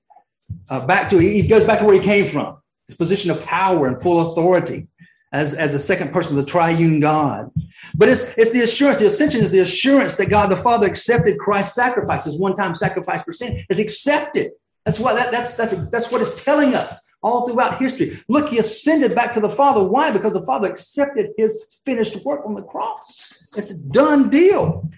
Uh, 0.70 0.86
back 0.86 1.10
to 1.10 1.18
he 1.18 1.48
goes 1.48 1.64
back 1.64 1.80
to 1.80 1.86
where 1.86 1.94
he 1.94 2.02
came 2.02 2.28
from, 2.28 2.58
his 2.88 2.96
position 2.96 3.32
of 3.32 3.44
power 3.44 3.88
and 3.88 4.02
full 4.02 4.32
authority 4.32 4.88
as, 5.32 5.54
as 5.54 5.74
a 5.74 5.80
second 5.80 6.12
person 6.12 6.38
of 6.38 6.44
the 6.44 6.50
triune 6.50 7.00
God. 7.00 7.52
But 7.96 8.10
it's, 8.10 8.38
it's 8.38 8.52
the 8.52 8.62
assurance, 8.62 9.00
the 9.00 9.08
ascension 9.08 9.42
is 9.42 9.52
the 9.52 9.60
assurance 9.60 10.18
that 10.18 10.30
God 10.30 10.48
the 10.52 10.58
Father 10.58 10.88
accepted 10.88 11.39
Christ's 11.39 11.76
sacrifice, 11.76 12.26
his 12.26 12.38
one-time 12.38 12.76
sacrifice 12.76 13.24
for 13.24 13.32
sin, 13.32 13.64
is 13.70 13.80
accepted. 13.80 14.52
That's 14.86 15.00
what 15.00 15.16
that, 15.16 15.32
that's 15.32 15.56
that's 15.56 15.89
that's 15.89 16.12
what 16.12 16.22
it's 16.22 16.44
telling 16.44 16.74
us 16.74 17.08
all 17.22 17.47
throughout 17.47 17.80
history. 17.80 18.22
Look, 18.28 18.49
he 18.49 18.57
ascended 18.57 19.15
back 19.15 19.34
to 19.34 19.39
the 19.39 19.49
Father. 19.49 19.84
Why? 19.84 20.11
Because 20.11 20.34
the 20.34 20.43
Father 20.43 20.69
accepted 20.69 21.32
his 21.38 21.80
finished 21.86 22.24
work 22.26 22.45
on 22.45 22.55
the 22.55 22.63
cross. 22.63 23.47
It's 23.55 23.72
a 23.72 23.82
done 23.82 24.30
deal. 24.30 24.89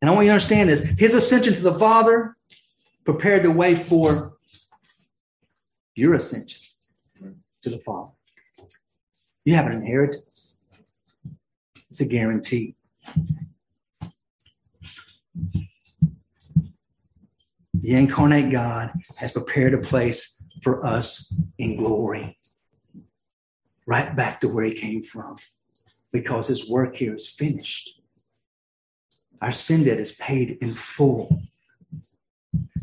And 0.00 0.10
I 0.10 0.14
want 0.14 0.26
you 0.26 0.30
to 0.30 0.34
understand 0.34 0.68
this 0.68 0.84
his 0.98 1.14
ascension 1.14 1.54
to 1.54 1.60
the 1.60 1.78
Father 1.78 2.36
prepared 3.04 3.44
the 3.44 3.50
way 3.50 3.74
for 3.74 4.36
your 5.94 6.14
ascension 6.14 6.60
to 7.62 7.70
the 7.70 7.78
Father. 7.78 8.12
You 9.44 9.54
have 9.54 9.66
an 9.66 9.72
inheritance, 9.72 10.56
it's 11.88 12.00
a 12.00 12.08
guarantee. 12.08 12.76
The 17.74 17.94
incarnate 17.94 18.50
God 18.50 18.90
has 19.16 19.32
prepared 19.32 19.74
a 19.74 19.78
place 19.78 20.35
for 20.66 20.84
us 20.84 21.32
in 21.58 21.76
glory. 21.76 22.36
Right 23.86 24.16
back 24.16 24.40
to 24.40 24.48
where 24.48 24.64
he 24.64 24.74
came 24.74 25.00
from 25.00 25.36
because 26.12 26.48
his 26.48 26.68
work 26.68 26.96
here 26.96 27.14
is 27.14 27.28
finished. 27.28 28.00
Our 29.40 29.52
sin 29.52 29.84
debt 29.84 30.00
is 30.00 30.16
paid 30.16 30.58
in 30.60 30.74
full. 30.74 31.40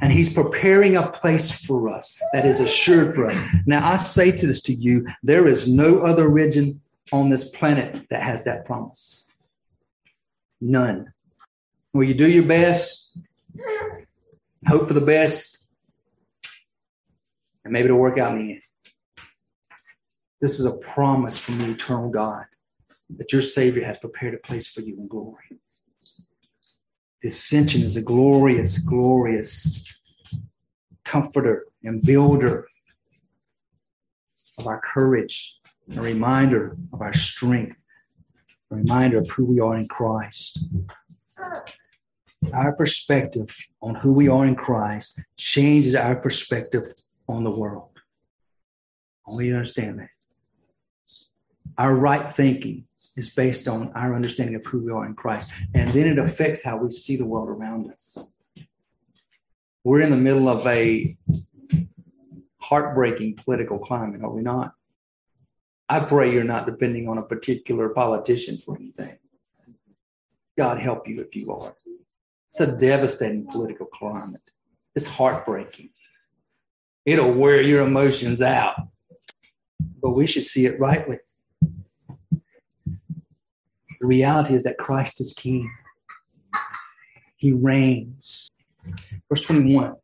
And 0.02 0.14
he's 0.14 0.32
preparing 0.32 0.96
a 0.96 1.10
place 1.10 1.66
for 1.66 1.90
us 1.90 2.18
that 2.32 2.46
is 2.46 2.62
assured 2.62 3.16
for 3.16 3.26
us. 3.26 3.42
Now, 3.66 3.86
I 3.86 3.98
say 3.98 4.32
to 4.32 4.48
this 4.48 4.62
to 4.62 4.74
you 4.74 5.06
there 5.22 5.46
is 5.46 5.68
no 5.68 6.06
other 6.06 6.30
religion 6.30 6.80
on 7.12 7.30
this 7.30 7.50
planet 7.50 8.08
that 8.10 8.24
has 8.24 8.46
that 8.46 8.64
promise. 8.64 9.26
None. 10.62 11.12
Will 11.92 12.06
you 12.06 12.14
do 12.14 12.30
your 12.30 12.46
best? 12.46 13.18
Hope 14.70 14.88
for 14.88 14.94
the 14.94 15.02
best 15.02 15.53
and 17.64 17.74
maybe 17.74 17.86
it'll 17.86 17.98
work 17.98 18.18
out 18.18 18.38
in 18.38 18.48
the 18.48 18.54
end. 18.54 18.62
This 20.42 20.60
is 20.60 20.66
a 20.66 20.78
promise 20.78 21.38
from 21.38 21.60
the 21.60 21.72
eternal 21.72 22.10
God 22.10 22.46
that 23.18 23.32
your 23.32 23.42
Savior 23.42 23.86
has 23.86 23.98
prepared 23.98 24.34
a 24.34 24.38
place 24.38 24.68
for 24.68 24.82
you 24.82 24.98
in 24.98 25.08
glory. 25.08 25.60
The 27.22 27.30
ascension 27.30 27.82
is 27.82 27.96
a 27.96 28.02
glorious, 28.02 28.80
glorious 28.80 29.84
comforter 31.06 31.66
and 31.84 32.02
builder 32.02 32.68
of 34.58 34.68
our 34.68 34.82
courage, 34.82 35.60
a 35.96 36.02
reminder 36.02 36.78
of 36.92 37.02
our 37.02 37.14
strength, 37.14 37.82
a 38.72 38.76
reminder 38.76 39.20
of 39.20 39.30
who 39.30 39.46
we 39.46 39.60
are 39.60 39.76
in 39.76 39.88
Christ. 39.88 40.66
Our 42.54 42.76
perspective 42.76 43.56
on 43.82 43.96
who 43.96 44.14
we 44.14 44.28
are 44.28 44.46
in 44.46 44.56
Christ 44.56 45.22
changes 45.38 45.96
our 45.96 46.20
perspective 46.20 46.94
on 47.28 47.44
the 47.44 47.52
world. 47.52 47.90
Only 49.26 49.48
you 49.48 49.56
understand 49.56 50.00
that. 50.00 50.10
Our 51.78 51.96
right 51.96 52.28
thinking 52.28 52.86
is 53.16 53.30
based 53.30 53.68
on 53.68 53.92
our 53.94 54.16
understanding 54.16 54.56
of 54.56 54.66
who 54.66 54.80
we 54.80 54.92
are 54.92 55.06
in 55.06 55.16
Christ. 55.16 55.52
And 55.74 55.92
then 55.92 56.08
it 56.08 56.20
affects 56.20 56.64
how 56.64 56.78
we 56.78 56.90
see 56.90 57.16
the 57.16 57.26
world 57.26 57.50
around 57.50 57.92
us. 57.92 58.32
We're 59.84 60.02
in 60.02 60.12
the 60.12 60.18
middle 60.18 60.50
of 60.50 60.66
a 60.66 61.18
heartbreaking 62.62 63.36
political 63.36 63.78
climate, 63.78 64.22
are 64.24 64.32
we 64.32 64.42
not? 64.42 64.74
I 65.90 66.00
pray 66.00 66.32
you're 66.32 66.44
not 66.44 66.66
depending 66.66 67.10
on 67.10 67.18
a 67.18 67.28
particular 67.28 67.90
politician 67.90 68.58
for 68.58 68.78
anything. 68.78 69.18
God 70.58 70.80
help 70.80 71.08
you 71.08 71.22
if 71.22 71.36
you 71.36 71.52
are. 71.52 71.76
It's 72.50 72.62
a 72.62 72.78
devastating 72.78 73.46
political 73.48 73.88
climate. 73.88 74.52
It's 74.96 75.06
heartbreaking. 75.06 75.90
It'll 77.06 77.34
wear 77.34 77.62
your 77.62 77.86
emotions 77.86 78.42
out. 78.42 78.76
But 80.02 80.12
we 80.12 80.28
should 80.28 80.46
see 80.46 80.66
it 80.66 80.80
rightly. 80.80 81.18
The 82.32 84.08
reality 84.08 84.56
is 84.56 84.64
that 84.64 84.78
Christ 84.78 85.20
is 85.22 85.34
king. 85.34 85.70
He 87.36 87.52
reigns. 87.52 88.50
Verse 89.30 89.42
21 89.42 89.96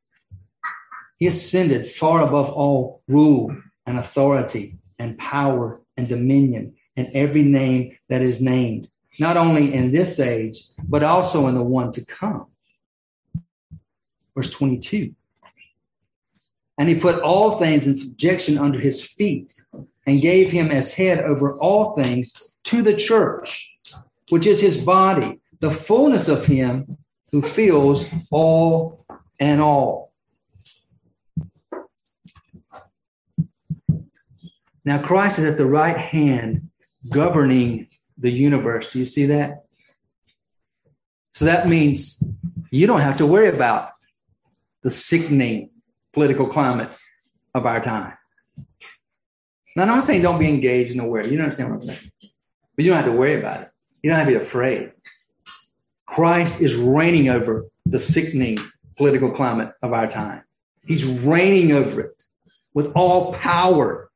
He 1.18 1.28
ascended 1.28 1.88
far 1.88 2.22
above 2.22 2.50
all 2.50 3.02
rule 3.08 3.56
and 3.86 3.98
authority 3.98 4.78
and 4.98 5.18
power 5.18 5.82
and 5.98 6.08
dominion 6.08 6.76
and 6.96 7.10
every 7.14 7.44
name 7.44 7.98
that 8.10 8.22
is 8.22 8.42
named, 8.42 8.90
not 9.20 9.38
only 9.38 9.74
in 9.74 9.92
this 9.92 10.20
age, 10.20 10.60
but 10.84 11.04
also 11.04 11.48
in 11.48 11.56
the 11.56 11.64
one 11.64 11.92
to 11.94 12.04
come. 12.06 12.48
Verse 14.36 14.50
22 14.52 15.16
And 16.80 16.88
he 16.88 16.96
put 16.96 17.22
all 17.22 17.58
things 17.58 17.86
in 17.86 17.98
subjection 17.98 18.58
under 18.58 18.80
his 18.80 19.06
feet 19.06 19.54
and 20.08 20.22
gave 20.22 20.50
him 20.50 20.72
as 20.72 20.94
head 20.94 21.20
over 21.20 21.58
all 21.60 21.94
things 21.94 22.42
to 22.64 22.82
the 22.82 22.96
church, 22.96 23.78
which 24.30 24.48
is 24.48 24.62
his 24.62 24.86
body, 24.86 25.42
the 25.60 25.70
fullness 25.70 26.30
of 26.30 26.46
him 26.46 26.98
who 27.34 27.42
fills 27.42 28.10
all 28.32 29.06
and 29.40 29.60
all. 29.62 30.14
Now, 34.86 35.02
Christ 35.02 35.40
is 35.40 35.46
at 35.46 35.58
the 35.58 35.66
right 35.66 35.98
hand 35.98 36.70
governing 37.10 37.90
the 38.18 38.32
universe. 38.32 38.92
Do 38.92 39.00
you 39.00 39.06
see 39.06 39.26
that? 39.26 39.66
So 41.34 41.44
that 41.46 41.68
means 41.68 42.24
you 42.72 42.88
don't 42.88 43.02
have 43.02 43.18
to 43.18 43.26
worry 43.26 43.50
about 43.50 43.92
the 44.82 44.90
sickening 44.90 45.72
political 46.20 46.48
climate 46.48 46.94
of 47.56 47.66
our 47.66 47.80
time. 47.80 48.12
Now, 49.74 49.84
I'm 49.84 49.88
not 49.88 50.04
saying 50.04 50.22
don't 50.22 50.38
be 50.38 50.50
engaged 50.50 50.92
and 50.92 51.00
aware. 51.00 51.26
You 51.26 51.40
understand 51.40 51.70
what 51.70 51.76
I'm 51.76 51.82
saying. 51.82 52.12
But 52.76 52.84
you 52.84 52.92
don't 52.92 52.98
have 52.98 53.06
to 53.06 53.18
worry 53.18 53.40
about 53.40 53.62
it. 53.62 53.70
You 54.04 54.10
don't 54.10 54.20
have 54.20 54.28
to 54.28 54.34
be 54.34 54.38
afraid. 54.38 54.92
Christ 56.06 56.60
is 56.60 56.76
reigning 56.76 57.30
over 57.30 57.68
the 57.86 58.00
sickening 58.00 58.58
political 58.98 59.32
climate 59.32 59.72
of 59.82 59.94
our 59.94 60.08
time. 60.08 60.44
He's 60.86 61.06
reigning 61.06 61.72
over 61.72 62.02
it 62.02 62.26
with 62.74 62.92
all 62.96 63.32
power. 63.36 64.12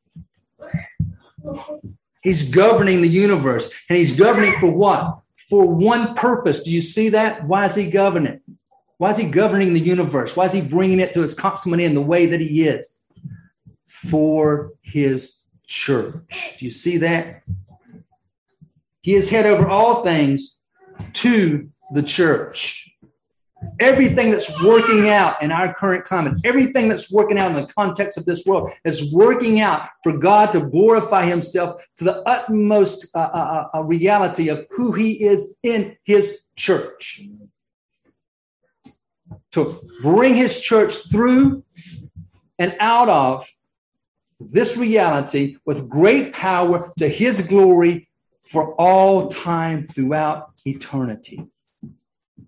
He's 2.21 2.53
governing 2.53 3.01
the 3.01 3.07
universe, 3.07 3.71
and 3.87 3.97
he's 3.97 4.11
governing 4.11 4.51
for 4.59 4.69
what? 4.69 5.19
For 5.49 5.65
one 5.65 6.15
purpose. 6.15 6.63
Do 6.63 6.71
you 6.73 6.81
see 6.81 7.07
that? 7.09 7.47
Why 7.47 7.63
is 7.67 7.75
he 7.75 7.89
governing? 7.89 8.41
Why 9.03 9.09
is 9.09 9.17
he 9.17 9.25
governing 9.25 9.73
the 9.73 9.81
universe? 9.81 10.37
Why 10.37 10.45
is 10.45 10.53
he 10.53 10.61
bringing 10.61 11.01
it 11.01 11.13
to 11.13 11.23
its 11.23 11.33
consummate 11.33 11.81
in 11.81 11.93
the 11.93 12.01
way 12.01 12.25
that 12.27 12.39
he 12.39 12.63
is? 12.63 13.01
For 13.85 14.71
his 14.81 15.49
church. 15.67 16.55
Do 16.57 16.63
you 16.63 16.71
see 16.71 16.95
that? 16.99 17.43
He 19.01 19.15
is 19.15 19.29
head 19.29 19.45
over 19.45 19.67
all 19.67 20.05
things 20.05 20.57
to 21.15 21.69
the 21.93 22.01
church. 22.01 22.95
Everything 23.81 24.31
that's 24.31 24.63
working 24.63 25.09
out 25.09 25.43
in 25.43 25.51
our 25.51 25.73
current 25.73 26.05
climate, 26.05 26.35
everything 26.45 26.87
that's 26.87 27.11
working 27.11 27.37
out 27.37 27.51
in 27.51 27.57
the 27.57 27.67
context 27.73 28.17
of 28.17 28.23
this 28.23 28.45
world 28.45 28.71
is 28.85 29.13
working 29.13 29.59
out 29.59 29.89
for 30.01 30.17
God 30.17 30.53
to 30.53 30.61
glorify 30.61 31.25
Himself 31.25 31.83
to 31.97 32.05
the 32.05 32.21
utmost 32.21 33.09
uh, 33.13 33.19
uh, 33.19 33.67
uh, 33.75 33.83
reality 33.83 34.47
of 34.47 34.65
who 34.71 34.93
He 34.93 35.25
is 35.25 35.53
in 35.61 35.97
His 36.05 36.45
church. 36.55 37.27
To 39.53 39.87
bring 40.01 40.35
His 40.35 40.59
church 40.59 41.09
through 41.11 41.63
and 42.59 42.75
out 42.79 43.09
of 43.09 43.47
this 44.39 44.77
reality 44.77 45.57
with 45.65 45.89
great 45.89 46.33
power 46.33 46.91
to 46.97 47.07
His 47.07 47.47
glory 47.47 48.09
for 48.43 48.75
all 48.75 49.29
time 49.29 49.87
throughout 49.87 50.51
eternity. 50.65 51.47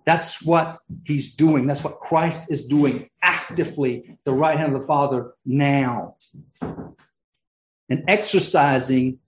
That's 0.06 0.44
what 0.44 0.80
he's 1.04 1.36
doing. 1.36 1.66
That's 1.66 1.84
what 1.84 2.00
Christ 2.00 2.52
is 2.52 2.68
doing 2.68 3.10
actively, 3.22 4.18
the 4.24 4.34
right 4.34 4.58
hand 4.58 4.76
of 4.76 4.82
the 4.82 4.88
Father 4.88 5.34
now. 5.46 6.18
And 6.62 8.04
exercising 8.08 9.20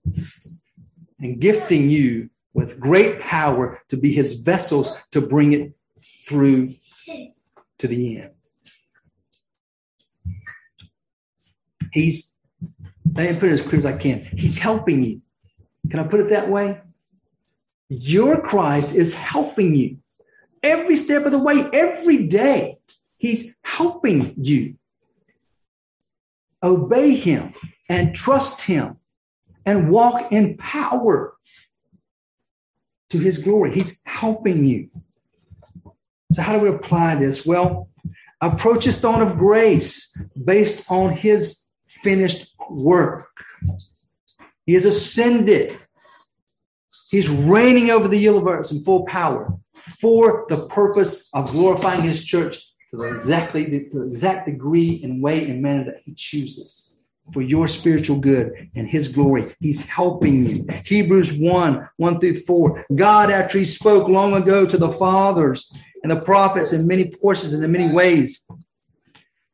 and 1.20 1.40
gifting 1.40 1.90
you 1.90 2.30
with 2.54 2.80
great 2.80 3.20
power 3.20 3.80
to 3.88 3.96
be 3.96 4.12
his 4.12 4.40
vessels 4.40 4.96
to 5.12 5.20
bring 5.20 5.52
it 5.52 5.72
through 6.26 6.72
to 7.78 7.88
the 7.88 8.18
end. 8.18 8.32
He's, 11.92 12.36
let 13.14 13.30
me 13.30 13.40
put 13.40 13.48
it 13.48 13.52
as 13.52 13.62
clear 13.62 13.78
as 13.78 13.86
I 13.86 13.96
can. 13.96 14.28
He's 14.36 14.58
helping 14.58 15.02
you. 15.02 15.22
Can 15.90 16.00
I 16.00 16.04
put 16.04 16.20
it 16.20 16.28
that 16.30 16.48
way? 16.48 16.80
Your 17.88 18.42
Christ 18.42 18.94
is 18.94 19.14
helping 19.14 19.74
you 19.74 19.98
every 20.62 20.96
step 20.96 21.24
of 21.24 21.32
the 21.32 21.38
way, 21.38 21.68
every 21.72 22.26
day. 22.26 22.78
He's 23.16 23.56
helping 23.64 24.34
you. 24.36 24.74
Obey 26.62 27.14
him 27.14 27.54
and 27.88 28.14
trust 28.14 28.62
him 28.62 28.98
and 29.64 29.90
walk 29.90 30.32
in 30.32 30.56
power 30.56 31.34
to 33.10 33.18
his 33.18 33.38
glory. 33.38 33.72
He's 33.72 34.00
helping 34.04 34.64
you. 34.64 34.90
So, 36.32 36.42
how 36.42 36.52
do 36.52 36.60
we 36.60 36.68
apply 36.68 37.14
this? 37.14 37.46
Well, 37.46 37.88
approach 38.40 38.84
his 38.84 39.00
throne 39.00 39.22
of 39.22 39.38
grace 39.38 40.16
based 40.44 40.90
on 40.90 41.12
his 41.12 41.66
finished 41.88 42.54
work. 42.70 43.30
He 44.66 44.74
has 44.74 44.84
ascended. 44.84 45.78
He's 47.10 47.30
reigning 47.30 47.90
over 47.90 48.08
the 48.08 48.18
universe 48.18 48.70
in 48.70 48.84
full 48.84 49.06
power 49.06 49.54
for 49.78 50.44
the 50.50 50.66
purpose 50.66 51.28
of 51.32 51.50
glorifying 51.50 52.02
his 52.02 52.22
church 52.22 52.58
to 52.90 52.98
the 52.98 53.04
exactly 53.04 53.64
the, 53.64 53.88
the 53.90 54.02
exact 54.02 54.46
degree 54.46 55.00
and 55.02 55.22
way 55.22 55.48
and 55.48 55.62
manner 55.62 55.84
that 55.84 56.00
he 56.04 56.14
chooses 56.14 56.98
for 57.32 57.42
your 57.42 57.68
spiritual 57.68 58.18
good 58.18 58.70
and 58.74 58.88
his 58.88 59.08
glory. 59.08 59.44
He's 59.60 59.86
helping 59.86 60.48
you. 60.48 60.66
Hebrews 60.84 61.38
1 61.38 61.88
1 61.96 62.20
through 62.20 62.34
4. 62.40 62.84
God, 62.94 63.30
after 63.30 63.58
he 63.58 63.64
spoke 63.64 64.08
long 64.08 64.34
ago 64.34 64.66
to 64.66 64.78
the 64.78 64.90
fathers 64.90 65.70
and 66.08 66.18
the 66.18 66.24
prophets 66.24 66.72
in 66.72 66.86
many 66.86 67.10
portions 67.10 67.52
and 67.52 67.62
in 67.62 67.70
many 67.70 67.92
ways, 67.92 68.42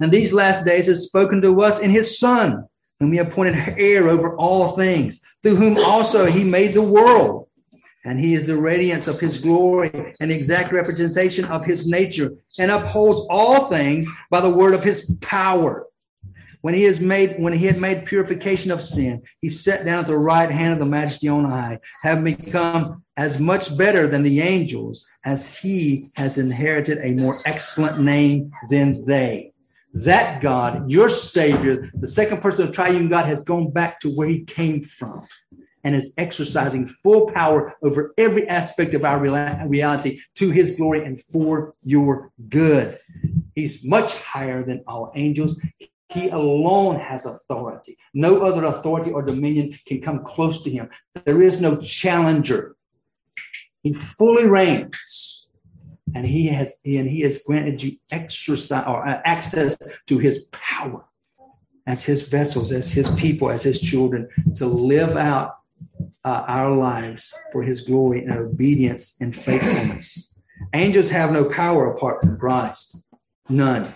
and 0.00 0.12
these 0.12 0.32
last 0.32 0.64
days 0.64 0.86
has 0.86 1.07
spoken 1.07 1.40
to 1.40 1.62
us 1.62 1.80
in 1.80 1.90
his 1.90 2.18
Son 2.18 2.68
whom 3.00 3.12
he 3.12 3.18
appointed 3.18 3.57
heir 3.76 4.09
over 4.09 4.36
all 4.36 4.76
things, 4.76 5.20
through 5.42 5.57
whom 5.57 5.76
also 5.78 6.26
he 6.26 6.44
made 6.44 6.74
the 6.74 6.82
world. 6.82 7.48
And 8.05 8.20
he 8.20 8.34
is 8.34 8.46
the 8.46 8.57
radiance 8.57 9.09
of 9.09 9.18
his 9.18 9.38
glory 9.38 10.14
and 10.20 10.30
the 10.30 10.34
exact 10.34 10.72
representation 10.72 11.46
of 11.46 11.64
his 11.64 11.88
nature, 11.88 12.32
and 12.59 12.70
upholds 12.70 13.26
all 13.30 13.64
things 13.64 14.09
by 14.30 14.40
the 14.40 14.50
word 14.50 14.74
of 14.74 14.84
his 14.84 15.12
power. 15.20 15.86
When 16.64 16.72
he 16.72 16.84
has 16.84 16.98
made, 16.98 17.38
when 17.38 17.52
he 17.52 17.66
had 17.66 17.78
made 17.78 18.06
purification 18.06 18.70
of 18.70 18.80
sin, 18.80 19.20
he 19.42 19.50
sat 19.50 19.84
down 19.84 19.98
at 19.98 20.06
the 20.06 20.16
right 20.16 20.50
hand 20.50 20.72
of 20.72 20.78
the 20.78 20.86
Majesty 20.86 21.28
on 21.28 21.44
high, 21.44 21.78
having 22.02 22.24
become 22.24 23.04
as 23.18 23.38
much 23.38 23.76
better 23.76 24.06
than 24.06 24.22
the 24.22 24.40
angels, 24.40 25.06
as 25.26 25.58
he 25.58 26.10
has 26.16 26.38
inherited 26.38 26.96
a 27.02 27.20
more 27.20 27.38
excellent 27.44 28.00
name 28.00 28.50
than 28.70 29.04
they 29.04 29.52
that 29.92 30.40
God, 30.40 30.90
your 30.90 31.10
Savior, 31.10 31.90
the 31.92 32.06
second 32.06 32.40
person 32.40 32.66
of 32.66 32.74
triune 32.74 33.10
God, 33.10 33.26
has 33.26 33.44
gone 33.44 33.70
back 33.70 34.00
to 34.00 34.08
where 34.08 34.26
he 34.26 34.42
came 34.44 34.82
from 34.82 35.28
and 35.84 35.94
is 35.94 36.14
exercising 36.16 36.86
full 36.86 37.30
power 37.30 37.74
over 37.82 38.14
every 38.16 38.48
aspect 38.48 38.94
of 38.94 39.04
our 39.04 39.20
reality 39.20 40.18
to 40.36 40.50
his 40.50 40.72
glory 40.72 41.04
and 41.04 41.20
for 41.24 41.74
your 41.84 42.32
good. 42.48 42.98
He's 43.54 43.84
much 43.84 44.16
higher 44.16 44.64
than 44.64 44.82
all 44.86 45.12
angels. 45.14 45.60
He 46.14 46.28
alone 46.28 46.96
has 46.96 47.26
authority. 47.26 47.98
No 48.14 48.46
other 48.46 48.64
authority 48.66 49.10
or 49.10 49.22
dominion 49.22 49.72
can 49.86 50.00
come 50.00 50.24
close 50.24 50.62
to 50.62 50.70
him. 50.70 50.88
There 51.24 51.42
is 51.42 51.60
no 51.60 51.76
challenger. 51.76 52.76
He 53.82 53.92
fully 53.92 54.46
reigns 54.46 55.48
and 56.14 56.24
he 56.24 56.46
has 56.46 56.80
and 56.86 57.08
he 57.08 57.20
has 57.22 57.42
granted 57.44 57.82
you 57.82 57.96
exercise 58.12 58.84
or 58.86 59.06
uh, 59.06 59.20
access 59.24 59.76
to 60.06 60.18
his 60.18 60.48
power 60.52 61.04
as 61.86 62.04
his 62.04 62.28
vessels 62.28 62.70
as 62.70 62.92
his 62.92 63.10
people 63.16 63.50
as 63.50 63.62
his 63.62 63.80
children 63.80 64.28
to 64.54 64.66
live 64.66 65.16
out 65.16 65.56
uh, 66.24 66.44
our 66.46 66.70
lives 66.70 67.34
for 67.52 67.62
his 67.62 67.82
glory 67.82 68.24
and 68.24 68.32
obedience 68.32 69.16
and 69.20 69.34
faithfulness. 69.34 70.32
Angels 70.72 71.10
have 71.10 71.32
no 71.32 71.48
power 71.50 71.92
apart 71.92 72.22
from 72.22 72.38
Christ. 72.38 72.96
None. 73.48 73.92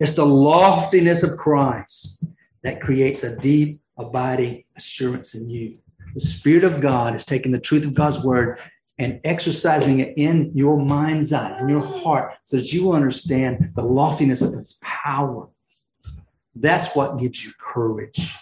It's 0.00 0.16
the 0.16 0.26
loftiness 0.26 1.22
of 1.22 1.36
Christ 1.36 2.24
that 2.62 2.80
creates 2.80 3.22
a 3.22 3.36
deep, 3.38 3.80
abiding 3.96 4.64
assurance 4.76 5.34
in 5.34 5.48
you. 5.48 5.78
The 6.14 6.20
Spirit 6.20 6.64
of 6.64 6.80
God 6.80 7.14
is 7.14 7.24
taking 7.24 7.52
the 7.52 7.60
truth 7.60 7.84
of 7.84 7.94
God's 7.94 8.22
word 8.24 8.58
and 8.98 9.20
exercising 9.24 10.00
it 10.00 10.14
in 10.16 10.50
your 10.54 10.78
mind's 10.78 11.32
eye, 11.32 11.56
in 11.58 11.68
your 11.68 11.84
heart, 11.84 12.34
so 12.44 12.56
that 12.56 12.72
you 12.72 12.92
understand 12.92 13.70
the 13.74 13.82
loftiness 13.82 14.42
of 14.42 14.52
His 14.52 14.78
power. 14.82 15.48
That's 16.54 16.94
what 16.94 17.18
gives 17.18 17.44
you 17.44 17.52
courage. 17.60 18.34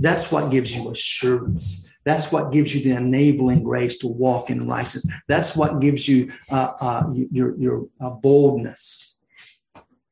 That's 0.00 0.32
what 0.32 0.50
gives 0.50 0.74
you 0.74 0.90
assurance. 0.90 1.90
That's 2.04 2.32
what 2.32 2.52
gives 2.52 2.74
you 2.74 2.82
the 2.82 2.96
enabling 2.96 3.62
grace 3.62 3.98
to 3.98 4.08
walk 4.08 4.50
in 4.50 4.66
righteousness. 4.66 5.14
That's 5.26 5.56
what 5.56 5.80
gives 5.80 6.08
you 6.08 6.32
uh, 6.50 6.72
uh, 6.80 7.12
your, 7.12 7.56
your 7.58 7.88
uh, 8.00 8.10
boldness. 8.10 9.17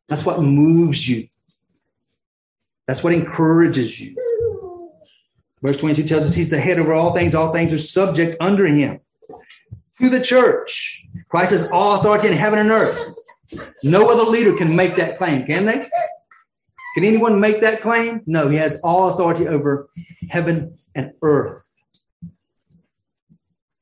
That's 0.08 0.24
what 0.24 0.40
moves 0.40 1.08
you. 1.08 1.28
That's 2.86 3.02
what 3.02 3.12
encourages 3.12 4.00
you. 4.00 4.16
Verse 5.62 5.78
22 5.78 6.04
tells 6.04 6.26
us 6.26 6.34
he's 6.34 6.50
the 6.50 6.60
head 6.60 6.78
over 6.78 6.92
all 6.92 7.12
things. 7.12 7.34
All 7.34 7.52
things 7.52 7.72
are 7.72 7.78
subject 7.78 8.36
under 8.40 8.66
him. 8.66 9.00
To 10.00 10.08
the 10.08 10.20
church, 10.20 11.04
Christ 11.28 11.52
has 11.52 11.70
all 11.70 11.98
authority 11.98 12.28
in 12.28 12.34
heaven 12.34 12.58
and 12.58 12.70
earth. 12.70 13.00
No 13.82 14.10
other 14.10 14.30
leader 14.30 14.54
can 14.56 14.76
make 14.76 14.96
that 14.96 15.16
claim, 15.16 15.46
can 15.46 15.64
they? 15.64 15.78
Can 16.94 17.04
anyone 17.04 17.40
make 17.40 17.60
that 17.62 17.82
claim? 17.82 18.22
No, 18.26 18.48
he 18.48 18.56
has 18.56 18.80
all 18.82 19.08
authority 19.08 19.48
over 19.48 19.88
heaven 20.30 20.78
and 20.94 21.12
earth. 21.22 21.84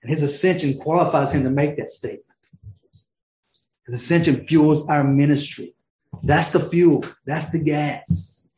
And 0.03 0.11
his 0.11 0.23
ascension 0.23 0.79
qualifies 0.79 1.33
him 1.33 1.45
to 1.45 1.51
make 1.51 1.77
that 1.77 1.91
statement. 1.91 2.25
His 3.87 3.95
ascension 3.95 4.47
fuels 4.47 4.89
our 4.89 5.05
ministry. 5.05 5.75
That's 6.23 6.51
the 6.51 6.61
fuel, 6.61 7.05
that's 7.27 7.51
the 7.51 7.59
gas. 7.59 8.49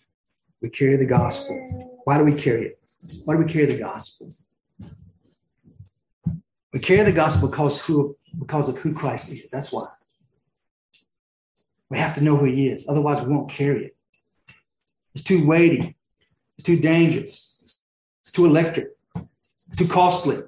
We 0.62 0.70
carry 0.70 0.96
the 0.96 1.06
gospel. 1.06 2.00
Why 2.04 2.18
do 2.18 2.24
we 2.24 2.34
carry 2.34 2.66
it? 2.66 2.78
Why 3.24 3.36
do 3.36 3.42
we 3.42 3.52
carry 3.52 3.66
the 3.66 3.78
gospel? 3.78 4.30
We 6.72 6.80
carry 6.80 7.04
the 7.04 7.12
gospel 7.12 7.48
because 7.48 7.80
who 7.80 8.16
because 8.38 8.68
of 8.68 8.78
who 8.78 8.92
Christ 8.92 9.32
is. 9.32 9.50
That's 9.50 9.72
why. 9.72 9.86
We 11.88 11.98
have 11.98 12.14
to 12.14 12.24
know 12.24 12.36
who 12.36 12.46
he 12.46 12.68
is. 12.68 12.88
Otherwise, 12.88 13.22
we 13.22 13.32
won't 13.32 13.50
carry 13.50 13.86
it. 13.86 13.96
It's 15.14 15.24
too 15.24 15.46
weighty. 15.46 15.96
It's 16.58 16.66
too 16.66 16.78
dangerous. 16.78 17.58
It's 18.22 18.32
too 18.32 18.44
electric. 18.44 18.88
It's 19.14 19.76
too 19.76 19.88
costly. 19.88 20.38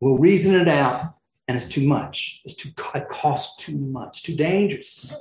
We'll 0.00 0.18
reason 0.18 0.54
it 0.54 0.68
out, 0.68 1.14
and 1.46 1.56
it's 1.56 1.68
too 1.68 1.86
much. 1.86 2.40
It's 2.44 2.54
too 2.54 2.70
it 2.94 3.08
costs 3.08 3.64
too 3.64 3.78
much, 3.78 4.22
too 4.22 4.36
dangerous. 4.36 5.14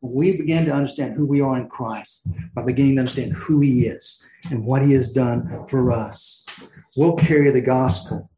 We 0.00 0.36
begin 0.38 0.64
to 0.66 0.72
understand 0.72 1.14
who 1.14 1.26
we 1.26 1.40
are 1.40 1.58
in 1.58 1.68
Christ 1.68 2.28
by 2.54 2.62
beginning 2.62 2.96
to 2.96 3.00
understand 3.00 3.32
who 3.32 3.60
He 3.60 3.86
is 3.86 4.28
and 4.50 4.64
what 4.64 4.82
He 4.82 4.92
has 4.92 5.12
done 5.12 5.66
for 5.68 5.90
us. 5.90 6.46
We'll 6.96 7.16
carry 7.16 7.50
the 7.50 7.60
gospel. 7.60 8.30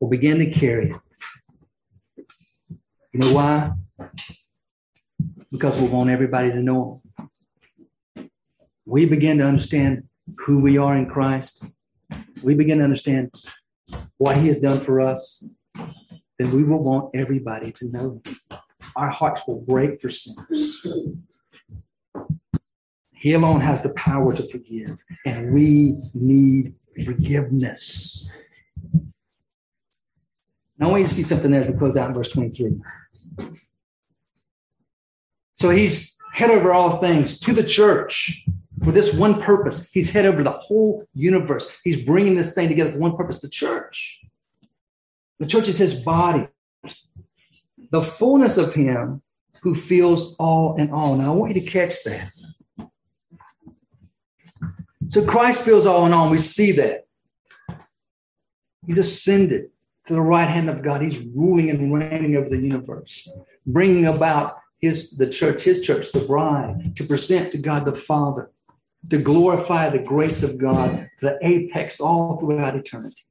We'll 0.00 0.10
begin 0.10 0.38
to 0.38 0.50
carry 0.50 0.90
it. 0.90 2.26
You 3.12 3.20
know 3.20 3.32
why? 3.32 3.72
because 5.50 5.80
we 5.80 5.88
want 5.88 6.10
everybody 6.10 6.50
to 6.50 6.62
know 6.62 7.00
Him. 8.16 8.30
We 8.84 9.06
begin 9.06 9.38
to 9.38 9.46
understand 9.46 10.04
who 10.38 10.62
we 10.62 10.78
are 10.78 10.96
in 10.96 11.08
Christ. 11.08 11.64
We 12.42 12.54
begin 12.54 12.78
to 12.78 12.84
understand 12.84 13.34
what 14.18 14.36
He 14.36 14.46
has 14.48 14.60
done 14.60 14.80
for 14.80 15.00
us. 15.00 15.44
Then 16.38 16.50
we 16.52 16.64
will 16.64 16.82
want 16.82 17.10
everybody 17.14 17.72
to 17.72 17.90
know 17.90 18.20
Him. 18.24 18.60
Our 18.96 19.10
hearts 19.10 19.46
will 19.46 19.60
break 19.60 20.00
for 20.00 20.10
sinners. 20.10 20.86
He 23.12 23.32
alone 23.32 23.60
has 23.60 23.82
the 23.82 23.92
power 23.94 24.32
to 24.34 24.48
forgive, 24.48 25.02
and 25.26 25.52
we 25.52 26.00
need 26.14 26.74
forgiveness. 27.04 28.28
Now, 30.78 30.86
I 30.86 30.90
want 30.90 31.02
you 31.02 31.08
to 31.08 31.14
see 31.14 31.24
something 31.24 31.50
there 31.50 31.62
as 31.62 31.68
we 31.68 31.76
close 31.76 31.96
out 31.96 32.08
in 32.08 32.14
verse 32.14 32.30
23. 32.30 32.76
So 35.54 35.70
he's 35.70 36.16
head 36.32 36.50
over 36.50 36.72
all 36.72 36.98
things 36.98 37.40
to 37.40 37.52
the 37.52 37.64
church 37.64 38.46
for 38.88 38.92
this 38.92 39.12
one 39.12 39.38
purpose. 39.38 39.90
He's 39.92 40.10
head 40.10 40.24
over 40.24 40.42
the 40.42 40.52
whole 40.52 41.06
universe. 41.12 41.70
He's 41.84 42.02
bringing 42.02 42.36
this 42.36 42.54
thing 42.54 42.68
together 42.68 42.92
for 42.92 42.98
one 42.98 43.18
purpose 43.18 43.42
the 43.42 43.48
church. 43.50 44.24
The 45.38 45.44
church 45.46 45.68
is 45.68 45.76
his 45.76 46.00
body, 46.00 46.48
the 47.90 48.00
fullness 48.00 48.56
of 48.56 48.72
him 48.72 49.20
who 49.60 49.74
feels 49.74 50.34
all 50.36 50.76
in 50.76 50.90
all. 50.90 51.16
Now, 51.16 51.34
I 51.34 51.36
want 51.36 51.54
you 51.54 51.60
to 51.60 51.68
catch 51.68 52.02
that. 52.04 52.32
So 55.06 55.22
Christ 55.22 55.66
feels 55.66 55.84
all 55.84 56.06
in 56.06 56.14
all. 56.14 56.30
We 56.30 56.38
see 56.38 56.72
that. 56.72 57.06
He's 58.86 58.96
ascended 58.96 59.68
to 60.06 60.14
the 60.14 60.22
right 60.22 60.48
hand 60.48 60.70
of 60.70 60.82
God. 60.82 61.02
He's 61.02 61.26
ruling 61.36 61.68
and 61.68 61.92
reigning 61.92 62.36
over 62.36 62.48
the 62.48 62.56
universe, 62.56 63.30
bringing 63.66 64.06
about 64.06 64.56
his 64.78 65.10
the 65.10 65.28
church, 65.28 65.64
his 65.64 65.82
church, 65.82 66.10
the 66.10 66.20
bride, 66.20 66.96
to 66.96 67.04
present 67.04 67.52
to 67.52 67.58
God 67.58 67.84
the 67.84 67.94
Father, 67.94 68.50
to 69.10 69.18
glorify 69.18 69.88
the 69.88 70.02
grace 70.02 70.42
of 70.42 70.58
God, 70.58 71.08
the 71.20 71.38
apex 71.42 72.00
all 72.00 72.38
throughout 72.38 72.76
eternity. 72.76 73.22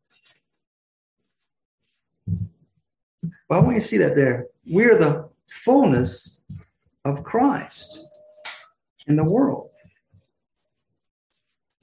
Well, 3.50 3.62
I 3.62 3.64
want 3.64 3.76
you 3.76 3.80
to 3.80 3.88
see 3.88 3.98
that 3.98 4.16
there. 4.16 4.48
We're 4.66 4.98
the 4.98 5.30
fullness 5.48 6.42
of 7.06 7.24
Christ 7.24 8.04
in 9.08 9.16
the 9.16 9.24
world. 9.24 9.70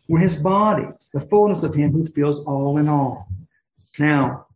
We're 0.09 0.19
his 0.19 0.41
body, 0.41 0.87
the 1.15 1.21
fullness 1.21 1.63
of 1.63 1.75
him 1.75 1.93
who 1.93 2.05
fills 2.05 2.45
all 2.47 2.77
in 2.77 2.89
all. 2.89 3.27
Now, 3.99 4.47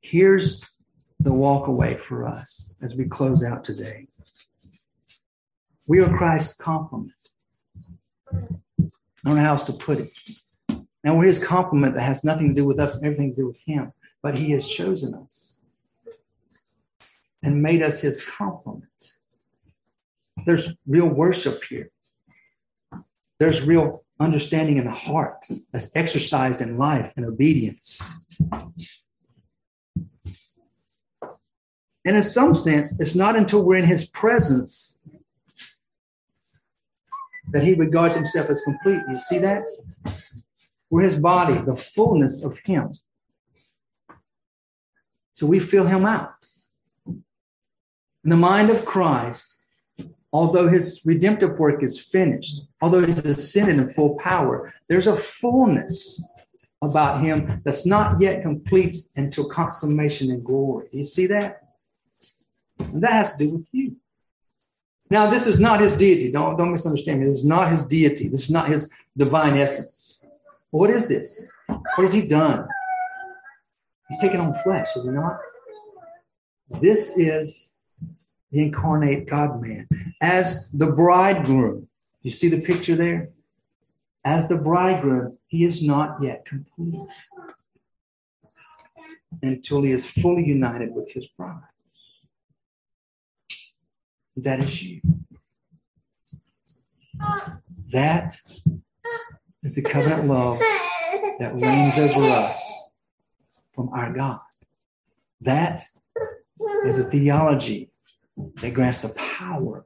here's 0.00 0.62
the 1.18 1.32
walk 1.32 1.66
away 1.66 1.94
for 1.94 2.28
us 2.28 2.74
as 2.80 2.96
we 2.96 3.06
close 3.06 3.42
out 3.42 3.64
today. 3.64 4.06
We 5.88 6.00
are 6.00 6.16
Christ's 6.16 6.56
complement. 6.56 7.12
I 8.32 9.28
don't 9.28 9.36
know 9.36 9.42
how 9.42 9.52
else 9.52 9.64
to 9.64 9.72
put 9.72 9.98
it. 9.98 10.18
Now 11.04 11.16
we're 11.16 11.24
his 11.24 11.44
complement 11.44 11.94
that 11.94 12.02
has 12.02 12.24
nothing 12.24 12.48
to 12.48 12.54
do 12.54 12.64
with 12.64 12.78
us 12.78 12.96
and 12.96 13.04
everything 13.04 13.30
to 13.30 13.36
do 13.36 13.46
with 13.46 13.62
him, 13.64 13.92
but 14.22 14.38
he 14.38 14.50
has 14.52 14.66
chosen 14.66 15.14
us 15.14 15.62
and 17.42 17.62
made 17.62 17.82
us 17.82 18.00
his 18.00 18.24
complement. 18.24 18.88
There's 20.44 20.74
real 20.86 21.06
worship 21.06 21.62
here. 21.64 21.90
There's 23.38 23.66
real 23.66 24.00
understanding 24.20 24.76
in 24.76 24.84
the 24.84 24.92
heart 24.92 25.44
that's 25.72 25.94
exercised 25.96 26.60
in 26.60 26.78
life 26.78 27.12
and 27.16 27.26
obedience. 27.26 28.24
And 32.04 32.16
in 32.16 32.22
some 32.22 32.54
sense, 32.54 32.98
it's 33.00 33.14
not 33.14 33.36
until 33.36 33.64
we're 33.64 33.78
in 33.78 33.84
his 33.84 34.10
presence 34.10 34.98
that 37.52 37.62
he 37.62 37.74
regards 37.74 38.16
himself 38.16 38.50
as 38.50 38.62
complete. 38.62 39.00
You 39.08 39.16
see 39.16 39.38
that? 39.38 39.62
We're 40.90 41.02
his 41.02 41.16
body, 41.16 41.60
the 41.64 41.76
fullness 41.76 42.44
of 42.44 42.58
him. 42.64 42.92
So 45.32 45.46
we 45.46 45.60
fill 45.60 45.86
him 45.86 46.04
out. 46.04 46.34
In 47.06 48.30
the 48.30 48.36
mind 48.36 48.70
of 48.70 48.84
Christ, 48.84 49.56
although 50.32 50.68
his 50.68 51.02
redemptive 51.04 51.58
work 51.58 51.82
is 51.82 52.02
finished, 52.04 52.62
although 52.80 53.04
he's 53.04 53.24
ascended 53.24 53.78
in 53.78 53.88
full 53.88 54.16
power, 54.18 54.72
there's 54.88 55.06
a 55.06 55.16
fullness 55.16 56.32
about 56.82 57.22
him 57.22 57.60
that's 57.64 57.86
not 57.86 58.20
yet 58.20 58.42
complete 58.42 58.96
until 59.16 59.48
consummation 59.48 60.30
and 60.30 60.44
glory. 60.44 60.88
Do 60.90 60.98
you 60.98 61.04
see 61.04 61.26
that? 61.26 61.60
And 62.78 63.02
that 63.02 63.12
has 63.12 63.36
to 63.36 63.44
do 63.46 63.54
with 63.54 63.68
you. 63.72 63.96
Now, 65.12 65.26
this 65.26 65.46
is 65.46 65.60
not 65.60 65.78
his 65.78 65.94
deity. 65.94 66.32
Don't, 66.32 66.56
don't 66.56 66.70
misunderstand 66.70 67.20
me. 67.20 67.26
This 67.26 67.40
is 67.40 67.46
not 67.46 67.70
his 67.70 67.86
deity. 67.86 68.28
This 68.28 68.44
is 68.44 68.50
not 68.50 68.68
his 68.68 68.90
divine 69.14 69.58
essence. 69.58 70.24
What 70.70 70.88
is 70.88 71.06
this? 71.06 71.52
What 71.66 71.98
has 71.98 72.14
he 72.14 72.26
done? 72.26 72.66
He's 74.08 74.22
taken 74.22 74.40
on 74.40 74.54
flesh, 74.64 74.96
is 74.96 75.04
he 75.04 75.10
not? 75.10 75.36
This 76.80 77.18
is 77.18 77.76
the 78.52 78.62
incarnate 78.62 79.28
God 79.28 79.60
man. 79.60 79.86
As 80.22 80.70
the 80.70 80.90
bridegroom, 80.90 81.88
you 82.22 82.30
see 82.30 82.48
the 82.48 82.64
picture 82.66 82.96
there? 82.96 83.28
As 84.24 84.48
the 84.48 84.56
bridegroom, 84.56 85.36
he 85.46 85.66
is 85.66 85.86
not 85.86 86.22
yet 86.22 86.46
complete 86.46 87.28
until 89.42 89.82
he 89.82 89.92
is 89.92 90.10
fully 90.10 90.46
united 90.46 90.94
with 90.94 91.12
his 91.12 91.28
bride. 91.28 91.60
That 94.36 94.60
is 94.60 94.82
you. 94.82 95.00
That 97.90 98.34
is 99.62 99.74
the 99.74 99.82
covenant 99.82 100.26
love 100.26 100.58
that 101.38 101.52
reigns 101.54 101.98
over 101.98 102.26
us 102.30 102.90
from 103.74 103.90
our 103.90 104.12
God. 104.12 104.40
That 105.42 105.84
is 106.86 106.98
a 106.98 107.04
theology 107.04 107.90
that 108.60 108.72
grants 108.72 109.02
the 109.02 109.10
power 109.10 109.84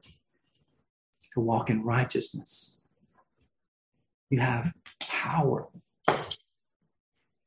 to 1.35 1.41
walk 1.41 1.69
in 1.69 1.83
righteousness. 1.83 2.85
You 4.31 4.41
have 4.41 4.73
power 5.01 5.69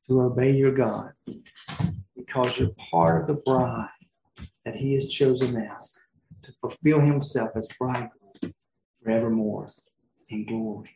to 0.09 0.21
obey 0.21 0.55
your 0.55 0.73
God 0.73 1.13
because 2.17 2.59
you're 2.59 2.73
part 2.91 3.21
of 3.21 3.27
the 3.27 3.41
bride 3.41 3.87
that 4.65 4.75
He 4.75 4.93
has 4.95 5.07
chosen 5.07 5.53
now 5.53 5.79
to 6.43 6.51
fulfill 6.53 6.99
Himself 6.99 7.51
as 7.55 7.67
bridegroom 7.79 8.53
forevermore 9.03 9.67
in 10.29 10.45
glory. 10.45 10.89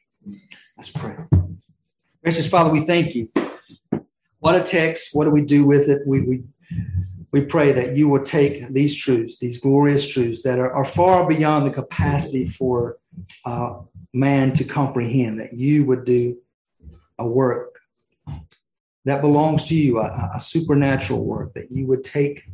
Let's 0.77 0.89
pray. 0.89 1.17
Gracious 2.23 2.49
Father, 2.49 2.71
we 2.71 2.81
thank 2.81 3.15
you. 3.15 3.29
What 4.39 4.55
a 4.55 4.61
text. 4.61 5.09
What 5.13 5.25
do 5.25 5.31
we 5.31 5.43
do 5.43 5.65
with 5.65 5.89
it? 5.89 6.01
We, 6.05 6.21
we, 6.21 6.43
we 7.31 7.41
pray 7.45 7.71
that 7.71 7.95
you 7.95 8.09
will 8.09 8.23
take 8.23 8.67
these 8.69 8.95
truths, 8.95 9.39
these 9.39 9.59
glorious 9.59 10.07
truths 10.07 10.43
that 10.43 10.59
are, 10.59 10.71
are 10.71 10.85
far 10.85 11.27
beyond 11.27 11.65
the 11.65 11.71
capacity 11.71 12.45
for 12.45 12.97
uh, 13.45 13.79
man 14.13 14.53
to 14.53 14.63
comprehend, 14.63 15.39
that 15.39 15.53
you 15.53 15.85
would 15.85 16.05
do 16.05 16.37
a 17.19 17.27
work 17.27 17.79
that 19.05 19.21
belongs 19.21 19.65
to 19.65 19.75
you, 19.75 19.99
a, 19.99 20.31
a 20.35 20.39
supernatural 20.39 21.25
work, 21.25 21.53
that 21.53 21.71
you 21.71 21.85
would 21.87 22.03
take 22.03 22.45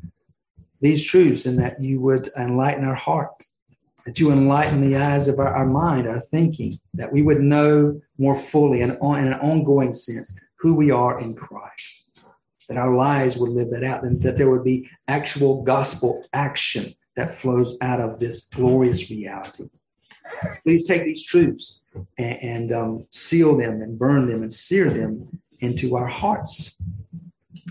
these 0.82 1.04
truths 1.04 1.46
and 1.46 1.60
that 1.60 1.82
you 1.82 2.00
would 2.02 2.28
enlighten 2.38 2.86
our 2.86 2.96
heart, 2.96 3.44
that 4.06 4.20
you 4.20 4.32
enlighten 4.32 4.82
the 4.82 4.98
eyes 4.98 5.28
of 5.28 5.40
our, 5.40 5.54
our 5.54 5.66
mind, 5.66 6.08
our 6.08 6.20
thinking, 6.20 6.80
that 6.94 7.12
we 7.12 7.22
would 7.22 7.42
know 7.42 8.00
more 8.18 8.38
fully 8.38 8.82
and 8.82 8.98
on, 9.02 9.20
in 9.20 9.28
an 9.28 9.40
ongoing 9.40 9.94
sense 9.94 10.40
who 10.60 10.76
we 10.76 10.92
are 10.92 11.20
in 11.20 11.34
Christ, 11.36 12.12
that 12.68 12.78
our 12.78 12.96
lives 12.96 13.38
would 13.38 13.52
live 13.52 13.70
that 13.72 13.84
out, 13.84 14.04
and 14.04 14.18
that 14.22 14.38
there 14.38 14.50
would 14.50 14.64
be 14.64 14.90
actual 15.08 15.64
gospel 15.64 16.24
action 16.34 16.86
that 17.16 17.34
flows 17.34 17.78
out 17.82 18.00
of 18.00 18.20
this 18.20 18.48
glorious 18.48 19.10
reality. 19.10 19.70
Please 20.64 20.88
take 20.88 21.04
these 21.06 21.26
truths 21.26 21.82
and, 22.18 22.38
and 22.42 22.72
um, 22.72 23.08
seal 23.10 23.58
them 23.58 23.82
and 23.82 23.98
burn 23.98 24.30
them 24.30 24.42
and 24.42 24.52
sear 24.52 24.90
them 24.90 25.42
into 25.60 25.96
our 25.96 26.08
hearts, 26.08 26.82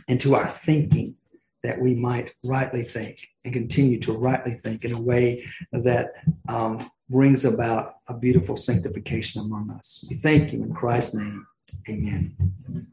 into 0.09 0.34
our 0.34 0.46
thinking, 0.46 1.14
that 1.62 1.80
we 1.80 1.94
might 1.94 2.32
rightly 2.44 2.82
think 2.82 3.26
and 3.44 3.52
continue 3.52 3.98
to 4.00 4.12
rightly 4.12 4.52
think 4.52 4.84
in 4.84 4.92
a 4.92 5.00
way 5.00 5.44
that 5.72 6.12
um, 6.48 6.90
brings 7.09 7.44
about 7.44 7.96
a 8.09 8.16
beautiful 8.16 8.56
sanctification 8.56 9.42
among 9.42 9.70
us. 9.70 10.04
We 10.09 10.16
thank 10.16 10.52
you 10.52 10.62
in 10.62 10.74
Christ's 10.74 11.14
name. 11.14 11.46
Amen. 11.88 12.92